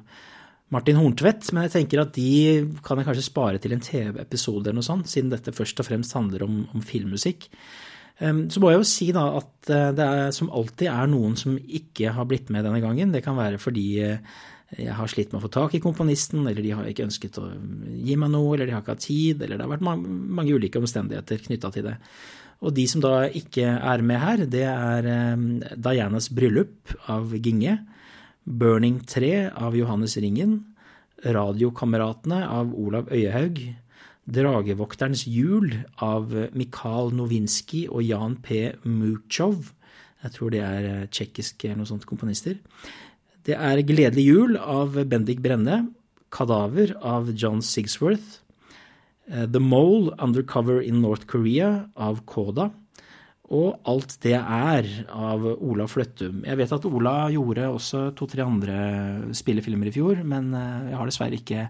Martin 0.71 0.99
Horntvedt. 1.01 1.49
Men 1.51 1.67
jeg 1.67 1.73
tenker 1.73 2.03
at 2.05 2.13
de 2.15 2.77
kan 2.87 3.01
jeg 3.01 3.09
kanskje 3.09 3.25
spare 3.27 3.59
til 3.59 3.75
en 3.75 3.83
TV-episode 3.83 4.69
eller 4.69 4.79
noe 4.79 4.87
sånt, 4.87 5.11
siden 5.11 5.33
dette 5.33 5.55
først 5.57 5.83
og 5.83 5.89
fremst 5.89 6.15
handler 6.15 6.45
om, 6.47 6.61
om 6.71 6.85
filmmusikk. 6.85 7.49
Så 8.17 8.61
må 8.63 8.71
jeg 8.73 8.81
jo 8.81 8.89
si 8.89 9.11
da 9.13 9.27
at 9.37 9.71
eh, 9.73 9.91
det 9.97 10.05
er, 10.05 10.31
som 10.33 10.49
alltid 10.49 10.89
er 10.89 11.09
noen 11.13 11.35
som 11.37 11.57
ikke 11.61 12.15
har 12.17 12.29
blitt 12.29 12.49
med 12.53 12.65
denne 12.65 12.81
gangen. 12.81 13.13
Det 13.13 13.21
kan 13.25 13.37
være 13.37 13.61
fordi 13.61 13.87
eh, 14.05 14.39
jeg 14.77 14.97
har 14.97 15.11
slitt 15.13 15.35
med 15.35 15.43
å 15.43 15.45
få 15.45 15.53
tak 15.53 15.77
i 15.77 15.83
komponisten, 15.85 16.47
eller 16.47 16.65
de 16.65 16.73
har 16.73 16.89
ikke 16.89 17.05
ønsket 17.07 17.37
å 17.43 17.45
gi 17.93 18.17
meg 18.19 18.33
noe, 18.33 18.55
eller 18.55 18.71
de 18.71 18.75
har 18.75 18.83
ikke 18.83 18.97
hatt 18.97 19.05
tid, 19.05 19.45
eller 19.45 19.59
det 19.61 19.67
har 19.67 19.75
vært 19.75 19.85
mange, 19.85 20.17
mange 20.41 20.57
ulike 20.57 20.81
omstendigheter 20.81 21.45
knytta 21.45 21.71
til 21.75 21.91
det. 21.91 21.99
Og 22.65 22.73
de 22.73 22.87
som 22.89 23.05
da 23.05 23.27
ikke 23.29 23.69
er 23.69 24.03
med 24.03 24.23
her, 24.23 24.43
det 24.49 24.65
er 24.65 25.09
Dianas 25.77 26.31
bryllup 26.33 26.97
av 27.13 27.37
Ginge, 27.37 27.77
Burning 28.47 29.03
3 29.05 29.33
av 29.53 29.77
Johannes 29.77 30.17
Ringen, 30.23 30.63
Radiokameratene 31.21 32.41
av 32.49 32.73
Olav 32.73 33.13
Øyehaug, 33.13 33.61
Dragevokterens 34.27 35.23
jul 35.31 35.71
av 36.03 36.33
Mikhail 36.59 37.13
Novinskij 37.15 37.87
og 37.87 38.03
Jan 38.03 38.35
P. 38.43 38.73
Muchov. 38.83 39.71
Jeg 40.25 40.35
tror 40.35 40.51
det 40.51 40.63
er 40.67 40.89
eh, 40.91 41.05
tsjekkiske 41.07 41.69
eller 41.69 41.85
noe 41.85 41.91
sånt 41.93 42.09
komponister. 42.09 42.57
Det 43.47 43.55
er 43.55 43.85
Gledelig 43.87 44.25
jul 44.27 44.57
av 44.59 44.99
Bendik 45.07 45.39
Brenne. 45.45 45.85
Kadaver 46.35 46.97
av 47.07 47.31
John 47.39 47.63
Sigsworth. 47.63 48.41
Eh, 49.31 49.47
The 49.47 49.63
Mole 49.63 50.17
Undercover 50.19 50.83
in 50.83 50.99
North 51.05 51.29
Korea 51.31 51.87
av 51.95 52.25
Koda. 52.27 52.73
Og 53.55 53.77
Alt 53.87 54.17
det 54.25 54.35
er 54.41 54.89
av 55.15 55.47
Ola 55.55 55.87
Fløttum. 55.87 56.43
Jeg 56.49 56.59
vet 56.59 56.75
at 56.75 56.89
Ola 56.91 57.15
gjorde 57.31 57.69
også 57.71 58.09
to-tre 58.19 58.43
andre 58.43 58.81
spillefilmer 59.39 59.87
i 59.87 59.95
fjor, 59.95 60.25
men 60.27 60.51
eh, 60.51 60.91
jeg 60.91 60.99
har 60.99 61.13
dessverre 61.13 61.39
ikke 61.39 61.69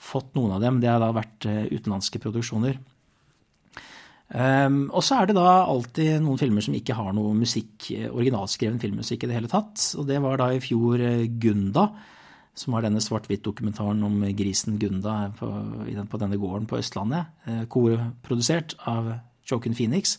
fått 0.00 0.32
noen 0.36 0.56
av 0.56 0.64
dem. 0.64 0.80
Det 0.80 0.90
har 0.90 1.00
da 1.02 1.12
vært 1.14 1.46
eh, 1.48 1.68
utenlandske 1.70 2.20
produksjoner. 2.22 2.78
Um, 4.30 4.84
og 4.94 5.02
så 5.02 5.16
er 5.18 5.26
det 5.26 5.34
da 5.34 5.64
alltid 5.66 6.20
noen 6.22 6.38
filmer 6.38 6.62
som 6.62 6.76
ikke 6.78 6.94
har 6.94 7.10
noe 7.16 7.34
musikk, 7.34 7.88
eh, 7.96 8.06
originalskreven 8.06 8.78
filmmusikk 8.82 9.26
i 9.26 9.30
det 9.30 9.36
hele 9.36 9.50
tatt. 9.50 9.82
Og 9.98 10.06
det 10.08 10.20
var 10.22 10.40
da 10.40 10.50
i 10.54 10.62
fjor 10.62 11.02
eh, 11.02 11.26
Gunda, 11.42 11.88
som 12.56 12.76
har 12.76 12.86
denne 12.86 13.02
svart-hvitt-dokumentaren 13.02 14.02
om 14.06 14.22
grisen 14.38 14.78
Gunda 14.80 15.32
på, 15.38 15.48
på, 16.12 16.20
denne 16.20 16.38
gården 16.38 16.66
på 16.68 16.80
Østlandet. 16.80 17.30
Korprodusert 17.72 18.74
av 18.90 19.12
Choken 19.48 19.76
Phoenix. 19.78 20.18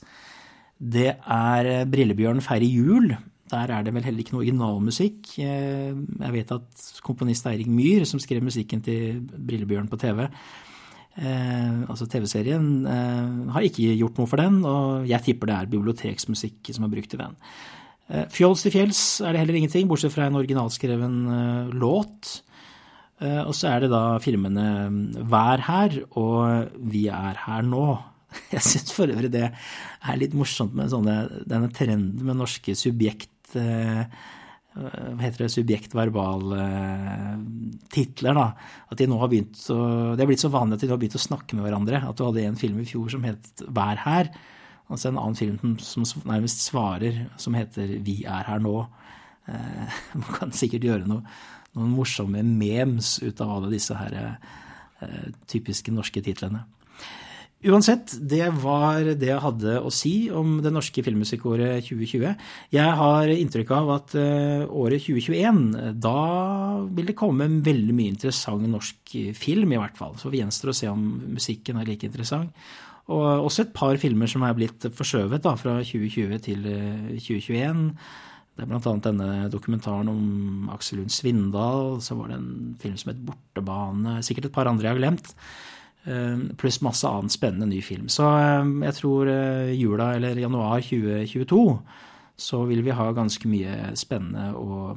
Det 0.80 1.12
er 1.20 1.70
Brillebjørn 1.92 2.42
feirer 2.42 2.66
jul, 2.66 3.12
der 3.52 3.74
er 3.76 3.86
det 3.86 3.94
vel 3.96 4.06
heller 4.06 4.24
ikke 4.24 4.36
noe 4.36 4.44
originalmusikk. 4.46 5.34
Eh, 5.44 5.92
jeg 5.94 6.36
vet 6.36 6.54
at 6.56 6.86
komponist 7.06 7.48
Eirik 7.50 7.70
Myhr, 7.72 8.06
som 8.08 8.22
skrev 8.22 8.44
musikken 8.46 8.84
til 8.86 9.22
Brillebjørn 9.22 9.90
på 9.92 10.00
TV, 10.02 10.24
eh, 11.18 11.82
altså 11.92 12.08
TV-serien, 12.08 12.70
eh, 12.88 13.52
har 13.56 13.68
ikke 13.68 13.98
gjort 14.00 14.22
noe 14.22 14.32
for 14.32 14.42
den, 14.42 14.64
og 14.66 15.10
jeg 15.10 15.28
tipper 15.28 15.52
det 15.52 15.58
er 15.58 15.74
biblioteksmusikk 15.76 16.74
som 16.74 16.88
er 16.88 16.94
brukt 16.96 17.14
i 17.14 17.22
den. 17.26 17.38
Fjols 18.28 18.66
til 18.66 18.74
fjells 18.74 19.22
er 19.24 19.32
det 19.32 19.40
heller 19.40 19.56
ingenting, 19.56 19.88
bortsett 19.88 20.12
fra 20.12 20.26
en 20.28 20.36
originalskreven 20.36 21.70
låt. 21.80 22.42
Og 23.22 23.54
så 23.56 23.70
er 23.70 23.86
det 23.86 23.92
da 23.94 24.18
filmene 24.20 25.22
Vær 25.32 25.64
her 25.64 25.96
og 26.20 26.74
Vi 26.92 27.06
er 27.08 27.40
her 27.46 27.64
nå. 27.64 27.86
Jeg 28.52 28.66
syns 28.66 28.92
for 28.92 29.12
øvrig 29.12 29.32
det 29.32 29.48
er 29.48 30.20
litt 30.20 30.36
morsomt 30.38 30.76
med 30.76 30.92
sånne, 30.92 31.16
denne 31.48 31.72
trenden 31.72 32.26
med 32.26 32.40
norske 32.42 32.76
subjekt 32.76 33.32
Eh, 33.60 34.04
hva 34.72 35.20
heter 35.20 35.44
det, 35.44 35.52
subjekt-verbal-titler. 35.52 38.34
da, 38.38 38.54
At 38.88 38.98
de 38.98 39.08
nå 39.08 39.18
har 39.20 39.28
begynt 39.28 39.70
å, 39.70 40.16
Det 40.16 40.22
er 40.24 40.28
blitt 40.30 40.40
så 40.40 40.54
vanlig 40.54 40.74
at 40.76 40.82
de 40.82 40.88
nå 40.88 40.94
har 40.96 41.02
begynt 41.02 41.20
å 41.20 41.28
snakke 41.28 41.56
med 41.56 41.64
hverandre. 41.66 41.98
At 42.08 42.16
du 42.16 42.24
hadde 42.24 42.48
en 42.48 42.56
film 42.56 42.80
i 42.80 42.88
fjor 42.88 43.10
som 43.12 43.24
het 43.28 43.44
Vær 43.68 43.98
her. 44.06 44.32
Altså 44.90 45.10
en 45.10 45.18
annen 45.18 45.36
film 45.36 45.78
som 45.80 46.04
nærmest 46.24 46.62
svarer, 46.64 47.28
som 47.38 47.54
heter 47.54 47.88
Vi 48.04 48.24
er 48.24 48.44
her 48.48 48.60
nå. 48.60 48.88
Eh, 49.48 49.88
man 50.22 50.34
kan 50.40 50.52
sikkert 50.52 50.84
gjøre 50.88 51.08
noe, 51.08 51.22
noen 51.76 51.96
morsomme 51.96 52.44
memes 52.44 53.20
ut 53.24 53.42
av 53.42 53.50
alle 53.58 53.70
disse 53.76 53.96
her 53.96 54.38
eh, 55.02 55.32
typiske 55.48 55.92
norske 55.92 56.22
titlene. 56.24 56.64
Uansett, 57.62 58.16
det 58.26 58.48
var 58.58 59.06
det 59.06 59.28
jeg 59.28 59.42
hadde 59.44 59.76
å 59.86 59.90
si 59.94 60.32
om 60.34 60.56
det 60.66 60.72
norske 60.74 61.04
filmmusikkåret 61.06 61.86
2020. 61.86 62.32
Jeg 62.74 62.94
har 62.98 63.34
inntrykk 63.36 63.74
av 63.78 63.92
at 64.00 64.16
eh, 64.18 64.64
året 64.66 65.04
2021, 65.06 65.60
da 66.02 66.22
vil 66.90 67.12
det 67.12 67.18
komme 67.20 67.46
veldig 67.62 67.94
mye 67.94 68.16
interessant 68.16 68.66
norsk 68.66 69.14
film, 69.38 69.76
i 69.76 69.78
hvert 69.78 70.00
fall. 70.00 70.18
Så 70.18 70.34
det 70.34 70.42
gjenstår 70.42 70.74
å 70.74 70.78
se 70.80 70.90
om 70.90 71.06
musikken 71.36 71.78
er 71.78 71.92
like 71.92 72.10
interessant. 72.10 72.50
Og 73.14 73.46
også 73.46 73.68
et 73.68 73.76
par 73.78 74.00
filmer 74.02 74.30
som 74.32 74.42
er 74.48 74.58
blitt 74.58 74.88
forskjøvet 74.98 75.46
da, 75.46 75.54
fra 75.60 75.78
2020 75.86 76.42
til 76.48 76.66
2021. 76.66 77.86
Eh, 77.92 78.20
det 78.58 78.66
er 78.66 78.72
bl.a. 78.72 78.96
denne 79.06 79.50
dokumentaren 79.54 80.10
om 80.12 80.72
Aksel 80.74 81.00
Lund 81.00 81.14
Svindal. 81.14 82.02
Så 82.02 82.18
var 82.18 82.34
det 82.34 82.40
en 82.42 82.74
film 82.82 82.98
som 82.98 83.14
het 83.14 83.22
Bortebane. 83.26 84.18
Sikkert 84.26 84.50
et 84.50 84.56
par 84.58 84.70
andre 84.70 84.90
jeg 84.90 84.98
har 84.98 85.04
glemt. 85.04 85.32
Eh, 86.04 86.38
pluss 86.58 86.80
masse 86.82 87.08
annen 87.08 87.30
spennende 87.30 87.68
ny 87.70 87.82
film. 87.86 88.08
Så 88.10 88.26
eh, 88.26 88.72
jeg 88.88 88.98
tror 88.98 89.30
eh, 89.30 89.74
jula 89.78 90.16
eller 90.18 90.40
januar 90.42 90.82
2022 90.82 91.66
så 92.42 92.64
vil 92.66 92.82
vi 92.82 92.96
ha 92.98 93.12
ganske 93.14 93.50
mye 93.52 93.92
spennende 94.00 94.48
å, 94.58 94.96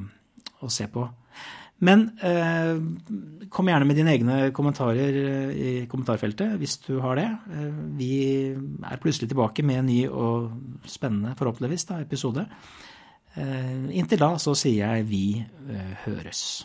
å 0.64 0.70
se 0.72 0.89
på. 0.89 1.05
Men 1.85 2.06
eh, 2.24 2.78
kom 3.52 3.68
gjerne 3.68 3.85
med 3.85 3.98
dine 3.98 4.14
egne 4.14 4.39
kommentarer 4.56 5.18
i 5.52 5.72
kommentarfeltet 5.90 6.56
hvis 6.60 6.78
du 6.86 6.97
har 7.05 7.20
det. 7.20 7.28
Vi 7.98 8.14
er 8.55 9.02
plutselig 9.02 9.28
tilbake 9.35 9.66
med 9.66 9.82
en 9.82 9.90
ny 9.90 10.01
og 10.09 10.89
spennende, 10.89 11.36
forhåpentligvis, 11.36 11.89
da, 11.90 12.01
episode. 12.01 12.47
Eh, 13.35 13.90
inntil 13.98 14.22
da 14.22 14.36
så 14.39 14.55
sier 14.56 14.94
jeg 14.94 15.09
vi 15.10 15.24
eh, 15.43 15.97
høres. 16.06 16.64